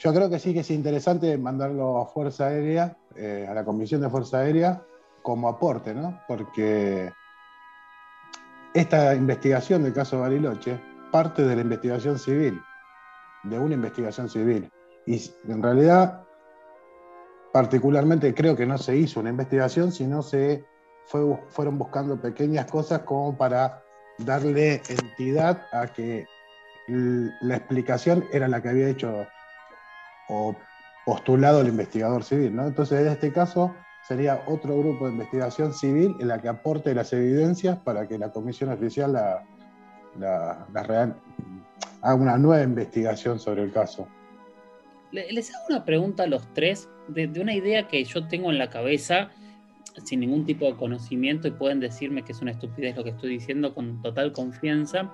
yo 0.02 0.12
creo 0.12 0.28
que 0.28 0.38
sí 0.38 0.52
que 0.52 0.60
es 0.60 0.70
interesante 0.70 1.38
mandarlo 1.38 1.98
a 1.98 2.06
Fuerza 2.06 2.48
Aérea, 2.48 2.96
eh, 3.16 3.46
a 3.48 3.54
la 3.54 3.64
Comisión 3.64 4.00
de 4.00 4.10
Fuerza 4.10 4.38
Aérea, 4.38 4.82
como 5.22 5.48
aporte, 5.48 5.94
¿no? 5.94 6.20
Porque 6.26 7.12
esta 8.74 9.14
investigación 9.14 9.82
del 9.82 9.92
caso 9.92 10.20
Bariloche 10.20 10.80
parte 11.10 11.42
de 11.42 11.54
la 11.54 11.62
investigación 11.62 12.18
civil, 12.18 12.60
de 13.44 13.58
una 13.58 13.74
investigación 13.74 14.28
civil. 14.28 14.70
Y 15.06 15.20
en 15.46 15.62
realidad, 15.62 16.24
particularmente 17.52 18.34
creo 18.34 18.56
que 18.56 18.66
no 18.66 18.78
se 18.78 18.96
hizo 18.96 19.20
una 19.20 19.30
investigación, 19.30 19.92
sino 19.92 20.22
se 20.22 20.64
fueron 21.04 21.78
buscando 21.78 22.20
pequeñas 22.20 22.66
cosas 22.66 23.00
como 23.00 23.36
para 23.36 23.82
darle 24.18 24.82
entidad 24.88 25.66
a 25.72 25.88
que 25.88 26.26
la 26.88 27.56
explicación 27.56 28.24
era 28.32 28.48
la 28.48 28.62
que 28.62 28.68
había 28.70 28.88
hecho 28.88 29.26
o 30.28 30.56
postulado 31.04 31.60
el 31.60 31.68
investigador 31.68 32.24
civil. 32.24 32.54
¿no? 32.54 32.66
Entonces, 32.66 33.00
en 33.00 33.08
este 33.08 33.32
caso, 33.32 33.74
sería 34.06 34.42
otro 34.46 34.78
grupo 34.78 35.06
de 35.06 35.12
investigación 35.12 35.72
civil 35.72 36.16
en 36.20 36.28
la 36.28 36.40
que 36.40 36.48
aporte 36.48 36.94
las 36.94 37.12
evidencias 37.12 37.78
para 37.78 38.06
que 38.06 38.18
la 38.18 38.30
comisión 38.30 38.70
oficial 38.70 39.12
la, 39.12 40.66
haga 42.02 42.14
una 42.14 42.36
nueva 42.36 42.62
investigación 42.62 43.38
sobre 43.38 43.62
el 43.62 43.72
caso. 43.72 44.08
Les 45.12 45.54
hago 45.54 45.64
una 45.68 45.84
pregunta 45.84 46.22
a 46.22 46.26
los 46.26 46.52
tres 46.54 46.88
de, 47.08 47.26
de, 47.26 47.40
una 47.40 47.54
idea 47.54 47.86
que 47.86 48.02
yo 48.04 48.26
tengo 48.28 48.50
en 48.50 48.58
la 48.58 48.70
cabeza 48.70 49.30
sin 50.04 50.20
ningún 50.20 50.46
tipo 50.46 50.64
de 50.64 50.74
conocimiento 50.74 51.48
y 51.48 51.50
pueden 51.50 51.80
decirme 51.80 52.22
que 52.22 52.32
es 52.32 52.40
una 52.40 52.52
estupidez 52.52 52.96
lo 52.96 53.04
que 53.04 53.10
estoy 53.10 53.30
diciendo 53.30 53.74
con 53.74 54.00
total 54.00 54.32
confianza 54.32 55.12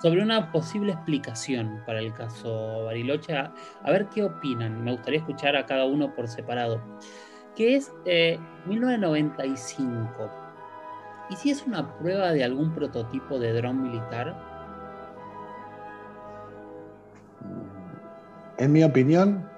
sobre 0.00 0.22
una 0.22 0.50
posible 0.50 0.92
explicación 0.92 1.82
para 1.86 2.00
el 2.00 2.12
caso 2.14 2.84
Bariloche. 2.86 3.36
A, 3.36 3.52
ver 3.86 4.08
qué 4.08 4.24
opinan. 4.24 4.82
Me 4.82 4.92
gustaría 4.92 5.20
escuchar 5.20 5.56
a 5.56 5.66
cada 5.66 5.84
uno 5.84 6.14
por 6.14 6.26
separado. 6.28 6.80
Que 7.54 7.76
es 7.76 7.92
1995. 8.66 10.00
Eh, 10.00 10.28
¿Y 11.30 11.36
si 11.36 11.50
es 11.50 11.66
una 11.66 11.96
prueba 11.98 12.32
de 12.32 12.42
algún 12.42 12.72
prototipo 12.74 13.38
de 13.38 13.52
dron 13.52 13.82
militar? 13.82 14.34
En 18.56 18.72
mi 18.72 18.82
opinión, 18.82 19.48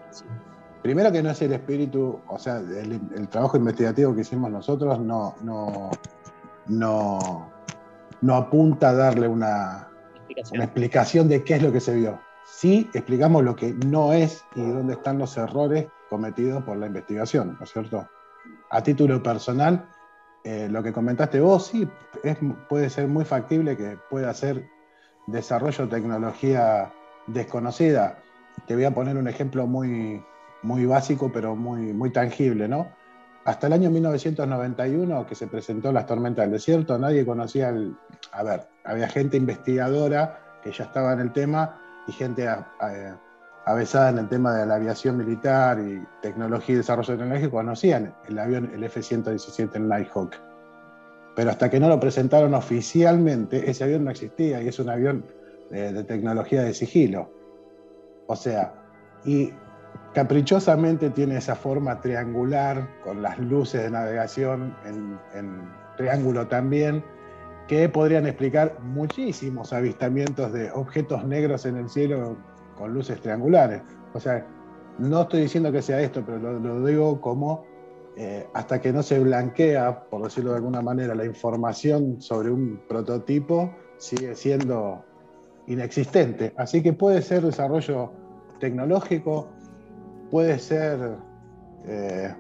primero 0.83 1.11
que 1.13 1.23
no 1.23 1.31
es 1.31 1.41
el 1.43 1.53
espíritu, 1.53 2.21
o 2.29 2.39
sea, 2.39 2.59
el, 2.59 3.29
trabajo 3.29 3.57
investigativo 3.57 4.15
que 4.15 4.21
hicimos 4.21 4.51
nosotros 4.51 5.01
no, 5.01 5.35
no, 5.43 5.91
no, 6.67 7.51
no 8.21 8.35
apunta 8.37 8.91
a 8.91 8.95
darle 8.95 9.27
una, 9.27 9.92
una 10.53 10.65
explicación 10.65 11.29
de 11.29 11.45
qué 11.45 11.55
es 11.55 11.63
lo 11.63 11.73
que 11.73 11.81
se 11.81 11.95
vio. 11.95 12.21
Sí 12.45 12.91
explicamos 12.93 13.45
lo 13.45 13.55
que 13.55 13.73
no 13.87 14.13
es 14.13 14.45
y 14.55 14.61
dónde 14.61 14.95
están 14.95 15.19
los 15.19 15.37
errores 15.37 15.87
cometidos 16.09 16.63
por 16.65 16.77
la 16.77 16.87
investigación, 16.87 17.57
¿no 17.59 17.65
es 17.65 17.73
cierto? 17.73 18.09
A 18.71 18.83
título 18.83 19.23
personal, 19.23 19.89
eh, 20.45 20.69
lo 20.71 20.83
que 20.83 20.93
comentaste 20.93 21.41
vos, 21.41 21.67
sí, 21.69 21.89
puede 22.69 22.91
ser 22.91 23.07
muy 23.09 23.25
factible 23.25 23.77
que 23.77 23.97
pueda 24.11 24.35
ser 24.35 24.69
desarrollo 25.27 25.87
de 25.87 25.97
tecnología 25.97 26.93
desconocida. 27.27 28.19
Te 28.67 28.75
voy 28.75 28.85
a 28.85 28.95
poner 28.95 29.17
un 29.17 29.29
ejemplo 29.29 29.67
muy, 29.67 30.23
muy 30.63 30.85
básico, 30.85 31.31
pero 31.33 31.55
muy, 31.55 31.93
muy 31.93 32.11
tangible, 32.11 32.69
¿no? 32.69 32.89
Hasta 33.45 33.67
el 33.67 33.73
año 33.73 33.91
1991, 33.91 35.27
que 35.27 35.35
se 35.35 35.49
presentó 35.49 35.91
las 35.91 36.07
tormentas 36.07 36.45
del 36.45 36.53
desierto, 36.53 36.97
nadie 36.97 37.27
conocía 37.27 37.71
el... 37.71 37.97
A 38.31 38.45
ver, 38.45 38.69
había 38.85 39.09
gente 39.09 39.37
investigadora 39.37 40.61
que 40.63 40.71
ya 40.71 40.85
estaba 40.85 41.13
en 41.13 41.21
el 41.21 41.33
tema 41.33 41.81
y 42.07 42.13
gente 42.13 42.49
avesada 43.65 44.11
en 44.11 44.19
el 44.19 44.29
tema 44.29 44.55
de 44.55 44.67
la 44.67 44.77
aviación 44.77 45.17
militar 45.17 45.81
y 45.81 46.05
tecnología 46.21 46.75
y 46.75 46.79
desarrollo 46.79 47.17
tecnológico 47.17 47.51
conocían 47.53 48.15
el 48.29 48.39
avión, 48.39 48.71
el 48.73 48.85
F-117, 48.85 49.75
el 49.75 49.89
Nighthawk. 49.89 50.37
Pero 51.35 51.51
hasta 51.51 51.69
que 51.69 51.81
no 51.81 51.89
lo 51.89 51.99
presentaron 51.99 52.55
oficialmente, 52.55 53.69
ese 53.69 53.83
avión 53.83 54.05
no 54.05 54.13
existía 54.13 54.63
y 54.63 54.69
es 54.69 54.79
un 54.79 54.89
avión 54.89 55.25
de, 55.69 55.93
de 55.93 56.05
tecnología 56.05 56.63
de 56.63 56.75
sigilo. 56.75 57.33
O 58.29 58.37
sea, 58.37 58.73
y 59.25 59.53
caprichosamente 60.15 61.11
tiene 61.11 61.39
esa 61.39 61.55
forma 61.55 62.01
triangular, 62.01 62.89
con 63.03 63.23
las 63.23 63.39
luces 63.39 63.83
de 63.83 63.91
navegación 63.91 64.77
en, 64.85 65.71
triángulo 65.97 66.47
también, 66.47 67.05
que 67.69 67.89
podrían 67.89 68.27
explicar 68.27 68.79
muchísimos 68.81 69.73
avistamientos 69.73 70.53
de 70.53 70.71
objetos 70.73 71.25
negros 71.25 71.65
en 71.67 71.77
el 71.77 71.89
cielo 71.89 72.37
con 72.77 72.93
luces 72.93 73.21
triangulares. 73.21 73.83
O 74.15 74.21
sea, 74.21 74.47
no 74.99 75.23
estoy 75.23 75.43
diciendo 75.43 75.71
que 75.73 75.81
sea 75.81 76.01
esto, 76.01 76.23
pero 76.25 76.39
lo, 76.39 76.85
digo 76.85 77.21
como 77.21 77.65
eh, 78.17 78.47
hasta 78.53 78.81
que 78.81 78.93
no 78.93 79.03
se 79.03 79.19
blanquea, 79.21 80.05
por 80.11 80.23
decirlo 80.23 80.51
de 80.51 80.57
alguna 80.57 80.83
manera, 80.83 81.15
la 81.15 81.25
información 81.25 82.21
sobre 82.21 82.51
un 82.51 82.83
prototipo, 82.89 83.75
sigue 83.97 84.35
siendo 84.35 85.03
inexistente. 85.67 86.53
Así 86.57 86.83
que 86.83 86.93
puede 86.93 87.23
ser 87.23 87.43
desarrollo 87.43 88.13
tecnológico, 88.59 89.51
puede 90.33 90.59
ser 90.59 90.99
eh, 91.87 92.35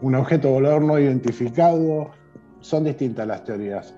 un 0.00 0.14
objeto 0.14 0.48
volador 0.48 0.80
no 0.80 0.98
identificado, 0.98 2.10
son 2.60 2.84
distintas 2.84 3.26
las 3.26 3.44
teorías. 3.44 3.94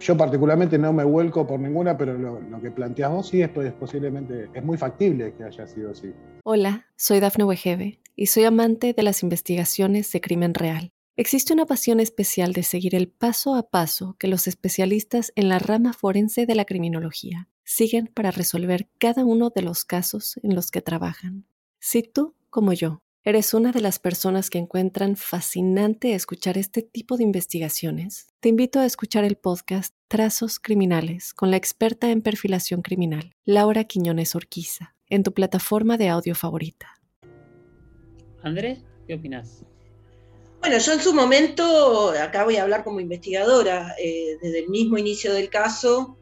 Yo 0.00 0.16
particularmente 0.16 0.78
no 0.78 0.94
me 0.94 1.04
vuelco 1.04 1.46
por 1.46 1.60
ninguna, 1.60 1.98
pero 1.98 2.16
lo, 2.16 2.62
que 2.62 2.70
planteas 2.70 3.10
vos 3.10 3.28
sí 3.28 3.42
es, 3.42 3.50
pues, 3.50 3.74
posiblemente, 3.74 4.48
es 4.54 4.64
muy 4.64 4.78
factible 4.78 5.34
que 5.34 5.44
haya 5.44 5.66
sido 5.66 5.90
así. 5.90 6.10
Hola, 6.44 6.86
soy 6.96 7.20
Dafne 7.20 7.44
Wegebe 7.44 8.00
y 8.16 8.26
soy 8.26 8.44
amante 8.44 8.94
de 8.94 9.02
las 9.02 9.22
investigaciones 9.22 10.10
de 10.12 10.20
crimen 10.22 10.54
real. 10.54 10.92
Existe 11.16 11.52
una 11.52 11.66
pasión 11.66 12.00
especial 12.00 12.54
de 12.54 12.62
seguir 12.62 12.94
el 12.94 13.08
paso 13.08 13.54
a 13.54 13.68
paso 13.68 14.16
que 14.18 14.28
los 14.28 14.46
especialistas 14.46 15.30
en 15.36 15.50
la 15.50 15.58
rama 15.58 15.92
forense 15.92 16.46
de 16.46 16.54
la 16.54 16.64
criminología 16.64 17.50
siguen 17.70 18.08
para 18.08 18.32
resolver 18.32 18.88
cada 18.98 19.24
uno 19.24 19.50
de 19.54 19.62
los 19.62 19.84
casos 19.84 20.38
en 20.42 20.56
los 20.56 20.72
que 20.72 20.82
trabajan. 20.82 21.46
Si 21.78 22.02
tú, 22.02 22.34
como 22.50 22.72
yo, 22.72 23.00
¿Eres 23.22 23.52
una 23.52 23.70
de 23.70 23.82
las 23.82 23.98
personas 23.98 24.48
que 24.48 24.56
encuentran 24.56 25.14
fascinante 25.14 26.14
escuchar 26.14 26.56
este 26.56 26.80
tipo 26.80 27.18
de 27.18 27.22
investigaciones? 27.22 28.28
Te 28.40 28.48
invito 28.48 28.80
a 28.80 28.86
escuchar 28.86 29.24
el 29.24 29.36
podcast 29.36 29.94
Trazos 30.08 30.58
Criminales 30.58 31.34
con 31.34 31.50
la 31.50 31.58
experta 31.58 32.10
en 32.10 32.22
perfilación 32.22 32.80
criminal, 32.80 33.34
Laura 33.44 33.84
Quiñones 33.84 34.34
Orquiza, 34.34 34.94
en 35.06 35.22
tu 35.22 35.34
plataforma 35.34 35.98
de 35.98 36.08
audio 36.08 36.34
favorita. 36.34 36.98
Andrés, 38.42 38.78
¿qué 39.06 39.16
opinas? 39.16 39.66
Bueno, 40.60 40.78
yo 40.78 40.94
en 40.94 41.00
su 41.00 41.12
momento, 41.12 42.12
acá 42.12 42.44
voy 42.44 42.56
a 42.56 42.62
hablar 42.62 42.84
como 42.84 43.00
investigadora, 43.00 43.94
eh, 44.02 44.38
desde 44.40 44.60
el 44.60 44.70
mismo 44.70 44.96
inicio 44.96 45.34
del 45.34 45.50
caso, 45.50 46.16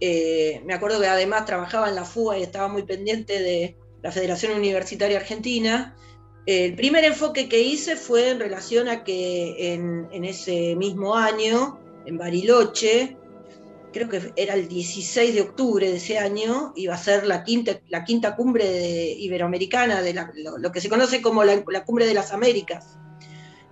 eh, 0.00 0.62
me 0.64 0.74
acuerdo 0.74 1.00
que 1.00 1.06
además 1.06 1.44
trabajaba 1.44 1.88
en 1.88 1.94
la 1.94 2.04
FUA 2.04 2.38
y 2.38 2.42
estaba 2.42 2.68
muy 2.68 2.82
pendiente 2.82 3.40
de 3.40 3.76
la 4.02 4.12
Federación 4.12 4.52
Universitaria 4.52 5.18
Argentina, 5.18 5.96
el 6.48 6.74
primer 6.76 7.04
enfoque 7.04 7.46
que 7.46 7.60
hice 7.60 7.94
fue 7.94 8.30
en 8.30 8.40
relación 8.40 8.88
a 8.88 9.04
que 9.04 9.74
en, 9.74 10.24
ese 10.24 10.76
mismo 10.76 11.14
año, 11.14 11.78
en 12.06 12.16
Bariloche, 12.16 13.18
creo 13.92 14.08
que 14.08 14.32
era 14.34 14.54
el 14.54 14.66
16 14.66 15.34
de 15.34 15.42
octubre 15.42 15.90
de 15.90 15.98
ese 15.98 16.16
año, 16.16 16.72
iba 16.74 16.94
a 16.94 16.96
ser 16.96 17.26
la 17.26 17.44
quinta, 17.44 17.78
la 17.88 18.02
quinta 18.02 18.34
cumbre 18.34 19.10
iberoamericana, 19.10 20.00
de 20.00 20.14
lo, 20.58 20.72
que 20.72 20.80
se 20.80 20.88
conoce 20.88 21.20
como 21.20 21.44
la, 21.44 21.84
cumbre 21.84 22.06
de 22.06 22.14
las 22.14 22.32
Américas. 22.32 22.96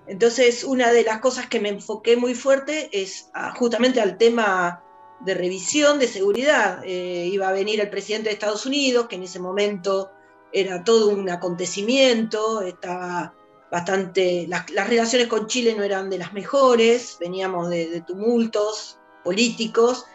Entonces, 0.06 0.62
una 0.62 0.92
de 0.92 1.02
las 1.02 1.20
cosas 1.20 1.46
que 1.46 1.60
me 1.60 1.70
enfoqué 1.70 2.18
muy 2.18 2.34
fuerte 2.34 2.90
es 2.92 3.30
justamente 3.54 4.02
al 4.02 4.18
tema 4.18 4.84
de 5.20 5.34
revisión 5.34 5.98
de 5.98 6.08
seguridad. 6.08 6.82
Eh, 6.84 7.28
iba 7.32 7.48
a 7.48 7.52
venir 7.52 7.80
el 7.80 7.90
presidente 7.90 8.28
de 8.28 8.34
Estados 8.34 8.66
Unidos, 8.66 9.06
que 9.08 9.16
en 9.16 9.24
ese 9.24 9.38
momento 9.38 10.10
era 10.52 10.84
todo 10.84 11.10
un 11.10 11.28
acontecimiento, 11.28 12.62
estaba 12.62 13.34
bastante, 13.70 14.46
las, 14.48 14.66
relaciones 14.88 15.28
con 15.28 15.46
Chile 15.46 15.74
no 15.74 15.82
eran 15.82 16.08
de 16.08 16.18
las 16.18 16.32
mejores, 16.32 17.16
veníamos 17.20 17.68
de, 17.68 18.02
tumultos 18.06 18.98
políticos, 19.24 20.06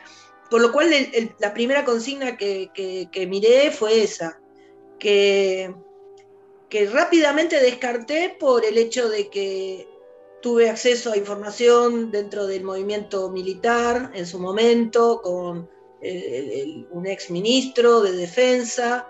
por 0.50 0.62
lo 0.62 0.72
cual 0.72 0.90
la 1.40 1.54
primera 1.54 1.86
consigna 1.86 2.38
que, 2.38 2.70
miré 3.30 3.72
fue 3.72 4.04
esa, 4.04 4.40
que, 5.00 5.76
que 6.70 6.90
rápidamente 6.90 7.62
descarté 7.62 8.36
por 8.40 8.66
el 8.66 8.78
hecho 8.78 9.10
de 9.10 9.30
que 9.30 9.91
tuve 10.42 10.70
acceso 10.70 11.12
a 11.12 11.18
información 11.18 12.12
dentro 12.12 12.48
del 12.48 12.64
movimiento 12.64 13.30
militar 13.30 14.12
en 14.14 14.26
su 14.26 14.40
momento, 14.40 15.22
con 15.22 15.70
un 16.02 17.06
ex 17.06 17.30
ministro 17.30 18.02
de 18.02 18.12
defensa, 18.14 19.08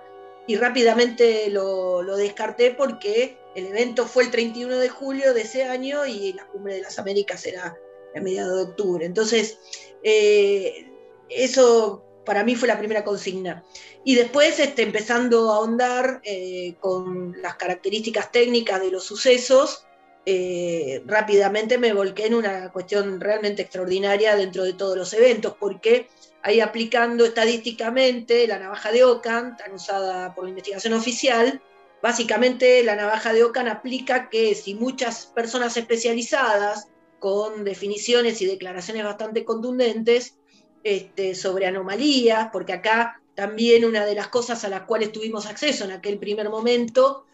y 0.47 0.55
rápidamente 0.57 1.49
lo, 1.49 2.03
descarté 2.17 2.71
porque 2.71 3.37
el 3.55 3.67
evento 3.67 4.05
fue 4.05 4.23
el 4.23 4.31
31 4.31 4.77
de 4.77 4.89
julio 4.89 5.33
de 5.33 5.41
ese 5.41 5.63
año 5.63 6.05
y 6.05 6.33
la 6.33 6.47
cumbre 6.47 6.75
de 6.75 6.81
las 6.81 6.99
Américas 6.99 7.45
era 7.45 7.77
a 8.15 8.19
mediados 8.19 8.57
de 8.57 8.71
octubre. 8.71 9.05
Entonces, 9.05 9.59
eh, 10.03 10.91
eso 11.29 12.03
para 12.25 12.43
mí 12.43 12.55
fue 12.55 12.67
la 12.67 12.77
primera 12.77 13.03
consigna. 13.03 13.63
Y 14.03 14.15
después, 14.15 14.59
este, 14.59 14.81
empezando 14.83 15.51
a 15.51 15.57
ahondar 15.57 16.21
eh, 16.23 16.75
con 16.79 17.39
las 17.41 17.55
características 17.55 18.31
técnicas 18.31 18.81
de 18.81 18.91
los 18.91 19.03
sucesos, 19.03 19.85
eh, 20.25 21.01
rápidamente 21.05 21.77
me 21.77 21.93
volqué 21.93 22.27
en 22.27 22.35
una 22.35 22.71
cuestión 22.71 23.19
realmente 23.19 23.63
extraordinaria 23.63 24.35
dentro 24.35 24.63
de 24.63 24.73
todos 24.73 24.95
los 24.95 25.13
eventos, 25.13 25.55
porque 25.59 26.09
ahí 26.43 26.59
aplicando 26.59 27.25
estadísticamente 27.25 28.47
la 28.47 28.59
navaja 28.59 28.91
de 28.91 29.03
Ockham, 29.03 29.57
tan 29.57 29.73
usada 29.73 30.33
por 30.35 30.43
la 30.43 30.51
investigación 30.51 30.93
oficial, 30.93 31.61
básicamente 32.01 32.83
la 32.83 32.95
navaja 32.95 33.33
de 33.33 33.43
Ockham 33.43 33.67
aplica 33.67 34.29
que 34.29 34.55
si 34.55 34.75
muchas 34.75 35.27
personas 35.27 35.75
especializadas 35.77 36.87
con 37.19 37.63
definiciones 37.63 38.41
y 38.41 38.45
declaraciones 38.45 39.03
bastante 39.03 39.43
contundentes 39.43 40.37
este, 40.83 41.35
sobre 41.35 41.67
anomalías, 41.67 42.49
porque 42.51 42.73
acá 42.73 43.21
también 43.35 43.85
una 43.85 44.05
de 44.05 44.15
las 44.15 44.27
cosas 44.27 44.63
a 44.65 44.69
las 44.69 44.81
cuales 44.81 45.11
tuvimos 45.11 45.45
acceso 45.45 45.85
en 45.85 45.91
aquel 45.91 46.17
primer 46.19 46.49
momento 46.49 47.25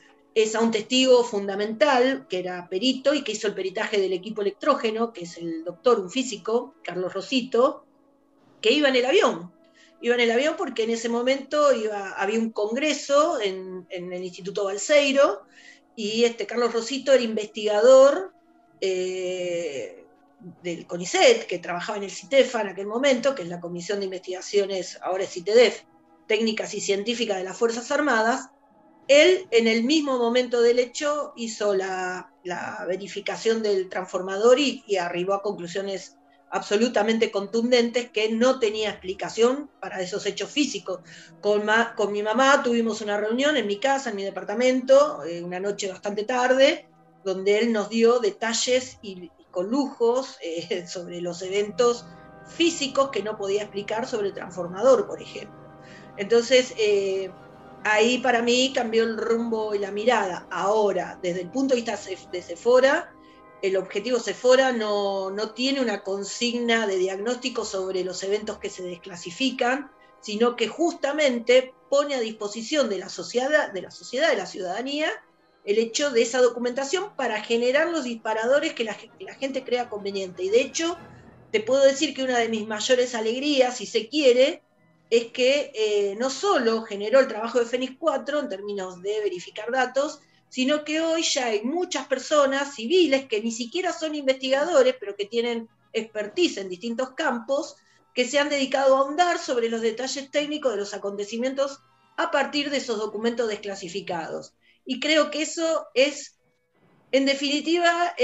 es 0.43 0.53
a 0.53 0.59
un 0.59 0.69
testigo 0.69 1.23
fundamental, 1.23 2.27
que 2.29 2.37
era 2.37 2.69
perito 2.69 3.15
y 3.15 3.23
que 3.23 3.31
hizo 3.31 3.47
el 3.47 3.55
peritaje 3.55 3.99
del 3.99 4.13
equipo 4.13 4.43
electrógeno, 4.43 5.11
que 5.11 5.23
es 5.23 5.35
el 5.37 5.63
doctor, 5.63 5.99
un 5.99 6.11
físico, 6.11 6.75
Carlos 6.83 7.11
Rosito, 7.11 7.87
que 8.61 8.71
iba 8.71 8.87
en 8.87 8.97
el 8.97 9.05
avión. 9.07 9.51
Iba 9.99 10.13
en 10.13 10.21
el 10.21 10.29
avión 10.29 10.53
porque 10.55 10.83
en 10.83 10.91
ese 10.91 11.09
momento 11.09 11.73
iba, 11.73 12.11
había 12.11 12.37
un 12.37 12.51
congreso 12.51 13.41
en, 13.41 13.87
el 13.89 14.23
Instituto 14.23 14.65
Balseiro 14.65 15.41
y 15.95 16.23
este 16.25 16.45
Carlos 16.45 16.71
Rosito 16.71 17.13
era 17.13 17.23
investigador 17.23 18.31
eh, 18.79 20.05
del 20.61 20.85
CONICET, 20.85 21.47
que 21.47 21.57
trabajaba 21.57 21.97
en 21.97 22.03
el 22.03 22.11
CITEFA 22.11 22.61
en 22.61 22.67
aquel 22.67 22.85
momento, 22.85 23.33
que 23.33 23.41
es 23.41 23.47
la 23.47 23.59
Comisión 23.59 23.97
de 23.97 24.05
Investigaciones, 24.05 24.99
ahora 25.01 25.23
es 25.23 25.31
CITEDEF, 25.31 25.81
Técnicas 26.27 26.75
y 26.75 26.81
Científicas 26.81 27.37
de 27.37 27.43
las 27.43 27.57
Fuerzas 27.57 27.89
Armadas. 27.89 28.51
Él, 29.07 29.47
en 29.51 29.67
el 29.67 29.83
mismo 29.83 30.17
momento 30.17 30.61
del 30.61 30.79
hecho, 30.79 31.33
hizo 31.35 31.73
la, 31.73 32.33
verificación 32.87 33.61
del 33.61 33.89
transformador 33.89 34.59
y, 34.59 34.83
y 34.87 34.95
arribó 34.95 35.33
a 35.33 35.41
conclusiones 35.41 36.17
absolutamente 36.49 37.29
contundentes 37.31 38.09
que 38.09 38.29
no 38.29 38.59
tenía 38.59 38.89
explicación 38.89 39.69
para 39.81 40.01
esos 40.01 40.25
hechos 40.25 40.49
físicos. 40.49 41.01
Con, 41.41 41.65
mi 42.11 42.23
mamá 42.23 42.63
tuvimos 42.63 43.01
una 43.01 43.17
reunión 43.17 43.57
en 43.57 43.67
mi 43.67 43.79
casa, 43.79 44.11
en 44.11 44.15
mi 44.15 44.23
departamento, 44.23 45.23
eh, 45.23 45.43
una 45.43 45.59
noche 45.59 45.89
bastante 45.89 46.23
tarde, 46.23 46.87
donde 47.25 47.59
él 47.59 47.73
nos 47.73 47.89
dio 47.89 48.19
detalles 48.19 48.97
y, 49.01 49.29
con 49.51 49.69
lujos 49.69 50.37
eh, 50.41 50.85
sobre 50.87 51.21
los 51.21 51.41
eventos 51.41 52.05
físicos 52.45 53.09
que 53.09 53.23
no 53.23 53.37
podía 53.37 53.63
explicar 53.63 54.07
sobre 54.07 54.29
el 54.29 54.33
transformador, 54.33 55.05
por 55.07 55.21
ejemplo. 55.21 55.57
Entonces, 56.15 56.73
eh, 56.77 57.29
ahí 57.83 58.17
para 58.19 58.41
mí 58.41 58.71
cambió 58.73 59.03
el 59.03 59.17
rumbo 59.17 59.73
y 59.73 59.79
la 59.79 59.91
mirada. 59.91 60.47
Ahora, 60.51 61.19
desde 61.21 61.41
el 61.41 61.49
punto 61.49 61.75
de 61.75 61.81
vista 61.81 61.99
de 62.31 62.41
Sephora, 62.41 63.13
el 63.61 63.75
objetivo 63.77 64.19
Sephora 64.19 64.71
no, 64.71 65.33
tiene 65.55 65.81
una 65.81 66.03
consigna 66.03 66.85
de 66.85 66.97
diagnóstico 66.97 67.65
sobre 67.65 68.03
los 68.03 68.21
eventos 68.23 68.59
que 68.59 68.69
se 68.69 68.83
desclasifican, 68.83 69.91
sino 70.21 70.55
que 70.55 70.67
justamente 70.67 71.73
pone 71.89 72.15
a 72.15 72.19
disposición 72.19 72.89
de 72.89 72.99
la 72.99 73.09
sociedad, 73.09 73.71
de 73.71 73.81
la, 73.81 73.91
sociedad, 73.91 74.29
de 74.29 74.37
la 74.37 74.45
ciudadanía, 74.45 75.09
el 75.65 75.79
hecho 75.79 76.11
de 76.11 76.21
esa 76.21 76.41
documentación 76.41 77.15
para 77.15 77.41
generar 77.41 77.89
los 77.89 78.03
disparadores 78.03 78.73
que 78.73 78.83
la, 78.83 78.93
gente 78.93 79.63
crea 79.63 79.89
conveniente. 79.89 80.43
Y 80.43 80.49
de 80.49 80.61
hecho, 80.61 80.97
te 81.51 81.59
puedo 81.59 81.83
decir 81.83 82.13
que 82.13 82.23
una 82.23 82.37
de 82.37 82.49
mis 82.49 82.67
mayores 82.67 83.15
alegrías, 83.15 83.77
si 83.77 83.85
se 83.85 84.07
quiere, 84.07 84.61
es 85.09 85.31
que 85.31 85.71
eh, 85.73 86.15
no 86.17 86.29
solo 86.29 86.81
generó 86.83 87.19
el 87.19 87.27
trabajo 87.27 87.59
de 87.59 87.65
Fénix 87.65 87.95
4 87.97 88.39
en 88.41 88.49
términos 88.49 89.01
de 89.01 89.19
verificar 89.21 89.71
datos, 89.71 90.19
sino 90.49 90.83
que 90.83 91.01
hoy 91.01 91.23
ya 91.23 91.47
hay 91.47 91.63
muchas 91.63 92.07
personas 92.07 92.75
civiles 92.75 93.27
que 93.27 93.41
ni 93.41 93.51
siquiera 93.51 93.93
son 93.93 94.15
investigadores, 94.15 94.95
pero 94.99 95.15
que 95.15 95.25
tienen 95.25 95.69
expertise 95.93 96.57
en 96.57 96.69
distintos 96.69 97.11
campos, 97.11 97.75
que 98.13 98.27
se 98.27 98.39
han 98.39 98.49
dedicado 98.49 98.95
a 98.95 98.99
ahondar 98.99 99.39
sobre 99.39 99.69
los 99.69 99.81
detalles 99.81 100.31
técnicos 100.31 100.71
de 100.71 100.77
los 100.77 100.93
acontecimientos 100.93 101.79
a 102.17 102.31
partir 102.31 102.69
de 102.69 102.77
esos 102.77 102.97
documentos 102.97 103.47
desclasificados. 103.47 104.53
Y 104.85 104.99
creo 104.99 105.29
que 105.29 105.43
eso 105.43 105.87
es, 105.93 106.37
en 107.11 107.25
definitiva, 107.25 108.15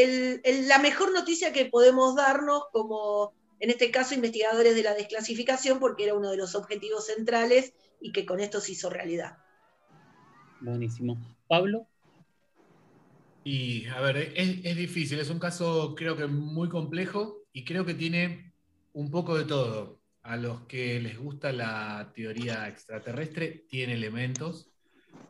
la 0.45 0.79
mejor 0.79 1.13
noticia 1.13 1.53
que 1.53 1.65
podemos 1.65 2.15
darnos 2.15 2.63
como, 2.71 3.33
en 3.63 3.69
este 3.69 3.91
caso, 3.91 4.13
investigadores 4.13 4.75
de 4.75 4.83
la 4.83 4.93
desclasificación, 4.93 5.79
porque 5.79 6.03
era 6.03 6.15
uno 6.15 6.29
de 6.29 6.35
los 6.35 6.53
objetivos 6.53 7.05
centrales 7.05 7.73
y 8.01 8.11
que 8.11 8.25
con 8.25 8.41
esto 8.41 8.59
se 8.59 8.73
hizo 8.73 8.89
realidad. 8.89 9.37
Buenísimo. 10.59 11.17
Pablo. 11.47 11.87
Y 13.45 13.85
a 13.85 14.01
ver, 14.01 14.33
es, 14.35 14.75
difícil, 14.75 15.17
es 15.17 15.29
un 15.29 15.39
caso 15.39 15.95
creo 15.95 16.17
que 16.17 16.27
muy 16.27 16.67
complejo 16.67 17.45
y 17.53 17.63
creo 17.63 17.85
que 17.85 17.93
tiene 17.93 18.53
un 18.91 19.09
poco 19.09 19.37
de 19.37 19.45
todo. 19.45 20.01
A 20.23 20.35
los 20.35 20.63
que 20.63 20.99
les 20.99 21.17
gusta 21.17 21.53
la 21.53 22.11
teoría 22.13 22.67
extraterrestre, 22.67 23.65
tiene 23.69 23.93
elementos. 23.93 24.73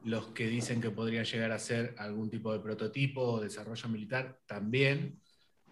Los 0.03 0.29
que 0.29 0.47
dicen 0.47 0.81
que 0.81 0.89
podría 0.89 1.21
llegar 1.21 1.51
a 1.51 1.59
ser 1.59 1.93
algún 1.99 2.31
tipo 2.31 2.51
de 2.51 2.61
prototipo 2.61 3.21
o 3.21 3.41
desarrollo 3.41 3.89
militar, 3.89 4.39
también. 4.47 5.21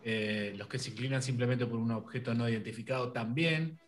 Eh, 0.04 0.54
los 0.58 0.68
que 0.68 0.80
se 0.80 0.90
inclinan 0.90 1.22
simplemente 1.22 1.66
por 1.66 1.78
un 1.78 1.92
objeto 1.92 2.34
no 2.34 2.50
identificado, 2.50 3.12
también. 3.12 3.80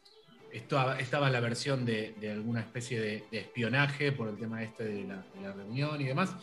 Esto, 0.51 0.93
estaba 0.93 1.31
la 1.31 1.39
versión 1.39 1.83
de, 1.83 2.15
alguna 2.31 2.59
especie 2.59 3.01
de, 3.01 3.23
espionaje 3.31 4.11
por 4.11 4.29
el 4.29 4.37
tema 4.37 4.61
este 4.63 4.83
de 4.83 5.03
la, 5.05 5.25
de 5.33 5.41
la 5.41 5.53
reunión 5.53 5.99
y 5.99 6.05
demás 6.05 6.35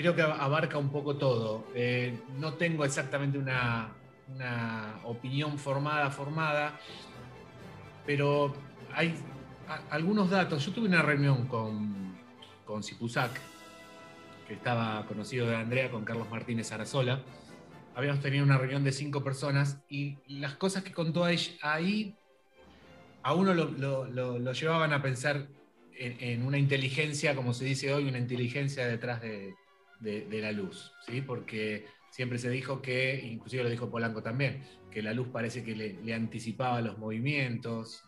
creo 0.00 0.16
que 0.16 0.22
abarca 0.22 0.78
un 0.78 0.88
poco 0.88 1.16
todo. 1.16 1.66
Eh, 1.74 2.18
no 2.38 2.54
tengo 2.54 2.86
exactamente 2.86 3.36
una, 3.36 3.92
opinión 5.04 5.58
formada, 5.58 6.10
formada, 6.10 6.80
pero 8.06 8.54
hay 8.94 9.14
algunos 9.90 10.30
datos. 10.30 10.64
Yo 10.64 10.72
tuve 10.72 10.88
una 10.88 11.02
reunión 11.02 11.46
con, 11.46 12.16
con 12.64 12.82
Cipusac, 12.82 13.30
que 14.48 14.54
estaba 14.54 15.04
conocido 15.04 15.46
de 15.46 15.56
Andrea, 15.56 15.90
con 15.90 16.02
Carlos 16.02 16.30
Martínez 16.30 16.72
Arazola. 16.72 17.20
Habíamos 17.94 18.22
tenido 18.22 18.44
una 18.44 18.56
reunión 18.56 18.84
de 18.84 18.92
cinco 18.92 19.24
personas 19.24 19.82
y 19.88 20.16
las 20.28 20.54
cosas 20.54 20.82
que 20.82 20.92
contó 20.92 21.24
ahí 21.24 22.14
a 23.22 23.34
uno 23.34 23.54
lo, 23.54 24.52
llevaban 24.52 24.92
a 24.92 25.02
pensar 25.02 25.48
en, 25.92 26.44
una 26.44 26.58
inteligencia, 26.58 27.34
como 27.34 27.52
se 27.52 27.64
dice 27.64 27.92
hoy, 27.92 28.08
una 28.08 28.18
inteligencia 28.18 28.86
detrás 28.86 29.20
de, 29.20 29.54
la 30.00 30.52
luz, 30.52 30.92
¿sí? 31.06 31.20
Porque 31.20 31.86
siempre 32.10 32.38
se 32.38 32.48
dijo 32.48 32.80
que, 32.80 33.20
inclusive 33.22 33.64
lo 33.64 33.70
dijo 33.70 33.90
Polanco 33.90 34.22
también, 34.22 34.62
que 34.90 35.02
la 35.02 35.12
luz 35.12 35.28
parece 35.28 35.62
que 35.62 35.74
le, 35.74 36.14
anticipaba 36.14 36.80
los 36.80 36.96
movimientos, 36.98 38.02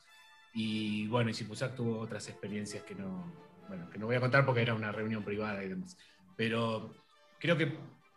y 0.55 1.07
bueno, 1.09 1.31
y 1.31 1.35
Sipusac 1.35 1.75
tuvo 1.75 1.99
otras 1.99 2.29
experiencias 2.29 2.83
que 2.85 2.95
no, 2.95 3.33
bueno, 3.69 3.89
que 3.91 3.99
no 3.99 4.07
voy 4.07 4.17
a 4.17 4.21
contar 4.21 4.45
porque 4.45 4.63
era 4.63 4.75
una 4.75 4.93
reunión 4.93 5.25
privada 5.25 5.63
y 5.65 5.69
demás. 5.69 5.97
Pero 6.37 6.95
creo 7.39 7.57
que 7.57 7.73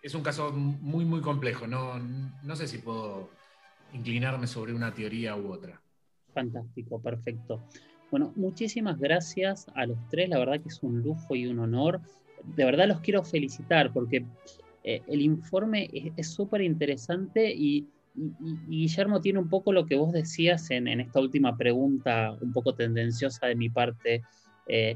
es 0.05 0.13
un 0.13 0.21
caso 0.21 0.51
muy, 0.51 1.03
muy 1.03 1.19
complejo. 1.19 1.65
No, 1.65 1.97
no 1.97 2.55
sé 2.55 2.67
si 2.67 2.77
puedo 2.77 3.31
inclinarme 3.91 4.45
sobre 4.45 4.71
una 4.71 4.93
teoría 4.93 5.35
u 5.35 5.51
otra. 5.51 5.81
Fantástico, 6.31 7.01
perfecto. 7.01 7.63
Bueno, 8.11 8.31
muchísimas 8.35 8.99
gracias 8.99 9.65
a 9.73 9.87
los 9.87 9.97
tres, 10.09 10.29
la 10.29 10.37
verdad 10.37 10.61
que 10.61 10.69
es 10.69 10.83
un 10.83 11.01
lujo 11.01 11.35
y 11.35 11.47
un 11.47 11.57
honor. 11.57 12.01
De 12.43 12.65
verdad 12.65 12.87
los 12.87 12.99
quiero 12.99 13.23
felicitar 13.23 13.91
porque 13.91 14.23
eh, 14.83 15.01
el 15.07 15.21
informe 15.21 15.89
es 16.15 16.29
súper 16.29 16.61
interesante 16.61 17.51
y, 17.51 17.87
Guillermo 18.69 19.19
tiene 19.19 19.39
un 19.39 19.49
poco 19.49 19.73
lo 19.73 19.85
que 19.85 19.97
vos 19.97 20.13
decías 20.13 20.71
en, 20.71 20.87
esta 20.87 21.19
última 21.19 21.57
pregunta, 21.57 22.31
un 22.39 22.53
poco 22.53 22.73
tendenciosa 22.73 23.47
de 23.47 23.55
mi 23.55 23.69
parte, 23.69 24.21
eh, 24.67 24.95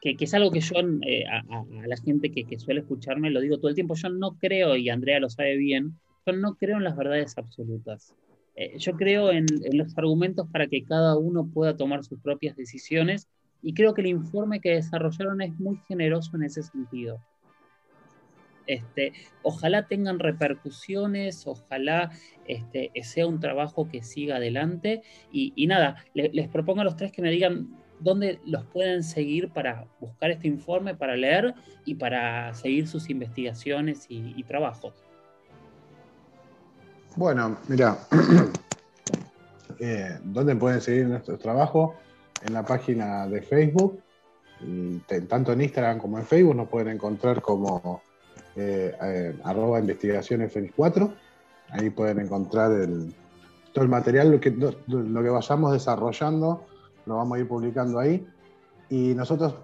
que, 0.00 0.16
es 0.18 0.34
algo 0.34 0.50
que 0.50 0.60
yo 0.60 0.74
eh, 1.06 1.24
a, 1.26 1.64
la 1.86 1.96
gente 1.96 2.30
que, 2.30 2.44
que, 2.44 2.58
suele 2.58 2.80
escucharme 2.80 3.30
lo 3.30 3.40
digo 3.40 3.58
todo 3.58 3.68
el 3.68 3.74
tiempo, 3.74 3.94
yo 3.94 4.08
no 4.08 4.36
creo, 4.38 4.76
y 4.76 4.88
Andrea 4.88 5.20
lo 5.20 5.28
sabe 5.28 5.56
bien, 5.56 5.98
yo 6.26 6.32
no 6.32 6.54
creo 6.54 6.78
en 6.78 6.84
las 6.84 6.96
verdades 6.96 7.36
absolutas. 7.36 8.14
Eh, 8.56 8.78
yo 8.78 8.92
creo 8.92 9.30
en, 9.30 9.46
los 9.72 9.96
argumentos 9.96 10.46
para 10.50 10.66
que 10.66 10.84
cada 10.84 11.16
uno 11.16 11.46
pueda 11.46 11.76
tomar 11.76 12.04
sus 12.04 12.20
propias 12.20 12.56
decisiones 12.56 13.28
y 13.62 13.74
creo 13.74 13.94
que 13.94 14.00
el 14.00 14.08
informe 14.08 14.60
que 14.60 14.74
desarrollaron 14.74 15.40
es 15.40 15.58
muy 15.58 15.78
generoso 15.88 16.36
en 16.36 16.44
ese 16.44 16.62
sentido. 16.62 17.20
Este, 18.66 19.12
ojalá 19.42 19.86
tengan 19.86 20.18
repercusiones, 20.18 21.46
ojalá 21.46 22.10
este, 22.46 22.90
sea 23.02 23.26
un 23.26 23.40
trabajo 23.40 23.88
que 23.88 24.02
siga 24.02 24.36
adelante. 24.36 25.02
Y, 25.32 25.66
nada, 25.66 26.04
les 26.14 26.48
propongo 26.48 26.82
a 26.82 26.84
los 26.84 26.96
tres 26.96 27.12
que 27.12 27.22
me 27.22 27.30
digan 27.30 27.76
dónde 28.00 28.40
los 28.44 28.64
pueden 28.66 29.02
seguir 29.02 29.50
para 29.50 29.86
buscar 30.00 30.30
este 30.30 30.48
informe, 30.48 30.94
para 30.94 31.16
leer 31.16 31.54
y 31.84 31.94
para 31.94 32.52
seguir 32.54 32.88
sus 32.88 33.08
investigaciones 33.10 34.06
y 34.08 34.42
trabajos. 34.44 34.94
Bueno, 37.16 37.58
mira, 37.66 37.98
eh, 39.80 40.18
¿dónde 40.22 40.54
pueden 40.54 40.80
seguir 40.80 41.06
nuestro 41.06 41.36
trabajo? 41.38 41.96
En 42.42 42.54
la 42.54 42.64
página 42.64 43.26
de 43.26 43.42
Facebook, 43.42 44.00
tanto 45.28 45.52
en 45.52 45.60
Instagram 45.60 45.98
como 45.98 46.18
en 46.18 46.24
Facebook 46.24 46.54
nos 46.54 46.68
pueden 46.68 46.88
encontrar 46.88 47.42
como 47.42 48.00
eh, 48.56 48.94
eh, 49.02 49.36
arroba 49.44 49.80
investigaciones 49.80 50.52
4 50.74 51.14
Ahí 51.70 51.90
pueden 51.90 52.20
encontrar 52.20 52.70
todo 53.72 53.84
el 53.84 53.90
material, 53.90 54.32
lo 54.32 54.40
que, 54.40 54.50
lo 54.50 55.22
que 55.22 55.28
vayamos 55.28 55.72
desarrollando, 55.72 56.66
lo 57.06 57.16
vamos 57.16 57.36
a 57.36 57.40
ir 57.40 57.48
publicando 57.48 57.98
ahí. 57.98 58.26
Y 58.88 59.14
nosotros, 59.14 59.54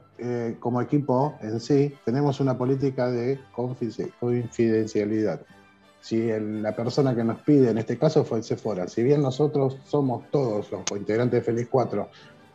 como 0.61 0.81
equipo 0.81 1.37
en 1.41 1.61
sí, 1.61 1.95
tenemos 2.05 2.41
una 2.41 2.57
política 2.57 3.11
de 3.11 3.41
confidencialidad 3.53 5.41
si 6.07 6.29
la 6.39 6.77
persona 6.77 7.17
que 7.17 7.25
nos 7.25 7.41
pide, 7.41 7.71
en 7.71 7.79
este 7.79 7.99
caso 7.99 8.25
fue 8.25 8.39
el 8.39 8.45
Sephora, 8.45 8.87
si 8.87 9.03
bien 9.03 9.23
nosotros 9.23 9.77
somos 9.87 10.31
todos 10.31 10.71
los 10.71 10.85
integrantes 10.93 11.41
de 11.41 11.45
Fenix 11.45 11.69
4 11.69 12.09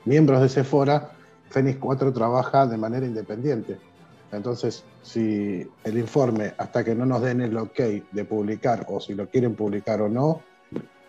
miembros 0.06 0.42
de 0.42 0.48
Sephora, 0.48 1.12
Fenix 1.50 1.78
4 1.78 2.14
trabaja 2.14 2.66
de 2.66 2.78
manera 2.78 3.06
independiente. 3.06 3.78
Entonces, 4.32 4.86
si 5.02 5.68
el 5.84 5.98
informe, 5.98 6.54
hasta 6.58 6.86
que 6.86 6.96
no 6.96 7.06
nos 7.06 7.22
den 7.22 7.42
el 7.42 7.58
ok 7.58 7.80
de 8.14 8.24
publicar, 8.24 8.86
o 8.88 9.02
si 9.02 9.16
lo 9.16 9.28
quieren 9.28 9.54
publicar 9.54 10.02
o 10.02 10.08
no, 10.08 10.42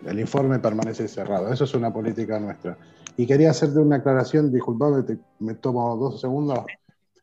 el 0.05 0.19
informe 0.19 0.59
permanece 0.59 1.07
cerrado. 1.07 1.53
Eso 1.53 1.63
es 1.63 1.75
una 1.75 1.93
política 1.93 2.41
nuestra. 2.41 2.77
Y 3.17 3.27
quería 3.27 3.51
hacerte 3.51 3.79
una 3.79 3.97
aclaración, 3.97 4.53
disculpame, 4.53 5.05
me 5.41 5.55
tomo 5.55 5.97
dos 5.97 6.21
segundos. 6.21 6.61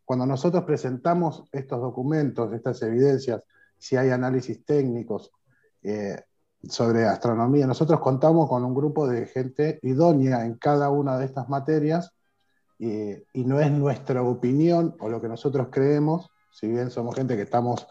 Cuando 0.05 0.25
nosotros 0.25 0.63
presentamos 0.63 1.43
estos 1.51 1.81
documentos, 1.81 2.53
estas 2.53 2.81
evidencias, 2.81 3.41
si 3.77 3.95
hay 3.95 4.09
análisis 4.09 4.63
técnicos 4.65 5.31
eh, 5.83 6.21
sobre 6.67 7.05
astronomía. 7.05 7.65
Nosotros 7.65 7.99
contamos 8.01 8.49
con 8.49 8.63
un 8.65 8.75
grupo 8.75 9.07
de 9.07 9.27
gente 9.27 9.79
idónea 9.81 10.45
en 10.45 10.55
cada 10.55 10.89
una 10.89 11.17
de 11.17 11.25
estas 11.25 11.47
materias 11.49 12.11
y 12.79 13.43
no 13.43 13.59
es 13.59 13.71
nuestra 13.71 14.23
opinión 14.23 14.95
o 14.99 15.09
lo 15.09 15.19
que 15.21 15.27
nosotros 15.27 15.67
creemos, 15.69 16.29
si 16.51 16.67
bien 16.67 16.89
somos 16.89 17.13
gente 17.13 17.35
que 17.35 17.41
estamos 17.41 17.85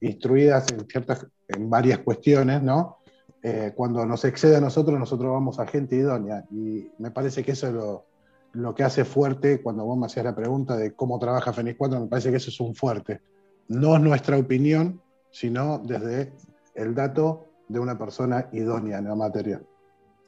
instruidas 0.00 0.70
en, 0.70 0.86
ciertas, 0.86 1.26
en 1.48 1.70
varias 1.70 2.00
cuestiones, 2.00 2.62
¿no? 2.62 2.98
Eh, 3.46 3.72
cuando 3.76 4.06
nos 4.06 4.24
excede 4.24 4.56
a 4.56 4.60
nosotros, 4.60 4.98
nosotros 4.98 5.30
vamos 5.30 5.60
a 5.60 5.66
gente 5.66 5.96
idónea. 5.96 6.46
Y 6.50 6.90
me 6.96 7.10
parece 7.10 7.44
que 7.44 7.52
eso 7.52 7.66
es 7.66 7.74
lo, 7.74 8.06
lo 8.54 8.74
que 8.74 8.84
hace 8.84 9.04
fuerte 9.04 9.60
cuando 9.60 9.84
vos 9.84 9.98
me 9.98 10.06
hacías 10.06 10.24
la 10.24 10.34
pregunta 10.34 10.76
de 10.78 10.94
cómo 10.94 11.18
trabaja 11.18 11.52
Fenix 11.52 11.76
4, 11.76 12.00
me 12.00 12.06
parece 12.06 12.30
que 12.30 12.38
eso 12.38 12.48
es 12.48 12.58
un 12.60 12.74
fuerte. 12.74 13.20
No 13.68 13.96
es 13.96 14.00
nuestra 14.00 14.38
opinión, 14.38 15.02
sino 15.30 15.78
desde 15.78 16.32
el 16.74 16.94
dato 16.94 17.44
de 17.68 17.80
una 17.80 17.98
persona 17.98 18.48
idónea 18.52 18.96
en 18.96 19.04
la 19.04 19.14
materia. 19.14 19.60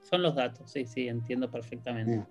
Son 0.03 0.23
los 0.23 0.35
datos, 0.35 0.71
sí, 0.71 0.85
sí, 0.85 1.09
entiendo 1.09 1.51
perfectamente. 1.51 2.27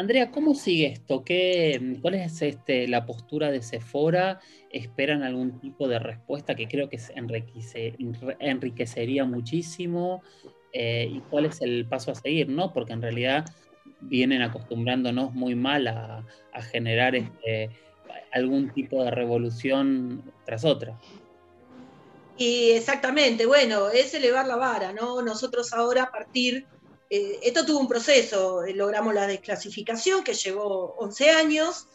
Andrea, 0.00 0.30
¿cómo 0.30 0.54
sigue 0.54 0.86
esto? 0.86 1.24
¿Qué, 1.24 1.98
¿Cuál 2.00 2.14
es 2.14 2.40
este, 2.40 2.86
la 2.86 3.04
postura 3.04 3.50
de 3.50 3.62
Sephora? 3.62 4.38
¿Esperan 4.70 5.24
algún 5.24 5.58
tipo 5.58 5.88
de 5.88 5.98
respuesta 5.98 6.54
que 6.54 6.68
creo 6.68 6.88
que 6.88 7.00
enriquecería 8.38 9.24
muchísimo? 9.24 10.22
Eh, 10.72 11.08
¿Y 11.10 11.18
cuál 11.22 11.46
es 11.46 11.60
el 11.62 11.84
paso 11.84 12.12
a 12.12 12.14
seguir? 12.14 12.48
¿no? 12.48 12.72
Porque 12.72 12.92
en 12.92 13.02
realidad 13.02 13.44
vienen 14.00 14.40
acostumbrándonos 14.42 15.34
muy 15.34 15.56
mal 15.56 15.88
a, 15.88 16.24
a 16.52 16.62
generar 16.62 17.16
este, 17.16 17.70
algún 18.32 18.72
tipo 18.72 19.02
de 19.02 19.10
revolución 19.10 20.32
tras 20.46 20.64
otra. 20.64 20.96
Y 22.36 22.70
exactamente, 22.70 23.46
bueno, 23.46 23.88
es 23.88 24.14
elevar 24.14 24.46
la 24.46 24.54
vara, 24.54 24.92
¿no? 24.92 25.22
Nosotros 25.22 25.72
ahora 25.72 26.04
a 26.04 26.12
partir, 26.12 26.66
eh, 27.10 27.40
esto 27.42 27.64
tuvo 27.64 27.80
un 27.80 27.88
proceso, 27.88 28.64
eh, 28.64 28.74
logramos 28.74 29.14
la 29.14 29.26
desclasificación 29.26 30.22
que 30.22 30.34
llevó 30.34 30.94
11 30.98 31.30
años, 31.30 31.86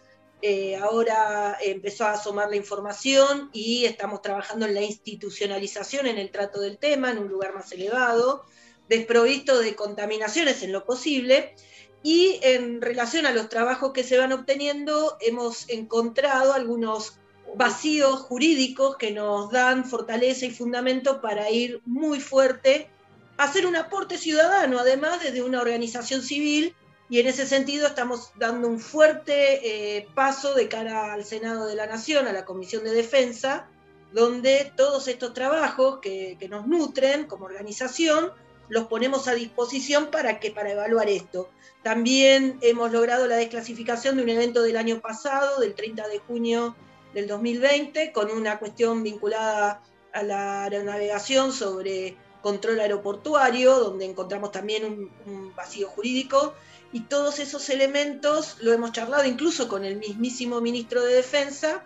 eh, 0.41 0.75
ahora 0.75 1.57
empezó 1.61 2.05
a 2.05 2.13
asomar 2.13 2.49
la 2.49 2.57
información 2.57 3.49
y 3.53 3.85
estamos 3.85 4.21
trabajando 4.21 4.65
en 4.65 4.73
la 4.73 4.81
institucionalización 4.81 6.07
en 6.07 6.17
el 6.17 6.31
trato 6.31 6.59
del 6.59 6.77
tema, 6.77 7.11
en 7.11 7.19
un 7.19 7.29
lugar 7.29 7.53
más 7.53 7.71
elevado, 7.71 8.43
desprovisto 8.89 9.59
de 9.59 9.75
contaminaciones 9.75 10.61
en 10.63 10.73
lo 10.73 10.83
posible. 10.83 11.55
Y 12.03 12.39
en 12.41 12.81
relación 12.81 13.25
a 13.25 13.31
los 13.31 13.47
trabajos 13.47 13.93
que 13.93 14.03
se 14.03 14.17
van 14.17 14.33
obteniendo, 14.33 15.15
hemos 15.21 15.69
encontrado 15.69 16.51
algunos 16.51 17.19
vacíos 17.55 18.19
jurídicos 18.21 18.97
que 18.97 19.11
nos 19.11 19.49
dan 19.49 19.85
fortaleza 19.85 20.45
y 20.45 20.51
fundamento 20.51 21.21
para 21.21 21.49
ir 21.49 21.81
muy 21.85 22.19
fuerte, 22.19 22.89
hacer 23.37 23.65
un 23.65 23.75
aporte 23.75 24.17
ciudadano, 24.17 24.79
además 24.79 25.21
desde 25.21 25.41
una 25.41 25.61
organización 25.61 26.21
civil, 26.21 26.75
y 27.09 27.19
en 27.19 27.27
ese 27.27 27.45
sentido 27.45 27.87
estamos 27.87 28.31
dando 28.35 28.67
un 28.67 28.79
fuerte 28.79 29.97
eh, 29.97 30.07
paso 30.15 30.55
de 30.55 30.67
cara 30.67 31.13
al 31.13 31.25
Senado 31.25 31.67
de 31.67 31.75
la 31.75 31.85
Nación, 31.85 32.27
a 32.27 32.33
la 32.33 32.45
Comisión 32.45 32.83
de 32.83 32.91
Defensa, 32.91 33.67
donde 34.13 34.71
todos 34.75 35.07
estos 35.07 35.33
trabajos 35.33 35.99
que, 36.01 36.37
que 36.39 36.47
nos 36.47 36.67
nutren 36.67 37.25
como 37.25 37.45
organización, 37.45 38.31
los 38.69 38.85
ponemos 38.85 39.27
a 39.27 39.33
disposición 39.33 40.09
para 40.11 40.39
que 40.39 40.51
para 40.51 40.71
evaluar 40.71 41.09
esto. 41.09 41.49
También 41.83 42.57
hemos 42.61 42.91
logrado 42.91 43.27
la 43.27 43.35
desclasificación 43.35 44.15
de 44.15 44.23
un 44.23 44.29
evento 44.29 44.61
del 44.61 44.77
año 44.77 44.99
pasado, 45.01 45.59
del 45.59 45.75
30 45.75 46.07
de 46.07 46.19
junio 46.19 46.75
del 47.13 47.27
2020 47.27 48.11
con 48.11 48.31
una 48.31 48.59
cuestión 48.59 49.03
vinculada 49.03 49.81
a 50.11 50.23
la 50.23 50.63
aeronavegación 50.63 51.51
sobre 51.51 52.17
control 52.43 52.81
aeroportuario, 52.81 53.79
donde 53.79 54.05
encontramos 54.05 54.51
también 54.51 55.09
un, 55.25 55.55
vacío 55.55 55.87
jurídico, 55.87 56.53
y 56.91 57.05
todos 57.05 57.39
esos 57.39 57.69
elementos 57.69 58.57
lo 58.59 58.73
hemos 58.73 58.91
charlado 58.91 59.25
incluso 59.25 59.67
con 59.67 59.85
el 59.85 59.95
mismísimo 59.95 60.59
ministro 60.61 61.03
de 61.03 61.15
Defensa, 61.15 61.85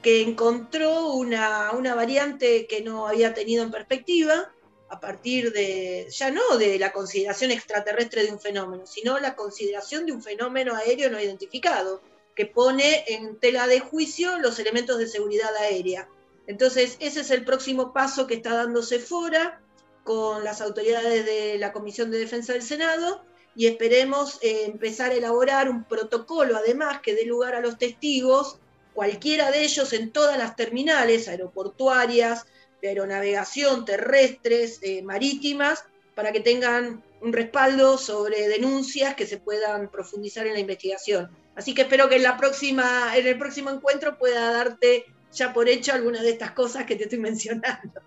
que 0.00 0.22
encontró 0.22 1.12
una, 1.12 1.72
una 1.72 1.94
variante 1.94 2.66
que 2.68 2.82
no 2.82 3.08
había 3.08 3.34
tenido 3.34 3.64
en 3.64 3.72
perspectiva 3.72 4.52
a 4.88 5.00
partir 5.00 5.52
de, 5.52 6.06
ya 6.10 6.30
no 6.30 6.56
de 6.56 6.78
la 6.78 6.92
consideración 6.92 7.50
extraterrestre 7.50 8.22
de 8.24 8.32
un 8.32 8.38
fenómeno, 8.38 8.86
sino 8.86 9.18
la 9.18 9.34
consideración 9.34 10.06
de 10.06 10.12
un 10.12 10.22
fenómeno 10.22 10.76
aéreo 10.76 11.10
no 11.10 11.20
identificado, 11.20 12.00
que 12.36 12.46
pone 12.46 13.04
en 13.08 13.40
tela 13.40 13.66
de 13.66 13.80
juicio 13.80 14.38
los 14.38 14.60
elementos 14.60 14.98
de 14.98 15.08
seguridad 15.08 15.54
aérea. 15.56 16.08
Entonces, 16.46 16.96
ese 17.00 17.22
es 17.22 17.30
el 17.32 17.44
próximo 17.44 17.92
paso 17.92 18.28
que 18.28 18.34
está 18.34 18.54
dándose 18.54 19.00
fuera 19.00 19.60
con 20.06 20.44
las 20.44 20.60
autoridades 20.60 21.26
de 21.26 21.58
la 21.58 21.72
Comisión 21.72 22.12
de 22.12 22.18
Defensa 22.18 22.52
del 22.52 22.62
Senado 22.62 23.24
y 23.56 23.66
esperemos 23.66 24.38
eh, 24.40 24.62
empezar 24.64 25.10
a 25.10 25.14
elaborar 25.14 25.68
un 25.68 25.82
protocolo, 25.82 26.56
además, 26.56 27.00
que 27.02 27.16
dé 27.16 27.24
lugar 27.24 27.56
a 27.56 27.60
los 27.60 27.76
testigos, 27.76 28.60
cualquiera 28.94 29.50
de 29.50 29.64
ellos 29.64 29.92
en 29.92 30.12
todas 30.12 30.38
las 30.38 30.54
terminales 30.54 31.26
aeroportuarias, 31.26 32.46
de 32.80 32.88
aeronavegación, 32.88 33.84
terrestres, 33.84 34.78
eh, 34.82 35.02
marítimas, 35.02 35.84
para 36.14 36.30
que 36.30 36.40
tengan 36.40 37.02
un 37.20 37.32
respaldo 37.32 37.98
sobre 37.98 38.46
denuncias 38.46 39.16
que 39.16 39.26
se 39.26 39.38
puedan 39.38 39.90
profundizar 39.90 40.46
en 40.46 40.52
la 40.52 40.60
investigación. 40.60 41.30
Así 41.56 41.74
que 41.74 41.82
espero 41.82 42.08
que 42.08 42.16
en, 42.16 42.22
la 42.22 42.36
próxima, 42.36 43.16
en 43.16 43.26
el 43.26 43.36
próximo 43.38 43.70
encuentro 43.70 44.18
pueda 44.18 44.52
darte 44.52 45.06
ya 45.32 45.52
por 45.52 45.68
hecho 45.68 45.92
algunas 45.92 46.22
de 46.22 46.30
estas 46.30 46.52
cosas 46.52 46.86
que 46.86 46.94
te 46.94 47.04
estoy 47.04 47.18
mencionando. 47.30 48.00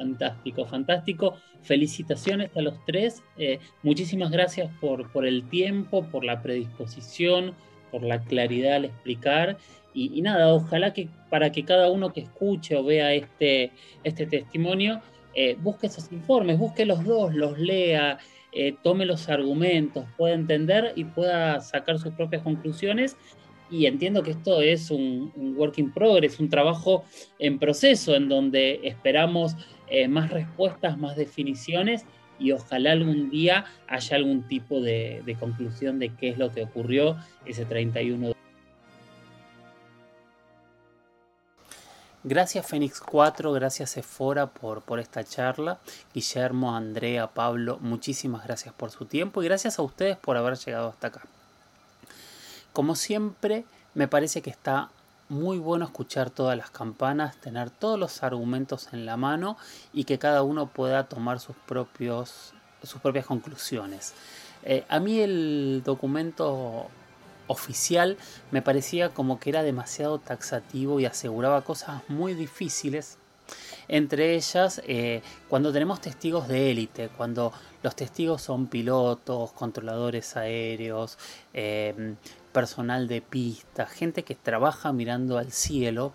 Fantástico, 0.00 0.64
fantástico. 0.64 1.34
Felicitaciones 1.60 2.50
a 2.56 2.62
los 2.62 2.82
tres. 2.86 3.22
Eh, 3.36 3.58
muchísimas 3.82 4.30
gracias 4.30 4.70
por, 4.80 5.12
por 5.12 5.26
el 5.26 5.46
tiempo, 5.50 6.06
por 6.06 6.24
la 6.24 6.40
predisposición, 6.40 7.54
por 7.90 8.02
la 8.02 8.20
claridad 8.24 8.76
al 8.76 8.86
explicar 8.86 9.58
y, 9.92 10.22
nada, 10.22 10.52
ojalá 10.52 10.92
que 10.92 11.08
para 11.28 11.50
que 11.50 11.64
cada 11.64 11.90
uno 11.90 12.12
que 12.12 12.20
escuche 12.20 12.76
o 12.76 12.84
vea 12.84 13.12
este, 13.12 13.72
este 14.04 14.26
testimonio, 14.26 15.00
eh, 15.34 15.56
busque 15.60 15.88
esos 15.88 16.10
informes, 16.12 16.58
busque 16.58 16.86
los 16.86 17.04
dos, 17.04 17.34
los 17.34 17.58
lea, 17.58 18.18
eh, 18.52 18.74
tome 18.82 19.06
los 19.06 19.28
argumentos, 19.28 20.04
pueda 20.16 20.34
entender 20.34 20.92
y 20.96 21.04
pueda 21.04 21.60
sacar 21.60 21.98
sus 21.98 22.12
propias 22.14 22.42
conclusiones. 22.42 23.16
Y 23.70 23.86
entiendo 23.86 24.22
que 24.24 24.32
esto 24.32 24.60
es 24.62 24.90
un, 24.90 25.32
work 25.56 25.78
in 25.78 25.92
progress, 25.92 26.40
un 26.40 26.48
trabajo 26.48 27.04
en 27.38 27.58
proceso 27.58 28.16
en 28.16 28.28
donde 28.28 28.80
esperamos 28.82 29.54
eh, 29.90 30.08
más 30.08 30.30
respuestas, 30.30 30.98
más 30.98 31.16
definiciones 31.16 32.04
y 32.38 32.52
ojalá 32.52 32.92
algún 32.92 33.30
día 33.30 33.66
haya 33.86 34.16
algún 34.16 34.48
tipo 34.48 34.80
de, 34.80 35.36
conclusión 35.38 35.98
de 35.98 36.14
qué 36.14 36.30
es 36.30 36.38
lo 36.38 36.50
que 36.50 36.62
ocurrió 36.62 37.16
ese 37.44 37.64
31 37.64 38.28
de 38.28 38.34
Gracias 42.22 42.66
Fénix 42.66 43.00
4, 43.00 43.50
gracias 43.52 43.96
Efora 43.96 44.46
por 44.46 45.00
esta 45.00 45.24
charla. 45.24 45.78
Guillermo, 46.12 46.76
Andrea, 46.76 47.28
Pablo, 47.28 47.78
muchísimas 47.80 48.44
gracias 48.44 48.74
por 48.74 48.90
su 48.90 49.06
tiempo 49.06 49.42
y 49.42 49.46
gracias 49.46 49.78
a 49.78 49.82
ustedes 49.82 50.18
por 50.18 50.36
haber 50.36 50.56
llegado 50.58 50.90
hasta 50.90 51.06
acá. 51.06 51.22
Como 52.74 52.94
siempre, 52.94 53.64
me 53.94 54.06
parece 54.06 54.42
que 54.42 54.50
está 54.50 54.90
muy 55.30 55.58
bueno 55.58 55.86
escuchar 55.86 56.28
todas 56.28 56.58
las 56.58 56.70
campanas, 56.70 57.36
tener 57.36 57.70
todos 57.70 57.98
los 57.98 58.22
argumentos 58.22 58.88
en 58.92 59.06
la 59.06 59.16
mano 59.16 59.56
y 59.92 60.04
que 60.04 60.18
cada 60.18 60.42
uno 60.42 60.66
pueda 60.66 61.08
tomar 61.08 61.40
sus, 61.40 61.56
propios, 61.56 62.52
sus 62.82 63.00
propias 63.00 63.26
conclusiones. 63.26 64.12
Eh, 64.64 64.84
a 64.88 65.00
mí 65.00 65.20
el 65.20 65.82
documento 65.84 66.88
oficial 67.46 68.16
me 68.50 68.60
parecía 68.60 69.10
como 69.10 69.40
que 69.40 69.50
era 69.50 69.62
demasiado 69.62 70.18
taxativo 70.18 71.00
y 71.00 71.06
aseguraba 71.06 71.62
cosas 71.62 72.02
muy 72.08 72.34
difíciles. 72.34 73.16
Entre 73.88 74.36
ellas, 74.36 74.80
eh, 74.86 75.22
cuando 75.48 75.72
tenemos 75.72 76.00
testigos 76.00 76.46
de 76.46 76.70
élite, 76.70 77.08
cuando 77.08 77.52
los 77.82 77.96
testigos 77.96 78.42
son 78.42 78.68
pilotos, 78.68 79.52
controladores 79.52 80.36
aéreos, 80.36 81.18
eh, 81.52 82.14
personal 82.52 83.08
de 83.08 83.22
pista, 83.22 83.86
gente 83.86 84.24
que 84.24 84.34
trabaja 84.34 84.92
mirando 84.92 85.38
al 85.38 85.52
cielo, 85.52 86.12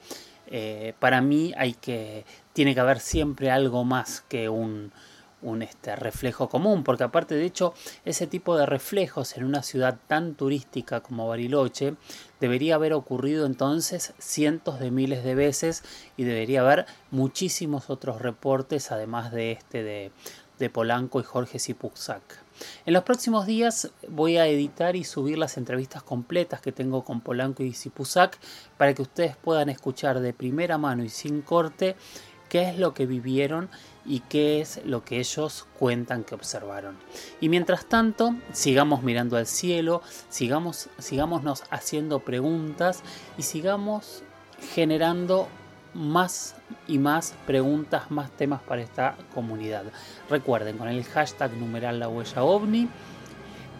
eh, 0.47 0.93
para 0.99 1.21
mí 1.21 1.53
hay 1.57 1.73
que, 1.73 2.25
tiene 2.53 2.73
que 2.73 2.79
haber 2.79 2.99
siempre 2.99 3.51
algo 3.51 3.83
más 3.83 4.21
que 4.27 4.49
un, 4.49 4.91
un 5.41 5.61
este, 5.61 5.95
reflejo 5.95 6.49
común, 6.49 6.83
porque 6.83 7.03
aparte 7.03 7.35
de 7.35 7.45
hecho 7.45 7.73
ese 8.03 8.27
tipo 8.27 8.57
de 8.57 8.65
reflejos 8.65 9.37
en 9.37 9.43
una 9.43 9.63
ciudad 9.63 9.97
tan 10.07 10.35
turística 10.35 11.01
como 11.01 11.27
Bariloche 11.27 11.95
debería 12.39 12.75
haber 12.75 12.93
ocurrido 12.93 13.45
entonces 13.45 14.13
cientos 14.17 14.79
de 14.79 14.91
miles 14.91 15.23
de 15.23 15.35
veces 15.35 15.83
y 16.17 16.23
debería 16.23 16.61
haber 16.61 16.85
muchísimos 17.11 17.89
otros 17.89 18.21
reportes 18.21 18.91
además 18.91 19.31
de 19.31 19.51
este 19.53 19.83
de, 19.83 20.11
de 20.59 20.69
Polanco 20.69 21.19
y 21.19 21.23
Jorge 21.23 21.59
Zipuxac. 21.59 22.44
En 22.85 22.93
los 22.93 23.03
próximos 23.03 23.45
días 23.45 23.91
voy 24.07 24.37
a 24.37 24.47
editar 24.47 24.95
y 24.95 25.03
subir 25.03 25.37
las 25.37 25.57
entrevistas 25.57 26.03
completas 26.03 26.61
que 26.61 26.71
tengo 26.71 27.03
con 27.03 27.21
Polanco 27.21 27.63
y 27.63 27.73
Zipuzac 27.73 28.37
para 28.77 28.93
que 28.93 29.01
ustedes 29.01 29.35
puedan 29.35 29.69
escuchar 29.69 30.19
de 30.19 30.33
primera 30.33 30.77
mano 30.77 31.03
y 31.03 31.09
sin 31.09 31.41
corte 31.41 31.95
qué 32.49 32.69
es 32.69 32.77
lo 32.77 32.93
que 32.93 33.05
vivieron 33.05 33.69
y 34.05 34.19
qué 34.21 34.61
es 34.61 34.81
lo 34.85 35.03
que 35.03 35.19
ellos 35.19 35.65
cuentan 35.79 36.23
que 36.23 36.35
observaron. 36.35 36.97
Y 37.41 37.49
mientras 37.49 37.85
tanto, 37.87 38.35
sigamos 38.53 39.03
mirando 39.03 39.37
al 39.37 39.47
cielo, 39.47 40.01
sigamos, 40.29 40.89
sigámonos 40.99 41.63
haciendo 41.71 42.19
preguntas 42.19 43.01
y 43.37 43.43
sigamos 43.43 44.23
generando 44.73 45.47
más 45.95 46.55
y 46.87 46.99
más 46.99 47.33
preguntas, 47.47 48.11
más 48.11 48.29
temas 48.31 48.61
para 48.61 48.81
esta 48.81 49.15
comunidad. 49.33 49.85
Recuerden, 50.29 50.77
con 50.77 50.87
el 50.89 51.03
hashtag 51.05 51.53
numeral 51.53 51.99
la 51.99 52.09
huella 52.09 52.43
ovni, 52.43 52.89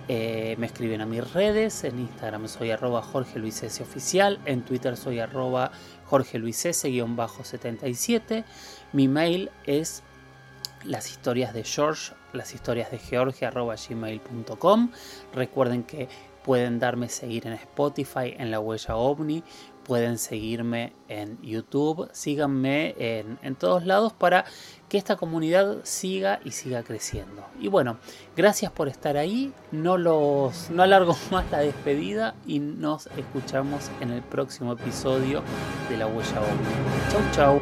eh, 0.08 0.56
me 0.58 0.68
escriben 0.68 1.02
a 1.02 1.06
mis 1.06 1.34
redes, 1.34 1.84
en 1.84 2.00
Instagram 2.00 2.48
soy 2.48 2.72
arroba 2.72 3.02
Jorge 3.02 3.40
Luis 3.40 3.62
Oficial, 3.82 4.40
en 4.46 4.64
Twitter 4.64 4.96
soy 4.98 5.20
arroba 5.20 5.72
Jorge 6.06 6.38
Luis 6.40 6.58
77 6.58 8.46
Mi 8.94 9.08
mail 9.08 9.50
es 9.66 10.04
las 10.84 11.10
historias 11.10 11.54
de 11.54 11.64
George, 11.64 12.14
las 12.34 12.54
historias 12.54 12.92
de 12.92 13.00
Georgia 13.00 13.50
gmail.com. 13.52 14.92
Recuerden 15.34 15.84
que 15.84 16.08
pueden 16.44 16.78
darme 16.78 17.10
seguir 17.10 17.48
en 17.48 17.54
Spotify, 17.54 18.36
en 18.38 18.52
la 18.52 18.60
huella 18.60 18.96
ovni, 18.96 19.44
pueden 19.86 20.18
seguirme 20.18 20.94
en 21.08 21.42
YouTube, 21.42 22.10
síganme 22.12 22.96
en, 22.98 23.40
en, 23.44 23.56
todos 23.56 23.86
lados 23.86 24.12
para 24.12 24.44
que 24.90 24.98
esta 24.98 25.16
comunidad 25.16 25.78
siga 25.84 26.40
y 26.44 26.52
siga 26.52 26.84
creciendo. 26.84 27.46
Y 27.60 27.68
bueno, 27.68 27.98
gracias 28.36 28.72
por 28.72 28.88
estar 28.90 29.16
ahí, 29.16 29.54
no 29.72 29.98
los 29.98 30.70
no 30.72 30.84
alargo 30.84 31.16
más 31.32 31.50
la 31.52 31.60
despedida 31.60 32.36
y 32.46 32.60
nos 32.60 33.08
escuchamos 33.16 33.90
en 34.02 34.12
el 34.12 34.22
próximo 34.24 34.74
episodio 34.74 35.44
de 35.90 35.98
la 35.98 36.08
huella 36.08 36.42
ovni. 36.42 37.12
Chau 37.12 37.22
chau. 37.32 37.62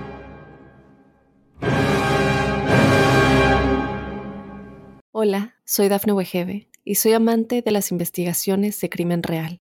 Hola, 5.12 5.56
soy 5.66 5.90
Dafne 5.90 6.14
Wegebe 6.14 6.70
y 6.84 6.96
soy 6.96 7.14
amante 7.14 7.62
de 7.62 7.72
las 7.72 7.92
investigaciones 7.92 8.80
de 8.82 8.90
crimen 8.90 9.22
real. 9.24 9.63